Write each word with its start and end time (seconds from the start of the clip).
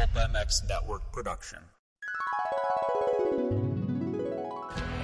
Pulp 0.00 0.32
MX 0.32 0.66
Network 0.66 1.12
production. 1.12 1.58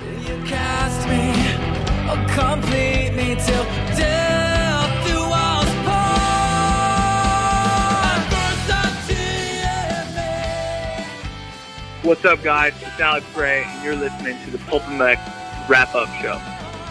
You 0.00 0.36
cast 0.46 1.06
me, 1.06 1.34
or 2.08 2.16
complete 2.32 3.12
me 3.14 3.34
till 3.34 3.64
death 3.94 5.06
do 5.06 5.18
us 5.20 5.68
part. 5.84 6.16
What's 12.02 12.24
up, 12.24 12.42
guys? 12.42 12.72
It's 12.80 12.98
Alex 12.98 13.26
Gray, 13.34 13.64
and 13.66 13.84
you're 13.84 13.96
listening 13.96 14.42
to 14.46 14.50
the 14.50 14.58
Pulp 14.64 14.82
MX 14.84 15.18
Wrap 15.68 15.94
Up 15.94 16.08
Show. 16.22 16.40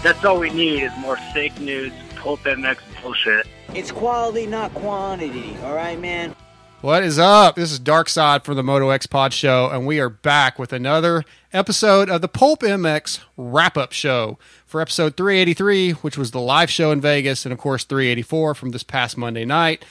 That's 0.03 0.23
all 0.23 0.39
we 0.39 0.51
need 0.51 0.83
is 0.83 0.91
more 0.99 1.17
fake 1.33 1.59
news, 1.59 1.91
Pulp 2.17 2.41
MX 2.41 2.77
bullshit. 3.01 3.47
It's 3.73 3.91
quality, 3.91 4.45
not 4.45 4.71
quantity. 4.75 5.57
All 5.63 5.73
right, 5.73 5.99
man. 5.99 6.35
What 6.81 7.03
is 7.03 7.17
up? 7.17 7.55
This 7.55 7.71
is 7.71 7.79
Dark 7.79 8.09
Side 8.09 8.43
from 8.43 8.55
the 8.57 8.63
Moto 8.63 8.89
X 8.89 9.07
Pod 9.07 9.33
Show, 9.33 9.69
and 9.71 9.87
we 9.87 9.99
are 9.99 10.09
back 10.09 10.59
with 10.59 10.71
another 10.71 11.23
episode 11.51 12.09
of 12.11 12.21
the 12.21 12.27
Pulp 12.27 12.61
MX 12.61 13.21
Wrap 13.37 13.75
Up 13.75 13.91
Show 13.91 14.37
for 14.67 14.81
episode 14.81 15.17
383, 15.17 15.91
which 15.93 16.15
was 16.15 16.29
the 16.29 16.39
live 16.39 16.69
show 16.69 16.91
in 16.91 17.01
Vegas, 17.01 17.43
and 17.43 17.51
of 17.51 17.57
course 17.57 17.85
384 17.85 18.53
from 18.53 18.69
this 18.69 18.83
past 18.83 19.17
Monday 19.17 19.45
night, 19.45 19.83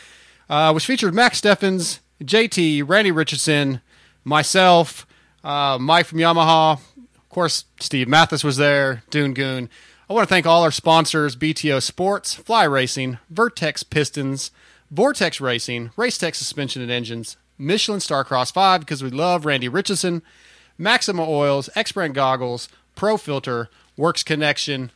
uh, 0.49 0.71
which 0.73 0.87
featured 0.87 1.15
Max 1.15 1.39
Steffens, 1.39 1.99
JT, 2.23 2.89
Randy 2.89 3.11
Richardson, 3.11 3.81
myself, 4.23 5.05
uh, 5.43 5.79
Mike 5.81 6.07
from 6.07 6.19
Yamaha, 6.19 6.75
of 6.75 7.29
course 7.29 7.65
Steve 7.81 8.07
Matthes 8.07 8.45
was 8.45 8.57
there, 8.57 9.03
Dune 9.11 9.35
Goon. 9.35 9.69
I 10.09 10.13
want 10.13 10.29
to 10.29 10.33
thank 10.33 10.47
all 10.47 10.63
our 10.63 10.71
sponsors 10.71 11.35
BTO 11.35 11.83
Sports, 11.83 12.35
Fly 12.35 12.63
Racing, 12.65 13.19
Vertex 13.31 13.83
Pistons, 13.83 14.53
Vortex 14.91 15.41
Racing, 15.41 15.91
Race 15.97 16.19
Tech 16.19 16.35
Suspension 16.35 16.83
and 16.83 16.91
Engines, 16.91 17.37
Michelin 17.59 18.01
Starcross 18.01 18.53
5 18.53 18.81
because 18.81 19.03
we 19.03 19.11
love 19.11 19.45
Randy 19.47 19.69
Richardson, 19.69 20.23
Maxima 20.79 21.29
Oils, 21.29 21.69
X 21.75 21.93
Brand 21.93 22.15
Goggles, 22.15 22.69
Pro 22.95 23.17
Filter, 23.17 23.71
Works 23.97 24.23
Connection, 24.23 24.91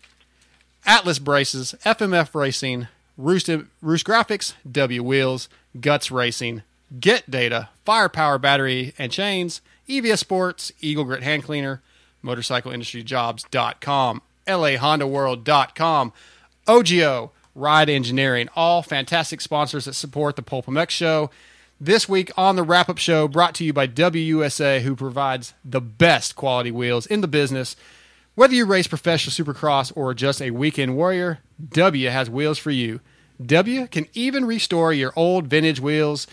Atlas 0.86 1.18
Braces, 1.18 1.74
FMF 1.84 2.34
Racing, 2.34 2.88
Roost, 3.16 3.48
Roost 3.82 4.06
Graphics, 4.06 4.54
W 4.70 5.02
Wheels, 5.02 5.48
Guts 5.80 6.10
Racing, 6.10 6.62
Get 7.00 7.30
Data, 7.30 7.68
Firepower 7.84 8.38
Battery 8.38 8.94
and 8.98 9.12
Chains, 9.12 9.60
EVS 9.88 10.18
Sports, 10.18 10.72
Eagle 10.80 11.04
Grit 11.04 11.22
Hand 11.22 11.44
Cleaner, 11.44 11.82
MotorcycleIndustryJobs.com, 12.24 14.22
LAHondaWorld.com, 14.46 16.12
OGO, 16.66 17.30
Ride 17.58 17.90
Engineering, 17.90 18.48
all 18.54 18.82
fantastic 18.82 19.40
sponsors 19.40 19.86
that 19.86 19.94
support 19.94 20.36
the 20.36 20.42
Pulp 20.42 20.66
MX 20.66 20.90
show. 20.90 21.30
This 21.80 22.08
week 22.08 22.30
on 22.36 22.56
the 22.56 22.62
wrap 22.62 22.88
up 22.88 22.98
show, 22.98 23.28
brought 23.28 23.54
to 23.56 23.64
you 23.64 23.72
by 23.72 23.86
WUSA, 23.86 24.80
who 24.80 24.94
provides 24.94 25.54
the 25.64 25.80
best 25.80 26.36
quality 26.36 26.70
wheels 26.70 27.06
in 27.06 27.20
the 27.20 27.28
business. 27.28 27.76
Whether 28.34 28.54
you 28.54 28.64
race 28.64 28.86
professional 28.86 29.32
supercross 29.32 29.92
or 29.96 30.14
just 30.14 30.40
a 30.40 30.50
weekend 30.52 30.96
warrior, 30.96 31.40
W 31.70 32.08
has 32.08 32.30
wheels 32.30 32.58
for 32.58 32.70
you. 32.70 33.00
W 33.44 33.86
can 33.88 34.06
even 34.14 34.44
restore 34.44 34.92
your 34.92 35.12
old 35.16 35.46
vintage 35.46 35.80
wheels, 35.80 36.26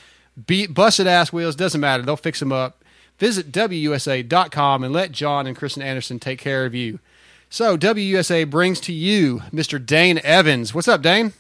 beat 0.46 0.74
busted 0.74 1.08
ass 1.08 1.34
wheels, 1.34 1.56
doesn't 1.56 1.82
matter, 1.82 2.04
they'll 2.04 2.16
fix 2.16 2.40
them 2.40 2.52
up. 2.52 2.84
Visit 3.18 3.52
WUSA.com 3.52 4.84
and 4.84 4.94
let 4.94 5.12
John 5.12 5.48
and 5.48 5.56
Kristen 5.56 5.82
Anderson 5.82 6.20
take 6.20 6.40
care 6.40 6.66
of 6.66 6.76
you. 6.76 7.00
So 7.50 7.78
WUSA 7.78 8.50
brings 8.50 8.80
to 8.82 8.94
you 8.94 9.42
Mr. 9.54 9.84
Dane 9.84 10.20
Evans. 10.24 10.74
What's 10.74 10.88
up, 10.88 11.02
Dane? 11.02 11.34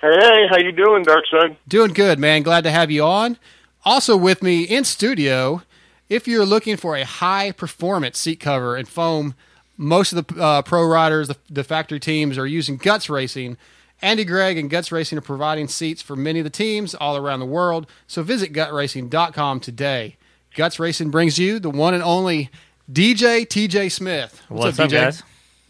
Hey, 0.00 0.46
how 0.50 0.58
you 0.58 0.72
doing, 0.72 1.04
Dark 1.04 1.24
Side? 1.30 1.56
Doing 1.68 1.92
good, 1.92 2.18
man. 2.18 2.42
Glad 2.42 2.64
to 2.64 2.70
have 2.70 2.90
you 2.90 3.04
on. 3.04 3.38
Also 3.84 4.16
with 4.16 4.42
me 4.42 4.62
in 4.62 4.84
studio, 4.84 5.62
if 6.08 6.26
you're 6.26 6.46
looking 6.46 6.76
for 6.76 6.96
a 6.96 7.04
high 7.04 7.52
performance 7.52 8.18
seat 8.18 8.40
cover 8.40 8.76
and 8.76 8.88
foam, 8.88 9.34
most 9.76 10.12
of 10.12 10.26
the 10.26 10.42
uh, 10.42 10.62
pro 10.62 10.86
riders, 10.86 11.28
the, 11.28 11.36
the 11.50 11.64
factory 11.64 12.00
teams 12.00 12.38
are 12.38 12.46
using 12.46 12.76
Guts 12.76 13.08
Racing. 13.08 13.56
Andy 14.00 14.24
Gregg 14.24 14.58
and 14.58 14.68
Guts 14.68 14.90
Racing 14.90 15.18
are 15.18 15.22
providing 15.22 15.68
seats 15.68 16.02
for 16.02 16.16
many 16.16 16.40
of 16.40 16.44
the 16.44 16.50
teams 16.50 16.94
all 16.94 17.16
around 17.16 17.40
the 17.40 17.46
world. 17.46 17.86
So 18.06 18.22
visit 18.22 18.52
gutsracing.com 18.52 19.60
today. 19.60 20.16
Guts 20.54 20.78
Racing 20.78 21.10
brings 21.10 21.38
you 21.38 21.58
the 21.58 21.70
one 21.70 21.94
and 21.94 22.02
only 22.02 22.50
DJ 22.90 23.46
TJ 23.46 23.90
Smith. 23.90 24.42
What's, 24.48 24.78
up, 24.78 24.88
DJ? 24.88 24.92
guys? 24.92 25.22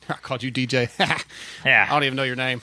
I 0.09 0.15
called 0.15 0.43
you 0.43 0.53
DJ. 0.53 0.91
Yeah. 1.65 1.87
I 1.89 1.93
don't 1.93 2.05
even 2.05 2.17
know 2.17 2.25
your 2.25 2.37
name. 2.37 2.63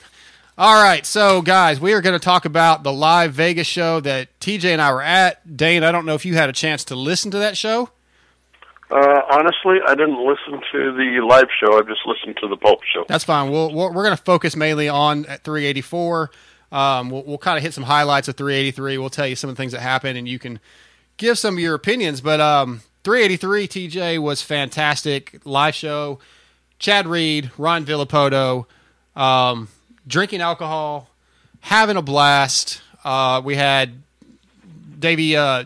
All 0.58 0.82
right, 0.82 1.06
so 1.06 1.40
guys, 1.40 1.80
we 1.80 1.94
are 1.94 2.02
going 2.02 2.18
to 2.18 2.22
talk 2.22 2.44
about 2.44 2.82
the 2.82 2.92
live 2.92 3.32
Vegas 3.32 3.66
show 3.66 3.98
that 4.00 4.28
TJ 4.40 4.64
and 4.64 4.82
I 4.82 4.92
were 4.92 5.00
at. 5.00 5.56
Dane, 5.56 5.82
I 5.82 5.90
don't 5.90 6.04
know 6.04 6.14
if 6.14 6.26
you 6.26 6.34
had 6.34 6.50
a 6.50 6.52
chance 6.52 6.84
to 6.84 6.96
listen 6.96 7.30
to 7.30 7.38
that 7.38 7.56
show. 7.56 7.88
Uh, 8.90 9.22
honestly, 9.30 9.78
I 9.86 9.94
didn't 9.94 10.18
listen 10.18 10.60
to 10.72 10.92
the 10.92 11.24
live 11.26 11.48
show. 11.58 11.78
I 11.78 11.82
just 11.82 12.00
listened 12.04 12.36
to 12.42 12.48
the 12.48 12.56
Pulp 12.56 12.80
show. 12.92 13.04
That's 13.08 13.24
fine. 13.24 13.50
We'll, 13.50 13.72
we're 13.72 13.92
we're 13.92 14.04
going 14.04 14.16
to 14.16 14.22
focus 14.22 14.56
mainly 14.56 14.88
on 14.88 15.24
at 15.26 15.44
384. 15.44 16.30
Um, 16.72 17.08
we'll, 17.08 17.22
we'll 17.22 17.38
kind 17.38 17.56
of 17.56 17.62
hit 17.62 17.72
some 17.72 17.84
highlights 17.84 18.28
of 18.28 18.36
383. 18.36 18.98
We'll 18.98 19.08
tell 19.08 19.26
you 19.26 19.36
some 19.36 19.48
of 19.48 19.56
the 19.56 19.62
things 19.62 19.72
that 19.72 19.80
happened, 19.80 20.18
and 20.18 20.28
you 20.28 20.38
can 20.38 20.60
give 21.16 21.38
some 21.38 21.54
of 21.54 21.60
your 21.60 21.74
opinions. 21.74 22.20
But 22.20 22.40
um, 22.40 22.82
383 23.04 23.68
TJ 23.68 24.18
was 24.18 24.42
fantastic 24.42 25.40
live 25.44 25.74
show. 25.74 26.18
Chad 26.80 27.06
Reed, 27.06 27.50
Ryan 27.58 27.84
Villopoto, 27.84 28.64
um, 29.14 29.68
drinking 30.06 30.40
alcohol, 30.40 31.10
having 31.60 31.98
a 31.98 32.02
blast. 32.02 32.80
Uh, 33.04 33.42
we 33.44 33.54
had 33.54 33.92
Davey 34.98 35.36
uh, 35.36 35.64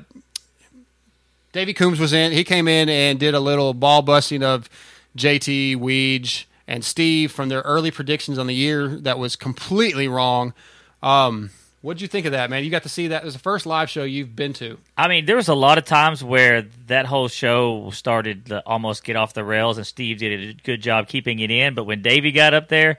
Davey 1.52 1.72
Coombs 1.72 2.00
was 2.00 2.12
in. 2.12 2.32
He 2.32 2.42
came 2.42 2.66
in 2.66 2.88
and 2.88 3.18
did 3.18 3.32
a 3.32 3.38
little 3.40 3.74
ball 3.74 4.02
busting 4.02 4.42
of 4.42 4.68
JT 5.16 5.76
Weege 5.76 6.46
and 6.66 6.84
Steve 6.84 7.30
from 7.30 7.48
their 7.48 7.60
early 7.60 7.92
predictions 7.92 8.36
on 8.36 8.48
the 8.48 8.54
year 8.54 8.88
that 8.88 9.16
was 9.16 9.36
completely 9.36 10.08
wrong. 10.08 10.52
Um, 11.00 11.50
what 11.84 11.98
did 11.98 12.00
you 12.02 12.08
think 12.08 12.24
of 12.24 12.32
that, 12.32 12.48
man? 12.48 12.64
You 12.64 12.70
got 12.70 12.84
to 12.84 12.88
see 12.88 13.08
that. 13.08 13.22
It 13.22 13.24
was 13.26 13.34
the 13.34 13.40
first 13.40 13.66
live 13.66 13.90
show 13.90 14.04
you've 14.04 14.34
been 14.34 14.54
to. 14.54 14.78
I 14.96 15.06
mean, 15.06 15.26
there 15.26 15.36
was 15.36 15.48
a 15.48 15.54
lot 15.54 15.76
of 15.76 15.84
times 15.84 16.24
where 16.24 16.62
that 16.86 17.04
whole 17.04 17.28
show 17.28 17.90
started 17.90 18.46
to 18.46 18.60
almost 18.66 19.04
get 19.04 19.16
off 19.16 19.34
the 19.34 19.44
rails, 19.44 19.76
and 19.76 19.86
Steve 19.86 20.16
did 20.18 20.50
a 20.50 20.52
good 20.62 20.80
job 20.80 21.08
keeping 21.08 21.40
it 21.40 21.50
in. 21.50 21.74
But 21.74 21.84
when 21.84 22.00
Davey 22.00 22.32
got 22.32 22.54
up 22.54 22.68
there, 22.68 22.96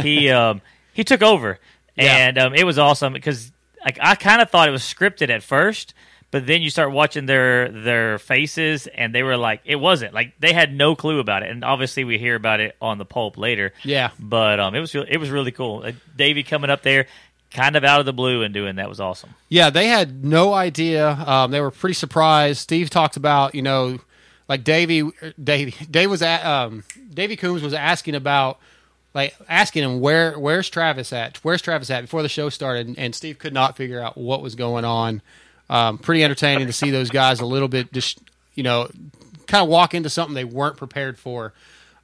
he 0.00 0.30
um, 0.40 0.62
he 0.92 1.04
took 1.04 1.22
over, 1.22 1.60
Yeah. 1.96 2.26
and 2.28 2.38
um, 2.38 2.54
it 2.54 2.64
was 2.64 2.76
awesome 2.78 3.12
because 3.12 3.52
like 3.84 3.98
I 4.02 4.16
kind 4.16 4.42
of 4.42 4.50
thought 4.50 4.68
it 4.68 4.72
was 4.72 4.82
scripted 4.82 5.30
at 5.30 5.42
first, 5.44 5.94
but 6.32 6.44
then 6.46 6.60
you 6.60 6.70
start 6.70 6.90
watching 6.90 7.26
their 7.26 7.68
their 7.70 8.18
faces, 8.18 8.88
and 8.88 9.14
they 9.14 9.22
were 9.22 9.36
like, 9.36 9.60
it 9.64 9.76
wasn't 9.76 10.12
like 10.12 10.34
they 10.40 10.52
had 10.52 10.74
no 10.74 10.96
clue 10.96 11.20
about 11.20 11.44
it. 11.44 11.50
And 11.50 11.62
obviously, 11.64 12.02
we 12.02 12.18
hear 12.18 12.34
about 12.34 12.58
it 12.58 12.74
on 12.82 12.98
the 12.98 13.04
pulp 13.04 13.38
later. 13.38 13.72
Yeah. 13.84 14.10
but 14.18 14.58
um, 14.58 14.74
it 14.74 14.80
was 14.80 14.92
it 14.94 15.18
was 15.18 15.30
really 15.30 15.52
cool. 15.52 15.84
Uh, 15.86 15.92
Davey 16.16 16.42
coming 16.42 16.70
up 16.70 16.82
there. 16.82 17.06
Kind 17.54 17.76
of 17.76 17.84
out 17.84 18.00
of 18.00 18.06
the 18.06 18.12
blue 18.12 18.42
and 18.42 18.52
doing 18.52 18.76
that 18.76 18.88
was 18.88 19.00
awesome. 19.00 19.30
Yeah, 19.48 19.70
they 19.70 19.86
had 19.86 20.24
no 20.24 20.52
idea. 20.52 21.10
Um, 21.10 21.52
they 21.52 21.60
were 21.60 21.70
pretty 21.70 21.94
surprised. 21.94 22.58
Steve 22.58 22.90
talked 22.90 23.16
about, 23.16 23.54
you 23.54 23.62
know, 23.62 24.00
like 24.48 24.64
Davey, 24.64 25.08
Davey, 25.42 25.74
Dave 25.88 26.10
was 26.10 26.20
at, 26.20 26.44
um, 26.44 26.82
Davey 27.14 27.36
Coombs 27.36 27.62
was 27.62 27.72
asking 27.72 28.16
about, 28.16 28.58
like 29.14 29.36
asking 29.48 29.84
him 29.84 30.00
where, 30.00 30.36
where's 30.36 30.68
Travis 30.68 31.12
at? 31.12 31.36
Where's 31.44 31.62
Travis 31.62 31.90
at 31.90 32.02
before 32.02 32.22
the 32.22 32.28
show 32.28 32.48
started? 32.48 32.92
And, 32.98 33.14
Steve 33.14 33.38
could 33.38 33.54
not 33.54 33.76
figure 33.76 34.00
out 34.00 34.18
what 34.18 34.42
was 34.42 34.56
going 34.56 34.84
on. 34.84 35.22
Um, 35.70 35.98
pretty 35.98 36.24
entertaining 36.24 36.66
to 36.66 36.72
see 36.72 36.90
those 36.90 37.08
guys 37.08 37.40
a 37.40 37.46
little 37.46 37.68
bit, 37.68 37.92
just 37.92 38.18
you 38.54 38.64
know, 38.64 38.90
kind 39.46 39.62
of 39.62 39.68
walk 39.68 39.94
into 39.94 40.10
something 40.10 40.34
they 40.34 40.44
weren't 40.44 40.76
prepared 40.76 41.18
for. 41.18 41.52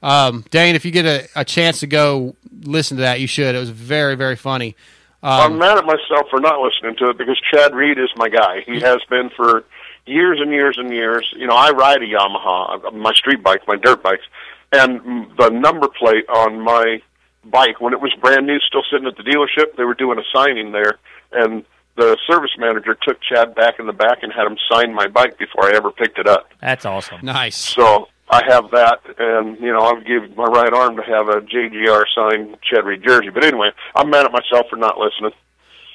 Um, 0.03 0.45
Dane, 0.51 0.77
if 0.77 0.85
you 0.85 0.93
get 0.93 1.05
a, 1.05 1.29
a 1.35 1.45
chance 1.45 1.81
to 1.81 1.87
go 1.87 2.37
listen 2.63 2.97
to 2.99 3.03
that, 3.03 3.21
you 3.21 3.27
should. 3.27 3.55
It 3.55 3.59
was 3.59 3.71
very, 3.71 4.15
very 4.15 4.37
funny. 4.37 4.77
Um, 5.23 5.53
I'm 5.53 5.59
mad 5.59 5.79
at 5.79 5.85
myself 5.85 6.29
for 6.31 6.41
not 6.41 6.61
listening 6.61 6.97
to 6.97 7.11
it 7.11 7.19
because 7.19 7.39
Chad 7.53 7.75
Reed 7.75 7.99
is 7.99 8.09
my 8.17 8.29
guy. 8.29 8.63
He 8.65 8.81
has 8.81 9.01
been 9.11 9.31
for 9.37 9.65
years 10.07 10.39
and 10.41 10.51
years 10.51 10.77
and 10.79 10.93
years. 10.93 11.31
You 11.37 11.47
know, 11.47 11.57
I 11.57 11.71
ride 11.71 12.03
a 12.03 12.07
Yamaha, 12.07 12.87
uh, 12.87 12.91
my 12.93 13.13
street 13.13 13.43
bike, 13.43 13.69
my 13.69 13.77
dirt 13.77 14.03
bikes, 14.03 14.25
and 14.73 15.31
the 15.37 15.51
number 15.51 15.89
plate 15.89 16.29
on 16.29 16.61
my 16.61 17.03
bike 17.45 17.81
when 17.81 17.93
it 17.93 18.01
was 18.01 18.13
brand 18.21 18.47
new, 18.47 18.59
still 18.61 18.83
sitting 18.91 19.07
at 19.07 19.17
the 19.17 19.23
dealership, 19.23 19.77
they 19.77 19.85
were 19.85 19.95
doing 19.95 20.19
a 20.19 20.23
signing 20.35 20.73
there, 20.73 20.99
and 21.33 21.65
the 21.97 22.17
service 22.27 22.53
manager 22.57 22.97
took 23.03 23.21
Chad 23.21 23.55
back 23.55 23.79
in 23.79 23.87
the 23.87 23.93
back 23.93 24.23
and 24.23 24.33
had 24.33 24.47
him 24.47 24.57
sign 24.71 24.95
my 24.95 25.07
bike 25.07 25.39
before 25.39 25.67
I 25.67 25.75
ever 25.75 25.91
picked 25.91 26.19
it 26.19 26.27
up. 26.27 26.51
That's 26.61 26.87
awesome. 26.87 27.21
Nice. 27.23 27.57
So 27.57 28.09
I 28.33 28.43
have 28.49 28.71
that, 28.71 29.01
and 29.19 29.59
you 29.59 29.73
know 29.73 29.81
I'll 29.81 30.01
give 30.01 30.37
my 30.37 30.45
right 30.45 30.73
arm 30.73 30.97
to 30.97 31.03
have 31.03 31.29
a 31.29 31.41
JGR 31.41 32.05
signed 32.15 32.57
Chad 32.63 32.85
Reed 32.85 33.03
jersey. 33.05 33.31
But 33.31 33.45
anyway, 33.45 33.71
I'm 33.97 34.09
mad 34.09 34.25
at 34.25 34.33
myself 34.33 34.67
for 34.71 34.77
not 34.77 34.99
listening. 34.99 35.33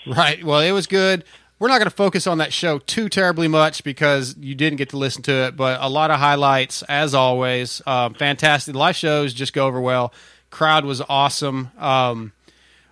Right. 0.06 0.44
Well, 0.44 0.60
it 0.60 0.72
was 0.72 0.86
good. 0.86 1.24
We're 1.58 1.70
not 1.70 1.78
going 1.78 1.90
to 1.90 1.96
focus 1.96 2.28
on 2.28 2.40
that 2.40 2.52
show 2.52 2.80
too 2.80 3.08
terribly 3.08 3.48
much 3.48 3.84
because 3.86 4.36
you 4.38 4.54
didn't 4.56 4.76
get 4.78 4.90
to 4.90 4.98
listen 4.98 5.24
to 5.24 5.32
it, 5.46 5.56
but 5.56 5.80
a 5.82 5.88
lot 5.88 6.12
of 6.12 6.20
highlights 6.20 6.84
as 6.84 7.16
always. 7.16 7.82
Um, 7.88 8.14
fantastic. 8.14 8.74
The 8.74 8.80
live 8.80 8.98
shows 8.98 9.34
just 9.34 9.54
go 9.54 9.66
over 9.66 9.80
well. 9.80 10.14
Crowd 10.52 10.84
was 10.84 11.02
awesome. 11.08 11.72
Um, 11.80 12.34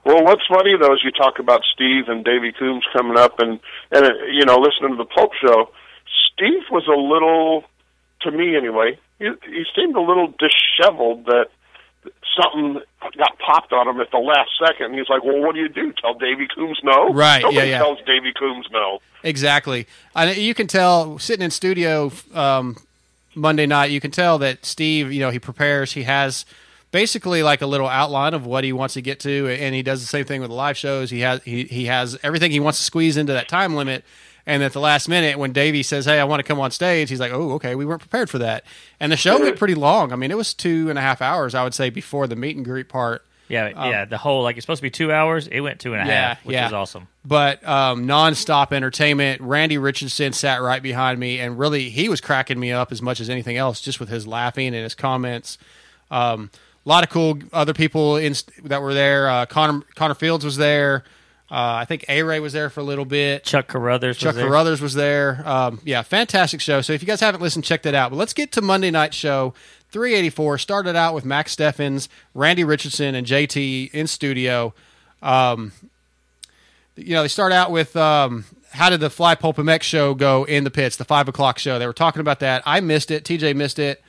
Well, 0.06 0.24
what's 0.24 0.44
funny 0.48 0.75
though 0.80 0.94
is 0.94 1.01
you 1.04 1.12
talk 1.12 1.40
about 1.40 1.62
Steve 1.74 2.06
and 2.07 2.24
Davey 2.24 2.54
Coombs 2.57 2.86
coming 2.94 3.18
up, 3.18 3.40
and 3.40 3.60
and 3.92 4.06
uh, 4.06 4.10
you 4.31 4.45
know 4.45 4.56
listening 4.57 4.92
to 4.92 4.98
the 4.98 5.06
Pulp 5.06 5.31
show. 5.45 5.69
Steve 6.34 6.63
was 6.72 6.88
a 6.88 6.98
little, 7.00 7.63
to 8.24 8.31
me 8.31 8.56
anyway, 8.56 8.98
he, 9.20 9.30
he 9.46 9.64
seemed 9.75 9.96
a 9.96 10.02
little 10.02 10.34
disheveled 10.40 11.25
that 11.25 11.48
something 12.36 12.81
got 13.18 13.38
popped 13.40 13.72
on 13.72 13.88
him 13.88 14.00
at 14.02 14.12
the 14.12 14.18
last 14.18 14.52
second. 14.66 14.94
He's 14.94 15.10
like, 15.10 15.24
"Well, 15.24 15.40
what 15.42 15.56
do 15.56 15.62
you 15.62 15.70
do? 15.70 15.94
Tell 15.94 16.14
Davy 16.14 16.48
Coombs 16.54 16.80
no?" 16.84 17.10
Right, 17.14 17.44
yeah, 17.52 17.64
yeah. 17.64 17.78
tells 17.78 18.00
Davy 18.06 18.34
Coombs 18.34 18.68
no. 18.72 19.00
Exactly. 19.24 19.88
And 20.16 20.36
you 20.36 20.54
can 20.54 20.68
tell 20.68 21.18
sitting 21.20 21.44
in 21.44 21.52
studio 21.52 22.12
um, 22.34 22.78
Monday 23.36 23.66
night, 23.66 23.92
you 23.92 24.00
can 24.02 24.12
tell 24.12 24.38
that 24.40 24.66
Steve, 24.66 25.12
you 25.12 25.19
know, 25.19 25.30
he 25.30 25.40
prepares. 25.40 25.94
He 25.94 26.04
has 26.04 26.46
basically 26.92 27.44
like 27.44 27.62
a 27.62 27.66
little 27.68 27.88
outline 27.88 28.34
of 28.34 28.46
what 28.46 28.64
he 28.64 28.74
wants 28.74 28.94
to 28.96 29.02
get 29.02 29.19
to, 29.22 29.48
and 29.48 29.74
he 29.74 29.81
does 29.81 30.02
the 30.02 30.08
same 30.08 30.26
thing 30.26 30.42
with 30.42 30.50
the 30.50 30.56
live 30.56 30.78
shows. 30.78 31.10
He 31.10 31.22
has 31.22 31.44
he, 31.44 31.64
he 31.66 31.86
has 31.86 32.18
everything 32.24 32.52
he 32.52 32.60
wants 32.60 32.80
to 32.80 32.86
squeeze 32.86 33.18
into 33.18 33.34
that 33.34 33.48
time 33.48 33.76
limit. 33.76 34.04
And 34.45 34.62
at 34.62 34.74
the 34.74 34.80
last 34.81 35.07
minute, 35.07 35.40
when 35.40 35.54
Davey 35.54 35.84
says, 35.84 36.06
"Hey, 36.06 36.19
I 36.19 36.25
want 36.25 36.40
to 36.40 36.44
come 36.44 36.60
on 36.60 36.72
stage," 36.72 37.10
he's 37.10 37.19
like, 37.19 37.31
"Oh, 37.31 37.54
okay, 37.54 37.75
we 37.75 37.86
weren't 37.86 38.01
prepared 38.01 38.30
for 38.30 38.40
that." 38.40 38.66
And 39.00 39.12
the 39.12 39.16
show 39.18 39.40
went 39.40 39.57
pretty 39.57 39.75
long. 39.75 40.12
I 40.12 40.16
mean, 40.18 40.31
it 40.31 40.38
was 40.38 40.54
two 40.54 40.90
and 40.90 41.00
a 41.00 41.01
half 41.01 41.22
hours, 41.22 41.56
I 41.56 41.63
would 41.63 41.74
say, 41.74 41.90
before 41.90 42.28
the 42.28 42.36
meet 42.36 42.56
and 42.57 42.66
greet 42.66 42.90
part. 42.90 43.24
Yeah, 43.50 43.69
yeah. 43.88 44.06
The 44.06 44.18
whole 44.18 44.42
like 44.44 44.57
it's 44.57 44.63
supposed 44.66 44.80
to 44.80 44.84
be 44.84 44.90
two 44.90 45.12
hours. 45.12 45.48
It 45.48 45.60
went 45.62 45.80
two 45.80 45.94
and 45.94 46.01
a 46.01 46.06
half, 46.06 46.40
Yeah, 46.40 46.48
which 46.48 46.54
yeah. 46.56 46.68
is 46.68 46.74
awesome. 46.74 47.07
but 47.24 47.66
um, 47.68 48.06
nonstop 48.07 48.72
entertainment. 48.74 49.42
Randy 49.42 49.78
Richardson 49.78 50.34
sat 50.34 50.62
right 50.62 50.81
behind 50.81 51.19
me, 51.19 51.40
and 51.40 51.57
really, 51.60 51.90
he 51.90 52.10
was 52.10 52.19
cracking 52.19 52.60
me 52.60 52.72
up 52.72 52.92
as 52.92 53.01
much 53.01 53.19
as 53.19 53.30
anything 53.30 53.56
else, 53.57 53.80
just 53.80 54.00
with 54.00 54.10
his 54.10 54.25
laughing 54.28 54.68
and 54.68 54.84
his 54.84 54.95
comments. 54.95 55.57
Um, 56.12 56.50
a 56.86 56.90
lot 56.90 57.04
of 57.04 57.10
cool 57.10 57.40
other 57.54 57.74
people 57.74 58.18
in, 58.18 58.34
that 58.66 58.81
were 58.81 58.94
there. 58.94 59.30
Uh, 59.30 59.45
Connor 59.45 59.81
Connor 59.95 60.16
Fields 60.16 60.44
was 60.44 60.57
there. 60.57 61.04
Uh, 61.54 61.82
I 61.82 61.86
think 61.86 62.06
A 62.10 62.24
Ray 62.24 62.40
was 62.40 62.52
there 62.52 62.72
for 62.72 62.80
a 62.80 62.84
little 62.84 63.06
bit. 63.06 63.44
Chuck 63.44 63.68
Carruthers. 63.68 64.18
Chuck 64.18 64.30
was 64.30 64.38
there. 64.38 64.48
Carruthers 64.48 64.82
was 64.82 64.96
there. 64.96 65.44
Um, 65.46 65.80
yeah, 65.86 66.02
fantastic 66.02 66.60
show. 66.60 66.82
So 66.82 66.94
if 66.94 67.04
you 67.04 67.06
guys 67.06 67.20
haven't 67.20 67.42
listened, 67.42 67.64
check 67.64 67.84
that 67.84 67.94
out. 67.94 68.10
But 68.10 68.16
let's 68.16 68.34
get 68.34 68.52
to 68.54 68.62
Monday 68.64 68.90
night 68.90 69.14
show. 69.14 69.54
384 69.92 70.58
started 70.58 70.96
out 70.96 71.14
with 71.14 71.26
Max 71.26 71.56
Steffens, 71.56 72.10
Randy 72.34 72.64
Richardson, 72.64 73.14
and 73.14 73.28
JT 73.28 73.92
in 73.92 74.08
studio. 74.08 74.74
Um, 75.22 75.74
you 76.96 77.14
know, 77.14 77.22
they 77.22 77.28
start 77.28 77.52
out 77.52 77.70
with 77.70 77.96
um, 77.96 78.46
how 78.72 78.90
did 78.90 79.00
the 79.00 79.12
Fly 79.12 79.36
Pulp 79.36 79.58
MX 79.58 79.84
show 79.84 80.16
go 80.16 80.46
in 80.46 80.64
the 80.64 80.72
pits, 80.72 80.96
the 80.96 81.06
five 81.06 81.28
o'clock 81.28 81.60
show. 81.60 81.78
They 81.78 81.86
were 81.86 81.94
talking 81.94 82.20
about 82.20 82.40
that. 82.40 82.64
I 82.66 82.80
missed 82.80 83.12
it. 83.12 83.26
TJ 83.26 83.56
missed 83.56 83.78
it. 83.78 84.02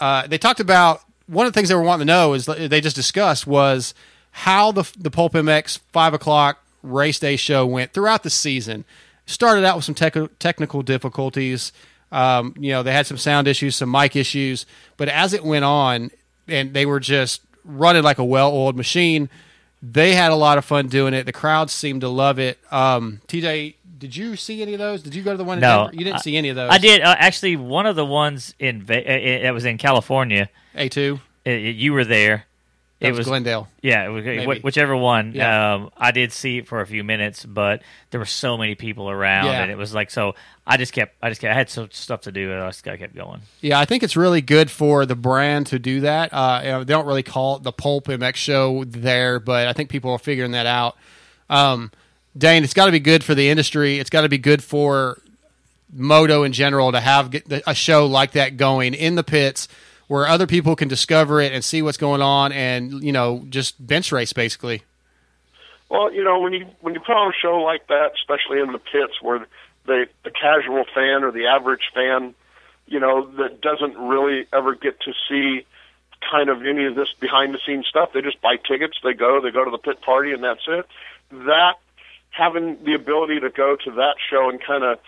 Uh, 0.00 0.26
they 0.26 0.36
talked 0.36 0.58
about 0.58 1.02
one 1.28 1.46
of 1.46 1.52
the 1.52 1.56
things 1.56 1.68
they 1.68 1.76
were 1.76 1.82
wanting 1.82 2.08
to 2.08 2.12
know 2.12 2.32
is 2.32 2.46
they 2.46 2.80
just 2.80 2.96
discussed 2.96 3.46
was 3.46 3.94
how 4.40 4.70
the 4.70 4.90
the 4.98 5.10
Pulp 5.10 5.32
MX 5.32 5.78
five 5.92 6.12
o'clock 6.12 6.58
race 6.82 7.18
day 7.18 7.36
show 7.36 7.64
went 7.64 7.92
throughout 7.92 8.22
the 8.22 8.30
season. 8.30 8.84
Started 9.24 9.64
out 9.64 9.76
with 9.76 9.84
some 9.84 9.94
tech, 9.94 10.14
technical 10.38 10.82
difficulties. 10.82 11.72
Um, 12.12 12.54
you 12.58 12.70
know, 12.70 12.82
they 12.82 12.92
had 12.92 13.06
some 13.06 13.16
sound 13.16 13.48
issues, 13.48 13.74
some 13.76 13.90
mic 13.90 14.14
issues, 14.14 14.66
but 14.96 15.08
as 15.08 15.32
it 15.32 15.42
went 15.44 15.64
on, 15.64 16.10
and 16.46 16.72
they 16.74 16.86
were 16.86 17.00
just 17.00 17.40
running 17.64 18.02
like 18.04 18.18
a 18.18 18.24
well-oiled 18.24 18.76
machine. 18.76 19.28
They 19.82 20.14
had 20.14 20.30
a 20.32 20.36
lot 20.36 20.58
of 20.58 20.64
fun 20.64 20.88
doing 20.88 21.12
it. 21.14 21.24
The 21.26 21.32
crowd 21.32 21.70
seemed 21.70 22.00
to 22.02 22.08
love 22.08 22.38
it. 22.38 22.58
Um, 22.70 23.20
TJ, 23.28 23.74
did 23.98 24.14
you 24.16 24.36
see 24.36 24.62
any 24.62 24.72
of 24.74 24.78
those? 24.78 25.02
Did 25.02 25.14
you 25.14 25.22
go 25.22 25.32
to 25.32 25.36
the 25.36 25.44
one 25.44 25.58
in 25.58 25.62
No, 25.62 25.84
Denver? 25.84 25.92
You 25.96 26.04
didn't 26.04 26.16
I- 26.18 26.20
see 26.22 26.36
any 26.36 26.48
of 26.50 26.56
those. 26.56 26.70
I 26.70 26.78
did 26.78 27.02
uh, 27.02 27.14
actually. 27.18 27.56
One 27.56 27.86
of 27.86 27.96
the 27.96 28.04
ones 28.04 28.54
in 28.58 28.86
uh, 28.88 28.92
uh, 28.94 29.42
that 29.42 29.52
was 29.54 29.64
in 29.64 29.76
California. 29.78 30.48
A 30.74 30.88
two. 30.88 31.20
uh, 31.46 31.50
you 31.50 31.92
were 31.92 32.04
there. 32.04 32.46
That 33.00 33.08
it 33.08 33.10
was, 33.10 33.18
was 33.18 33.26
Glendale. 33.26 33.68
Yeah, 33.82 34.06
it 34.06 34.46
was, 34.46 34.62
whichever 34.62 34.96
one. 34.96 35.32
Yeah. 35.34 35.74
Um, 35.74 35.90
I 35.98 36.12
did 36.12 36.32
see 36.32 36.58
it 36.58 36.66
for 36.66 36.80
a 36.80 36.86
few 36.86 37.04
minutes, 37.04 37.44
but 37.44 37.82
there 38.10 38.18
were 38.18 38.24
so 38.24 38.56
many 38.56 38.74
people 38.74 39.10
around, 39.10 39.46
Yeah. 39.46 39.62
and 39.62 39.70
it 39.70 39.76
was 39.76 39.92
like 39.92 40.10
so. 40.10 40.34
I 40.66 40.78
just 40.78 40.94
kept. 40.94 41.14
I 41.22 41.28
just 41.28 41.42
kept, 41.42 41.50
I 41.52 41.54
had 41.54 41.68
so 41.68 41.88
stuff 41.90 42.22
to 42.22 42.32
do, 42.32 42.52
and 42.52 42.62
I 42.62 42.68
just 42.68 42.88
I 42.88 42.96
kept 42.96 43.14
going. 43.14 43.42
Yeah, 43.60 43.78
I 43.78 43.84
think 43.84 44.02
it's 44.02 44.16
really 44.16 44.40
good 44.40 44.70
for 44.70 45.04
the 45.04 45.14
brand 45.14 45.66
to 45.68 45.78
do 45.78 46.00
that. 46.00 46.32
Uh, 46.32 46.78
they 46.84 46.92
don't 46.92 47.06
really 47.06 47.22
call 47.22 47.56
it 47.56 47.64
the 47.64 47.72
Pulp 47.72 48.06
MX 48.06 48.36
show 48.36 48.84
there, 48.84 49.40
but 49.40 49.68
I 49.68 49.74
think 49.74 49.90
people 49.90 50.10
are 50.12 50.18
figuring 50.18 50.52
that 50.52 50.66
out. 50.66 50.96
Um, 51.50 51.92
Dane, 52.36 52.64
it's 52.64 52.74
got 52.74 52.86
to 52.86 52.92
be 52.92 53.00
good 53.00 53.22
for 53.22 53.34
the 53.34 53.50
industry. 53.50 53.98
It's 53.98 54.10
got 54.10 54.22
to 54.22 54.28
be 54.30 54.38
good 54.38 54.64
for 54.64 55.20
moto 55.92 56.42
in 56.44 56.52
general 56.52 56.92
to 56.92 57.00
have 57.00 57.30
get 57.30 57.48
the- 57.48 57.62
a 57.68 57.74
show 57.74 58.06
like 58.06 58.32
that 58.32 58.56
going 58.56 58.94
in 58.94 59.14
the 59.14 59.22
pits 59.22 59.68
where 60.08 60.26
other 60.26 60.46
people 60.46 60.76
can 60.76 60.88
discover 60.88 61.40
it 61.40 61.52
and 61.52 61.64
see 61.64 61.82
what's 61.82 61.96
going 61.96 62.22
on 62.22 62.52
and 62.52 63.02
you 63.02 63.12
know 63.12 63.44
just 63.48 63.84
bench 63.84 64.12
race 64.12 64.32
basically. 64.32 64.82
Well, 65.88 66.12
you 66.12 66.24
know, 66.24 66.40
when 66.40 66.52
you 66.52 66.66
when 66.80 66.94
you 66.94 67.00
put 67.00 67.14
on 67.14 67.30
a 67.30 67.34
show 67.40 67.58
like 67.58 67.86
that, 67.88 68.12
especially 68.14 68.60
in 68.60 68.72
the 68.72 68.78
pits 68.78 69.22
where 69.22 69.46
the 69.86 70.06
the 70.24 70.30
casual 70.30 70.84
fan 70.94 71.22
or 71.22 71.30
the 71.30 71.46
average 71.46 71.90
fan, 71.94 72.34
you 72.86 72.98
know, 72.98 73.26
that 73.36 73.60
doesn't 73.60 73.96
really 73.96 74.46
ever 74.52 74.74
get 74.74 75.00
to 75.00 75.12
see 75.28 75.64
kind 76.28 76.48
of 76.48 76.64
any 76.66 76.86
of 76.86 76.94
this 76.94 77.12
behind 77.20 77.54
the 77.54 77.60
scenes 77.64 77.86
stuff. 77.86 78.10
They 78.12 78.22
just 78.22 78.40
buy 78.40 78.56
tickets, 78.56 78.98
they 79.04 79.12
go, 79.12 79.40
they 79.40 79.50
go 79.50 79.64
to 79.64 79.70
the 79.70 79.78
pit 79.78 80.00
party 80.00 80.32
and 80.32 80.42
that's 80.42 80.66
it. 80.66 80.86
That 81.30 81.74
having 82.30 82.82
the 82.84 82.94
ability 82.94 83.40
to 83.40 83.50
go 83.50 83.76
to 83.76 83.90
that 83.92 84.16
show 84.28 84.48
and 84.48 84.60
kind 84.60 84.82
of 84.82 84.98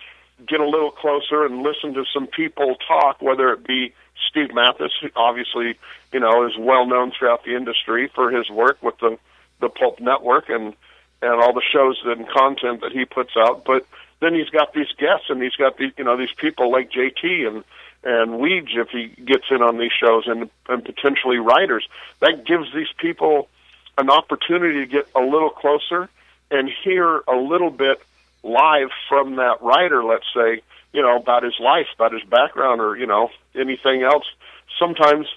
get 0.47 0.59
a 0.59 0.65
little 0.65 0.91
closer 0.91 1.45
and 1.45 1.61
listen 1.61 1.93
to 1.93 2.05
some 2.13 2.27
people 2.27 2.75
talk, 2.87 3.21
whether 3.21 3.51
it 3.51 3.65
be 3.67 3.93
Steve 4.29 4.53
Matthes, 4.53 4.91
obviously, 5.15 5.77
you 6.11 6.19
know, 6.19 6.47
is 6.47 6.53
well 6.57 6.85
known 6.85 7.11
throughout 7.11 7.43
the 7.43 7.55
industry 7.55 8.09
for 8.13 8.31
his 8.31 8.49
work 8.49 8.81
with 8.81 8.97
the 8.99 9.17
the 9.59 9.69
Pulp 9.69 9.99
Network 9.99 10.49
and 10.49 10.73
and 11.21 11.41
all 11.41 11.53
the 11.53 11.61
shows 11.71 11.99
and 12.05 12.27
content 12.29 12.81
that 12.81 12.91
he 12.91 13.05
puts 13.05 13.31
out. 13.37 13.65
But 13.65 13.85
then 14.21 14.33
he's 14.33 14.49
got 14.49 14.73
these 14.73 14.91
guests 14.97 15.25
and 15.29 15.41
he's 15.41 15.55
got 15.55 15.77
these 15.77 15.91
you 15.97 16.03
know 16.03 16.17
these 16.17 16.33
people 16.37 16.71
like 16.71 16.91
JT 16.91 17.47
and 17.47 17.63
and 18.03 18.39
Weege 18.39 18.77
if 18.77 18.89
he 18.89 19.07
gets 19.23 19.45
in 19.51 19.61
on 19.61 19.77
these 19.77 19.91
shows 19.91 20.23
and 20.27 20.49
and 20.67 20.83
potentially 20.83 21.37
writers. 21.37 21.87
That 22.19 22.45
gives 22.45 22.73
these 22.73 22.91
people 22.97 23.49
an 23.97 24.09
opportunity 24.09 24.79
to 24.79 24.85
get 24.85 25.09
a 25.15 25.21
little 25.21 25.49
closer 25.49 26.09
and 26.51 26.69
hear 26.83 27.21
a 27.27 27.35
little 27.35 27.69
bit 27.69 28.01
live 28.43 28.89
from 29.09 29.35
that 29.35 29.61
writer, 29.61 30.03
let's 30.03 30.25
say, 30.33 30.61
you 30.93 31.01
know, 31.01 31.17
about 31.17 31.43
his 31.43 31.55
life, 31.59 31.87
about 31.95 32.13
his 32.13 32.23
background 32.23 32.81
or, 32.81 32.97
you 32.97 33.05
know, 33.05 33.29
anything 33.55 34.03
else. 34.03 34.25
Sometimes 34.79 35.27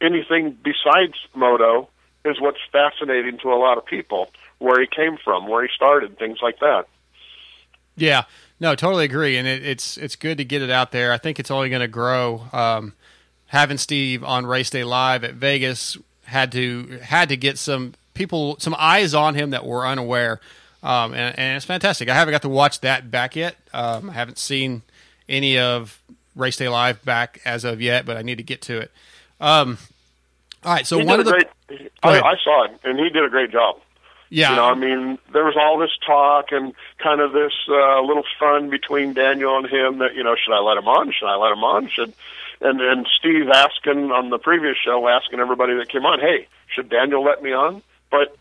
anything 0.00 0.56
besides 0.62 1.14
moto 1.34 1.88
is 2.24 2.40
what's 2.40 2.58
fascinating 2.70 3.38
to 3.38 3.48
a 3.52 3.58
lot 3.58 3.78
of 3.78 3.84
people, 3.84 4.30
where 4.58 4.80
he 4.80 4.86
came 4.86 5.16
from, 5.24 5.48
where 5.48 5.62
he 5.62 5.68
started, 5.74 6.18
things 6.18 6.38
like 6.42 6.58
that. 6.60 6.86
Yeah, 7.96 8.24
no, 8.60 8.74
totally 8.74 9.04
agree, 9.04 9.36
and 9.36 9.46
it, 9.46 9.64
it's 9.66 9.96
it's 9.98 10.16
good 10.16 10.38
to 10.38 10.44
get 10.44 10.62
it 10.62 10.70
out 10.70 10.92
there. 10.92 11.12
I 11.12 11.18
think 11.18 11.38
it's 11.38 11.50
only 11.50 11.68
going 11.68 11.80
to 11.80 11.88
grow. 11.88 12.44
Um, 12.52 12.94
having 13.46 13.76
Steve 13.76 14.24
on 14.24 14.46
Race 14.46 14.70
Day 14.70 14.84
Live 14.84 15.24
at 15.24 15.34
Vegas 15.34 15.98
had 16.24 16.52
to 16.52 17.00
had 17.02 17.28
to 17.28 17.36
get 17.36 17.58
some 17.58 17.94
people 18.14 18.56
some 18.60 18.74
eyes 18.78 19.14
on 19.14 19.34
him 19.34 19.50
that 19.50 19.66
were 19.66 19.86
unaware, 19.86 20.40
um, 20.82 21.12
and, 21.12 21.38
and 21.38 21.56
it's 21.56 21.66
fantastic. 21.66 22.08
I 22.08 22.14
haven't 22.14 22.32
got 22.32 22.42
to 22.42 22.48
watch 22.48 22.80
that 22.80 23.10
back 23.10 23.36
yet. 23.36 23.56
Um, 23.74 24.08
I 24.08 24.14
haven't 24.14 24.38
seen 24.38 24.82
any 25.32 25.58
of 25.58 26.00
Race 26.36 26.56
Day 26.56 26.68
Live 26.68 27.04
back 27.04 27.40
as 27.44 27.64
of 27.64 27.80
yet, 27.80 28.06
but 28.06 28.16
I 28.16 28.22
need 28.22 28.38
to 28.38 28.44
get 28.44 28.62
to 28.62 28.78
it. 28.78 28.92
Um, 29.40 29.78
all 30.64 30.72
right, 30.72 30.86
so 30.86 30.98
he 30.98 31.04
one 31.04 31.18
of 31.18 31.26
the 31.26 31.32
great. 31.32 31.90
I. 32.02 32.20
I 32.20 32.36
saw 32.44 32.64
it, 32.66 32.78
and 32.84 32.98
he 32.98 33.08
did 33.10 33.24
a 33.24 33.28
great 33.28 33.50
job. 33.50 33.80
yeah, 34.30 34.50
You 34.50 34.56
know, 34.56 34.64
I 34.66 34.74
mean, 34.74 35.18
there 35.32 35.44
was 35.44 35.56
all 35.58 35.78
this 35.78 35.90
talk 36.06 36.52
and 36.52 36.72
kind 36.98 37.20
of 37.20 37.32
this 37.32 37.52
uh, 37.68 38.00
little 38.02 38.24
fun 38.38 38.70
between 38.70 39.14
Daniel 39.14 39.56
and 39.56 39.66
him 39.66 39.98
that 39.98 40.14
you 40.14 40.22
know, 40.22 40.36
should 40.36 40.54
I 40.54 40.60
let 40.60 40.76
him 40.78 40.86
on? 40.86 41.12
Should 41.12 41.26
I 41.26 41.34
let 41.36 41.52
him 41.52 41.64
on? 41.64 41.88
Should 41.88 42.12
and 42.60 42.80
and 42.80 43.08
Steve 43.18 43.48
asking 43.48 44.12
on 44.12 44.30
the 44.30 44.38
previous 44.38 44.76
show, 44.76 45.08
asking 45.08 45.40
everybody 45.40 45.74
that 45.74 45.88
came 45.88 46.06
on, 46.06 46.20
hey, 46.20 46.46
should 46.68 46.88
Daniel 46.88 47.24
let 47.24 47.42
me 47.42 47.52
on? 47.52 47.82
But 48.10 48.36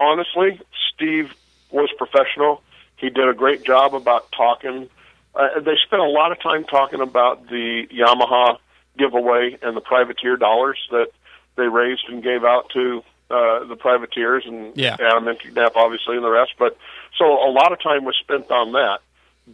honestly, 0.00 0.60
Steve 0.92 1.32
was 1.70 1.88
professional. 1.96 2.62
He 2.96 3.10
did 3.10 3.28
a 3.28 3.34
great 3.34 3.64
job 3.64 3.94
about 3.94 4.30
talking. 4.32 4.88
Uh, 5.34 5.60
they 5.60 5.76
spent 5.86 6.02
a 6.02 6.08
lot 6.08 6.32
of 6.32 6.40
time 6.40 6.64
talking 6.64 7.00
about 7.00 7.48
the 7.48 7.86
Yamaha 7.92 8.58
giveaway 8.98 9.56
and 9.62 9.76
the 9.76 9.80
privateer 9.80 10.36
dollars 10.36 10.78
that 10.90 11.08
they 11.56 11.68
raised 11.68 12.04
and 12.08 12.22
gave 12.22 12.44
out 12.44 12.70
to 12.70 13.02
uh, 13.30 13.64
the 13.64 13.76
privateers 13.76 14.44
and 14.46 14.76
Yeah. 14.76 14.96
Adam 15.00 15.28
and 15.28 15.38
Knapp, 15.54 15.76
obviously, 15.76 16.16
and 16.16 16.24
the 16.24 16.30
rest. 16.30 16.54
But 16.58 16.76
so 17.16 17.24
a 17.26 17.50
lot 17.50 17.72
of 17.72 17.80
time 17.80 18.04
was 18.04 18.16
spent 18.16 18.50
on 18.50 18.72
that. 18.72 18.98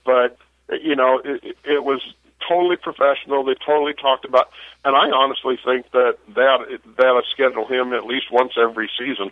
But 0.04 0.38
you 0.82 0.96
know, 0.96 1.20
it, 1.24 1.56
it 1.64 1.84
was 1.84 2.00
totally 2.48 2.76
professional. 2.76 3.44
They 3.44 3.54
totally 3.54 3.94
talked 3.94 4.24
about, 4.24 4.50
and 4.84 4.96
I 4.96 5.10
honestly 5.10 5.58
think 5.64 5.90
that 5.92 6.16
that 6.34 6.42
ought 6.42 7.20
to 7.20 7.30
schedule 7.30 7.66
him 7.66 7.92
at 7.92 8.04
least 8.04 8.30
once 8.30 8.52
every 8.56 8.90
season. 8.98 9.30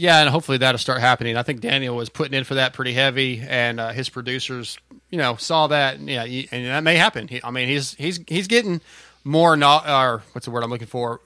Yeah, 0.00 0.20
and 0.20 0.30
hopefully 0.30 0.56
that'll 0.58 0.78
start 0.78 1.00
happening. 1.00 1.36
I 1.36 1.42
think 1.42 1.60
Daniel 1.60 1.94
was 1.94 2.08
putting 2.08 2.32
in 2.32 2.44
for 2.44 2.54
that 2.54 2.72
pretty 2.72 2.94
heavy, 2.94 3.42
and 3.46 3.78
uh, 3.78 3.90
his 3.90 4.08
producers, 4.08 4.78
you 5.10 5.18
know, 5.18 5.36
saw 5.36 5.66
that. 5.66 5.96
And, 5.96 6.08
yeah, 6.08 6.24
he- 6.24 6.48
and 6.50 6.64
that 6.66 6.82
may 6.82 6.96
happen. 6.96 7.28
He, 7.28 7.40
I 7.44 7.50
mean, 7.50 7.68
he's 7.68 7.94
he's 7.94 8.18
he's 8.26 8.46
getting 8.48 8.80
more 9.24 9.56
not 9.56 9.86
or 9.86 10.22
what's 10.32 10.46
the 10.46 10.50
word 10.50 10.64
I'm 10.64 10.70
looking 10.70 10.86
for? 10.86 11.20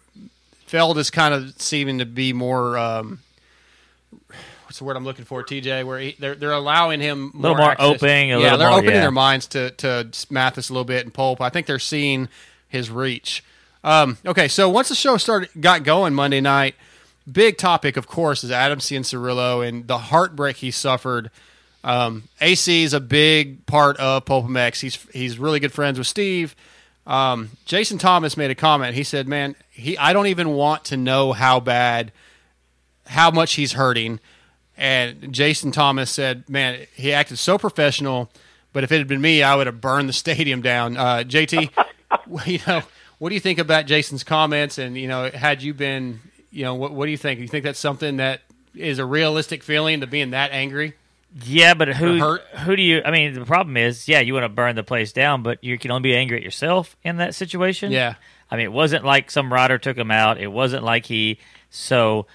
Feld 0.66 0.98
is 0.98 1.10
kind 1.10 1.32
of 1.34 1.54
seeming 1.60 1.98
to 1.98 2.06
be 2.06 2.32
more. 2.32 2.76
Um, 2.76 3.20
what's 4.64 4.78
the 4.78 4.84
word 4.84 4.96
I'm 4.96 5.04
looking 5.04 5.24
for, 5.24 5.44
TJ? 5.44 5.84
Where 5.86 5.98
he, 6.00 6.16
they're 6.18 6.34
they're 6.34 6.52
allowing 6.52 7.00
him 7.00 7.30
A 7.34 7.36
little 7.36 7.56
more 7.56 7.70
access- 7.70 7.86
opening, 7.86 8.30
yeah, 8.30 8.36
little 8.38 8.58
they're 8.58 8.68
more- 8.70 8.78
opening 8.78 8.94
yeah. 8.96 9.00
their 9.02 9.10
minds 9.10 9.46
to 9.48 9.70
to 9.70 10.08
Matthes 10.30 10.70
a 10.70 10.72
little 10.72 10.84
bit 10.84 11.04
and 11.04 11.14
Pulp. 11.14 11.40
I 11.40 11.48
think 11.48 11.66
they're 11.66 11.78
seeing 11.78 12.28
his 12.68 12.90
reach. 12.90 13.44
Um, 13.84 14.18
okay, 14.26 14.48
so 14.48 14.68
once 14.68 14.88
the 14.88 14.94
show 14.94 15.16
started 15.16 15.50
got 15.60 15.84
going 15.84 16.14
Monday 16.14 16.40
night, 16.40 16.74
big 17.30 17.58
topic, 17.58 17.96
of 17.96 18.06
course, 18.06 18.44
is 18.44 18.50
Adam 18.50 18.78
Cianciarulo 18.78 19.66
and 19.66 19.86
the 19.86 19.98
heartbreak 19.98 20.56
he 20.56 20.70
suffered. 20.70 21.30
Um, 21.82 22.24
AC 22.40 22.82
is 22.82 22.94
a 22.94 23.00
big 23.00 23.66
part 23.66 23.96
of 23.98 24.24
Pulp 24.24 24.46
MX. 24.46 24.80
He's 24.80 24.96
he's 25.12 25.38
really 25.38 25.60
good 25.60 25.72
friends 25.72 25.98
with 25.98 26.06
Steve. 26.06 26.56
Um, 27.06 27.50
Jason 27.66 27.98
Thomas 27.98 28.36
made 28.36 28.50
a 28.50 28.54
comment. 28.54 28.94
He 28.94 29.04
said, 29.04 29.28
"Man, 29.28 29.54
he 29.70 29.96
I 29.98 30.12
don't 30.12 30.28
even 30.28 30.50
want 30.50 30.84
to 30.86 30.96
know 30.96 31.32
how 31.32 31.60
bad, 31.60 32.12
how 33.06 33.30
much 33.30 33.54
he's 33.54 33.72
hurting." 33.72 34.20
And 34.76 35.32
Jason 35.32 35.70
Thomas 35.72 36.10
said, 36.10 36.48
"Man, 36.48 36.86
he 36.94 37.12
acted 37.12 37.38
so 37.38 37.58
professional, 37.58 38.30
but 38.72 38.82
if 38.84 38.90
it 38.90 38.98
had 38.98 39.06
been 39.06 39.20
me, 39.20 39.42
I 39.42 39.54
would 39.54 39.66
have 39.66 39.82
burned 39.82 40.08
the 40.08 40.12
stadium 40.14 40.62
down." 40.62 40.96
Uh, 40.96 41.24
JT, 41.26 41.70
you 42.46 42.58
know, 42.66 42.82
what 43.18 43.28
do 43.28 43.34
you 43.34 43.40
think 43.40 43.58
about 43.58 43.84
Jason's 43.84 44.24
comments? 44.24 44.78
And 44.78 44.96
you 44.96 45.06
know, 45.06 45.30
had 45.30 45.62
you 45.62 45.74
been, 45.74 46.20
you 46.54 46.64
know, 46.64 46.74
what 46.74 46.92
what 46.92 47.06
do 47.06 47.10
you 47.10 47.16
think? 47.16 47.38
Do 47.38 47.42
you 47.42 47.48
think 47.48 47.64
that's 47.64 47.78
something 47.78 48.18
that 48.18 48.40
is 48.74 48.98
a 48.98 49.04
realistic 49.04 49.62
feeling 49.62 50.00
to 50.00 50.06
being 50.06 50.30
that 50.30 50.52
angry? 50.52 50.94
Yeah, 51.42 51.74
but 51.74 51.88
who 51.88 52.38
who 52.38 52.76
do 52.76 52.82
you? 52.82 53.02
I 53.04 53.10
mean, 53.10 53.34
the 53.34 53.44
problem 53.44 53.76
is, 53.76 54.06
yeah, 54.06 54.20
you 54.20 54.34
want 54.34 54.44
to 54.44 54.48
burn 54.48 54.76
the 54.76 54.84
place 54.84 55.12
down, 55.12 55.42
but 55.42 55.62
you 55.64 55.76
can 55.78 55.90
only 55.90 56.10
be 56.10 56.16
angry 56.16 56.36
at 56.36 56.44
yourself 56.44 56.96
in 57.02 57.16
that 57.16 57.34
situation. 57.34 57.90
Yeah. 57.90 58.14
I 58.50 58.56
mean, 58.56 58.66
it 58.66 58.72
wasn't 58.72 59.04
like 59.04 59.30
some 59.30 59.52
rider 59.52 59.78
took 59.78 59.96
him 59.96 60.12
out. 60.12 60.38
It 60.38 60.46
wasn't 60.46 60.84
like 60.84 61.06
he. 61.06 61.38
So 61.70 62.26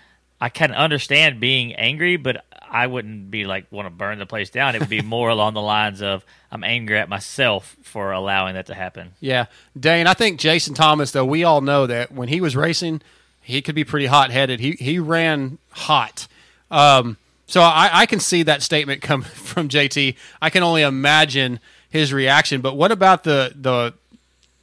I 0.42 0.50
can 0.50 0.74
understand 0.74 1.40
being 1.40 1.74
angry, 1.76 2.18
but 2.18 2.44
I 2.70 2.88
wouldn't 2.88 3.32
be 3.32 3.46
like 3.46 3.72
want 3.72 3.86
to 3.86 3.90
burn 3.90 4.20
the 4.20 4.26
place 4.26 4.50
down. 4.50 4.76
It 4.76 4.80
would 4.80 4.90
be 4.90 5.02
more 5.16 5.30
along 5.30 5.54
the 5.54 5.62
lines 5.62 6.02
of 6.02 6.26
I'm 6.52 6.66
angry 6.66 6.98
at 6.98 7.08
myself 7.08 7.78
for 7.84 8.12
allowing 8.12 8.56
that 8.56 8.66
to 8.66 8.74
happen. 8.74 9.14
Yeah, 9.22 9.46
Dane. 9.80 10.08
I 10.08 10.14
think 10.14 10.42
Jason 10.42 10.74
Thomas, 10.74 11.12
though, 11.12 11.26
we 11.26 11.46
all 11.46 11.62
know 11.62 11.88
that 11.88 12.12
when 12.12 12.28
he 12.28 12.42
was 12.42 12.54
racing, 12.56 13.02
he 13.50 13.62
could 13.62 13.76
be 13.76 13.84
pretty 13.84 14.06
hot 14.06 14.32
headed. 14.32 14.60
He 14.60 14.72
he 14.74 15.00
ran 15.00 15.58
hot. 15.72 16.28
Um, 16.70 17.18
so 17.48 17.62
I, 17.62 17.90
I 17.92 18.06
can 18.06 18.20
see 18.20 18.44
that 18.44 18.62
statement 18.62 19.02
come 19.02 19.22
from 19.24 19.70
JT. 19.70 20.16
I 20.42 20.50
can 20.50 20.62
only 20.64 20.84
imagine 20.84 21.60
his 21.90 22.14
reaction. 22.14 22.62
But 22.62 22.76
what 22.78 22.92
about 22.92 23.24
the 23.24 23.54
the 23.56 23.94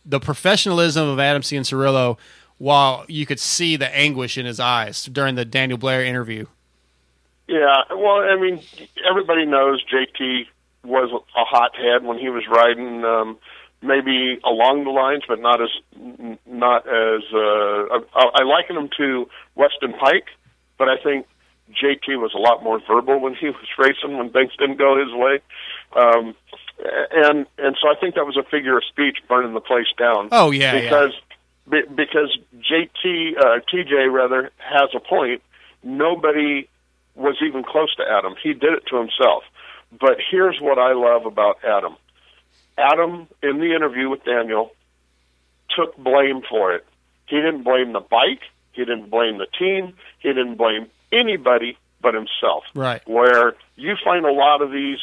the 0.04 0.20
professionalism 0.20 1.08
of 1.08 1.18
Adam 1.18 1.42
Cianciarulo? 1.42 2.16
While 2.58 3.04
you 3.06 3.26
could 3.26 3.38
see 3.38 3.76
the 3.76 3.94
anguish 3.94 4.38
in 4.38 4.46
his 4.46 4.58
eyes 4.58 5.04
during 5.04 5.34
the 5.34 5.44
Daniel 5.44 5.76
Blair 5.76 6.02
interview. 6.02 6.46
Yeah, 7.48 7.82
well, 7.90 8.22
I 8.22 8.36
mean, 8.40 8.62
everybody 9.06 9.44
knows 9.44 9.84
JT 9.84 10.46
was 10.82 11.10
a 11.12 11.44
hothead 11.44 12.02
when 12.02 12.18
he 12.18 12.30
was 12.30 12.44
riding. 12.48 13.04
Um, 13.04 13.36
maybe 13.86 14.38
along 14.44 14.84
the 14.84 14.90
lines, 14.90 15.22
but 15.26 15.40
not 15.40 15.62
as 15.62 15.70
not 16.46 16.86
as. 16.86 17.22
Uh, 17.32 18.00
I, 18.14 18.40
I 18.40 18.42
liken 18.44 18.76
him 18.76 18.90
to 18.98 19.28
Weston 19.54 19.92
Peick, 19.92 20.24
but 20.78 20.88
I 20.88 20.96
think 21.02 21.26
JT 21.70 22.20
was 22.20 22.32
a 22.34 22.38
lot 22.38 22.62
more 22.62 22.80
verbal 22.86 23.20
when 23.20 23.34
he 23.34 23.46
was 23.46 23.68
racing 23.78 24.18
when 24.18 24.30
things 24.30 24.52
didn't 24.58 24.78
go 24.78 24.98
his 24.98 25.12
way. 25.12 25.40
Um, 25.94 26.34
and 27.12 27.46
and 27.58 27.76
so 27.80 27.88
I 27.88 27.94
think 27.98 28.14
that 28.16 28.26
was 28.26 28.36
a 28.36 28.48
figure 28.48 28.76
of 28.76 28.84
speech, 28.84 29.18
burning 29.28 29.54
the 29.54 29.60
place 29.60 29.86
down. 29.98 30.28
Oh, 30.32 30.50
yeah, 30.50 30.74
yeah. 30.74 30.80
because 30.82 31.12
be, 31.70 31.82
because 31.94 32.36
JT 32.54 33.38
uh, 33.38 33.60
TJ 33.72 34.12
rather 34.12 34.50
has 34.58 34.90
a 34.94 35.00
point. 35.00 35.42
Nobody 35.82 36.68
was 37.14 37.36
even 37.46 37.64
close 37.64 37.94
to 37.96 38.02
Adam. 38.02 38.34
He 38.42 38.52
did 38.52 38.72
it 38.74 38.86
to 38.90 38.96
himself. 38.96 39.44
But 39.98 40.18
here's 40.30 40.58
what 40.60 40.78
I 40.78 40.92
love 40.92 41.26
about 41.26 41.58
Adam. 41.64 41.96
Adam, 42.78 43.28
in 43.42 43.59
the 43.59 43.75
interview 43.75 44.09
with 44.11 44.25
Daniel, 44.25 44.71
took 45.75 45.97
blame 45.97 46.42
for 46.49 46.75
it. 46.75 46.85
He 47.26 47.37
didn't 47.37 47.62
blame 47.62 47.92
the 47.92 48.00
bike. 48.00 48.42
He 48.73 48.85
didn't 48.85 49.11
blame 49.11 49.38
the 49.38 49.47
team. 49.59 49.95
He 50.18 50.28
didn't 50.28 50.56
blame 50.56 50.87
anybody 51.12 51.78
but 52.00 52.14
himself. 52.14 52.64
Right. 52.75 53.02
Where 53.09 53.54
you 53.76 53.95
find 54.04 54.26
a 54.26 54.33
lot 54.33 54.62
of 54.62 54.71
these 54.71 54.99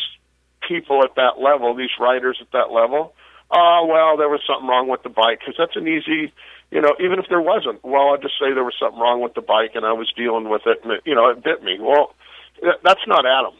people 0.67 1.03
at 1.03 1.15
that 1.15 1.41
level, 1.41 1.75
these 1.75 1.89
riders 1.99 2.37
at 2.39 2.51
that 2.51 2.71
level, 2.71 3.13
oh, 3.51 3.87
well, 3.89 4.17
there 4.17 4.29
was 4.29 4.41
something 4.47 4.67
wrong 4.67 4.87
with 4.87 5.03
the 5.03 5.09
bike. 5.09 5.39
Because 5.39 5.55
that's 5.57 5.75
an 5.75 5.87
easy, 5.87 6.31
you 6.71 6.81
know, 6.81 6.95
even 6.99 7.19
if 7.19 7.25
there 7.29 7.41
wasn't, 7.41 7.83
well, 7.83 8.09
I'll 8.09 8.21
just 8.21 8.35
say 8.39 8.53
there 8.53 8.63
was 8.63 8.75
something 8.79 8.99
wrong 8.99 9.21
with 9.21 9.33
the 9.33 9.41
bike 9.41 9.71
and 9.75 9.85
I 9.85 9.93
was 9.93 10.11
dealing 10.15 10.49
with 10.49 10.61
it 10.65 10.79
and, 10.83 10.93
it, 10.93 11.01
you 11.05 11.15
know, 11.15 11.29
it 11.29 11.43
bit 11.43 11.63
me. 11.63 11.77
Well, 11.79 12.15
that's 12.83 13.05
not 13.07 13.25
Adam. 13.25 13.53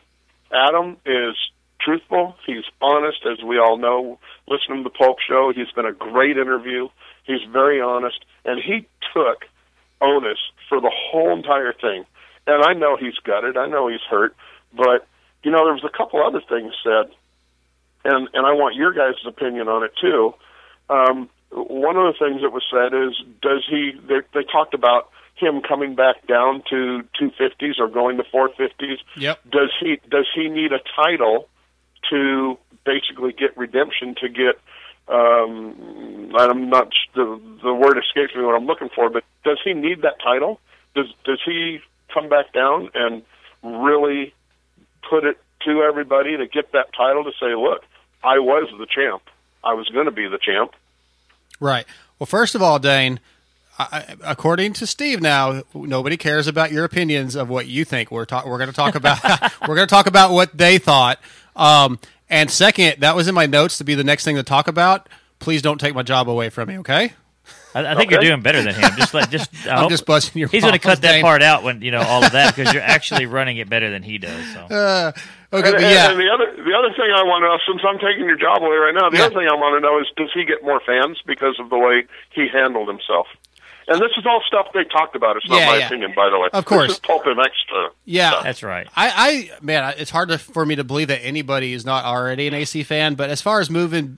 Adam 0.53 0.97
is 1.05 1.35
truthful. 1.83 2.35
He's 2.45 2.63
honest, 2.81 3.19
as 3.29 3.43
we 3.43 3.57
all 3.57 3.77
know. 3.77 4.19
Listening 4.47 4.83
to 4.83 4.83
the 4.83 4.89
Pulp 4.89 5.17
Show, 5.27 5.51
he's 5.55 5.71
been 5.75 5.85
a 5.85 5.93
great 5.93 6.37
interview. 6.37 6.89
He's 7.25 7.41
very 7.51 7.81
honest, 7.81 8.19
and 8.45 8.61
he 8.61 8.87
took 9.13 9.45
onus 10.01 10.39
for 10.69 10.81
the 10.81 10.91
whole 10.93 11.35
entire 11.35 11.73
thing. 11.73 12.05
And 12.45 12.63
I 12.63 12.73
know 12.73 12.97
he's 12.97 13.15
gutted. 13.23 13.57
I 13.57 13.67
know 13.67 13.87
he's 13.87 14.03
hurt, 14.09 14.35
but 14.75 15.07
you 15.43 15.51
know, 15.51 15.65
there 15.65 15.73
was 15.73 15.83
a 15.85 15.97
couple 15.97 16.21
other 16.25 16.41
things 16.41 16.73
said, 16.83 17.11
and 18.03 18.27
and 18.33 18.45
I 18.45 18.51
want 18.53 18.75
your 18.75 18.93
guys' 18.93 19.15
opinion 19.25 19.67
on 19.67 19.83
it 19.83 19.91
too. 19.99 20.33
Um, 20.89 21.29
one 21.51 21.95
of 21.95 22.13
the 22.13 22.19
things 22.19 22.41
that 22.41 22.51
was 22.51 22.63
said 22.69 22.93
is, 22.93 23.15
does 23.41 23.63
he? 23.69 23.91
They, 24.07 24.21
they 24.33 24.43
talked 24.43 24.73
about 24.73 25.09
him 25.35 25.61
coming 25.61 25.95
back 25.95 26.27
down 26.27 26.63
to 26.69 27.03
250s 27.19 27.79
or 27.79 27.87
going 27.87 28.17
to 28.17 28.23
450s. 28.23 28.97
Yep. 29.17 29.39
Does 29.49 29.71
he 29.79 29.99
does 30.09 30.27
he 30.35 30.49
need 30.49 30.71
a 30.73 30.79
title 30.95 31.47
to 32.09 32.57
basically 32.85 33.33
get 33.33 33.57
redemption 33.57 34.15
to 34.21 34.29
get? 34.29 34.59
Um, 35.07 36.33
I'm 36.37 36.69
not 36.69 36.89
the 37.13 37.39
the 37.61 37.73
word 37.73 37.97
escapes 37.97 38.35
me 38.35 38.43
what 38.43 38.55
I'm 38.55 38.65
looking 38.65 38.89
for, 38.95 39.09
but 39.09 39.23
does 39.43 39.59
he 39.63 39.73
need 39.73 40.03
that 40.03 40.15
title? 40.23 40.59
Does 40.95 41.07
does 41.25 41.41
he 41.45 41.79
come 42.13 42.29
back 42.29 42.53
down 42.53 42.89
and 42.93 43.23
really 43.63 44.33
put 45.09 45.23
it 45.23 45.37
to 45.65 45.81
everybody 45.81 46.37
to 46.37 46.47
get 46.47 46.71
that 46.73 46.93
title 46.95 47.23
to 47.23 47.31
say, 47.39 47.55
look, 47.55 47.83
I 48.23 48.39
was 48.39 48.69
the 48.77 48.85
champ. 48.85 49.23
I 49.63 49.73
was 49.73 49.87
going 49.89 50.05
to 50.05 50.11
be 50.11 50.27
the 50.27 50.37
champ. 50.37 50.71
Right. 51.59 51.85
Well, 52.19 52.27
first 52.27 52.55
of 52.55 52.61
all, 52.61 52.79
Dane, 52.79 53.19
I, 53.79 54.15
according 54.23 54.73
to 54.73 54.87
Steve, 54.87 55.21
now 55.21 55.63
nobody 55.73 56.17
cares 56.17 56.47
about 56.47 56.71
your 56.71 56.83
opinions 56.83 57.35
of 57.35 57.49
what 57.49 57.67
you 57.67 57.85
think. 57.85 58.11
We're 58.11 58.25
talk, 58.25 58.45
we're 58.45 58.57
going 58.57 58.69
to 58.69 58.75
talk 58.75 58.95
about 58.95 59.21
we're 59.67 59.75
going 59.75 59.87
to 59.87 59.93
talk 59.93 60.07
about 60.07 60.31
what 60.31 60.55
they 60.55 60.77
thought. 60.77 61.19
Um, 61.55 61.99
and 62.29 62.49
second, 62.49 63.01
that 63.01 63.15
was 63.15 63.27
in 63.27 63.35
my 63.35 63.45
notes 63.45 63.77
to 63.79 63.83
be 63.83 63.95
the 63.95 64.03
next 64.03 64.23
thing 64.25 64.35
to 64.37 64.43
talk 64.43 64.67
about. 64.67 65.07
Please 65.39 65.61
don't 65.61 65.79
take 65.79 65.93
my 65.93 66.03
job 66.03 66.29
away 66.29 66.49
from 66.49 66.69
me, 66.69 66.77
okay? 66.79 67.13
I, 67.75 67.79
I 67.79 67.95
think 67.95 68.07
Okay. 68.11 68.15
you're 68.15 68.31
doing 68.31 68.41
better 68.41 68.61
than 68.61 68.75
him. 68.75 68.91
Just 68.97 69.13
let 69.13 69.29
just. 69.29 69.49
I 69.67 69.71
I'm 69.71 69.77
hope- 69.79 69.89
just 69.89 70.05
busting 70.05 70.39
your. 70.39 70.47
He's 70.47 70.61
going 70.61 70.73
to 70.73 70.79
cut 70.79 71.01
that 71.01 71.11
Dane. 71.13 71.21
part 71.23 71.41
out 71.41 71.63
when 71.63 71.81
you 71.81 71.91
know 71.91 72.01
all 72.01 72.23
of 72.23 72.31
that 72.31 72.55
because 72.55 72.71
you're 72.73 72.83
actually 72.83 73.25
running 73.25 73.57
it 73.57 73.67
better 73.69 73.89
than 73.89 74.03
he 74.03 74.17
does. 74.19 74.45
So. 74.53 74.67
Uh, 74.73 75.11
okay, 75.57 75.67
And, 75.67 75.73
but 75.75 75.83
and- 75.83 75.91
yeah, 75.93 76.11
and 76.11 76.19
the 76.19 76.29
other 76.33 76.63
the 76.63 76.73
other 76.73 76.89
thing 76.95 77.11
I 77.13 77.23
want 77.23 77.43
to 77.43 77.47
know, 77.49 77.57
since 77.67 77.81
I'm 77.87 77.99
taking 77.99 78.25
your 78.25 78.37
job 78.37 78.61
away 78.63 78.77
right 78.77 78.93
now, 78.95 79.09
the 79.09 79.17
Yeah. 79.17 79.25
other 79.25 79.35
thing 79.35 79.47
I 79.51 79.55
want 79.55 79.75
to 79.75 79.81
know 79.81 79.99
is, 79.99 80.07
does 80.17 80.29
he 80.33 80.45
get 80.45 80.63
more 80.63 80.81
fans 80.85 81.19
because 81.27 81.59
of 81.59 81.69
the 81.69 81.77
way 81.77 82.05
he 82.31 82.47
handled 82.47 82.87
himself? 82.87 83.27
And 83.87 84.01
this 84.01 84.11
is 84.17 84.25
all 84.25 84.41
stuff 84.47 84.67
they 84.73 84.83
talked 84.85 85.15
about. 85.15 85.37
It's 85.37 85.47
not 85.49 85.59
Yeah, 85.59 85.65
my 85.67 85.77
yeah. 85.77 85.85
opinion, 85.87 86.13
by 86.15 86.29
the 86.29 86.39
way. 86.39 86.49
Of 86.53 86.65
course. 86.65 86.87
this 86.87 86.95
is 86.97 86.99
Pulp 86.99 87.25
and 87.25 87.39
extra. 87.39 87.89
yeah. 88.05 88.41
That's 88.43 88.63
right. 88.63 88.87
I, 88.95 89.49
I 89.55 89.63
man, 89.63 89.93
it's 89.97 90.11
hard 90.11 90.29
to, 90.29 90.37
for 90.37 90.65
me 90.65 90.75
to 90.75 90.83
believe 90.83 91.09
that 91.09 91.23
anybody 91.23 91.73
is 91.73 91.85
not 91.85 92.05
already 92.05 92.47
an 92.47 92.53
AC 92.53 92.83
fan. 92.83 93.15
But 93.15 93.29
as 93.29 93.41
far 93.41 93.59
as 93.59 93.69
moving, 93.69 94.17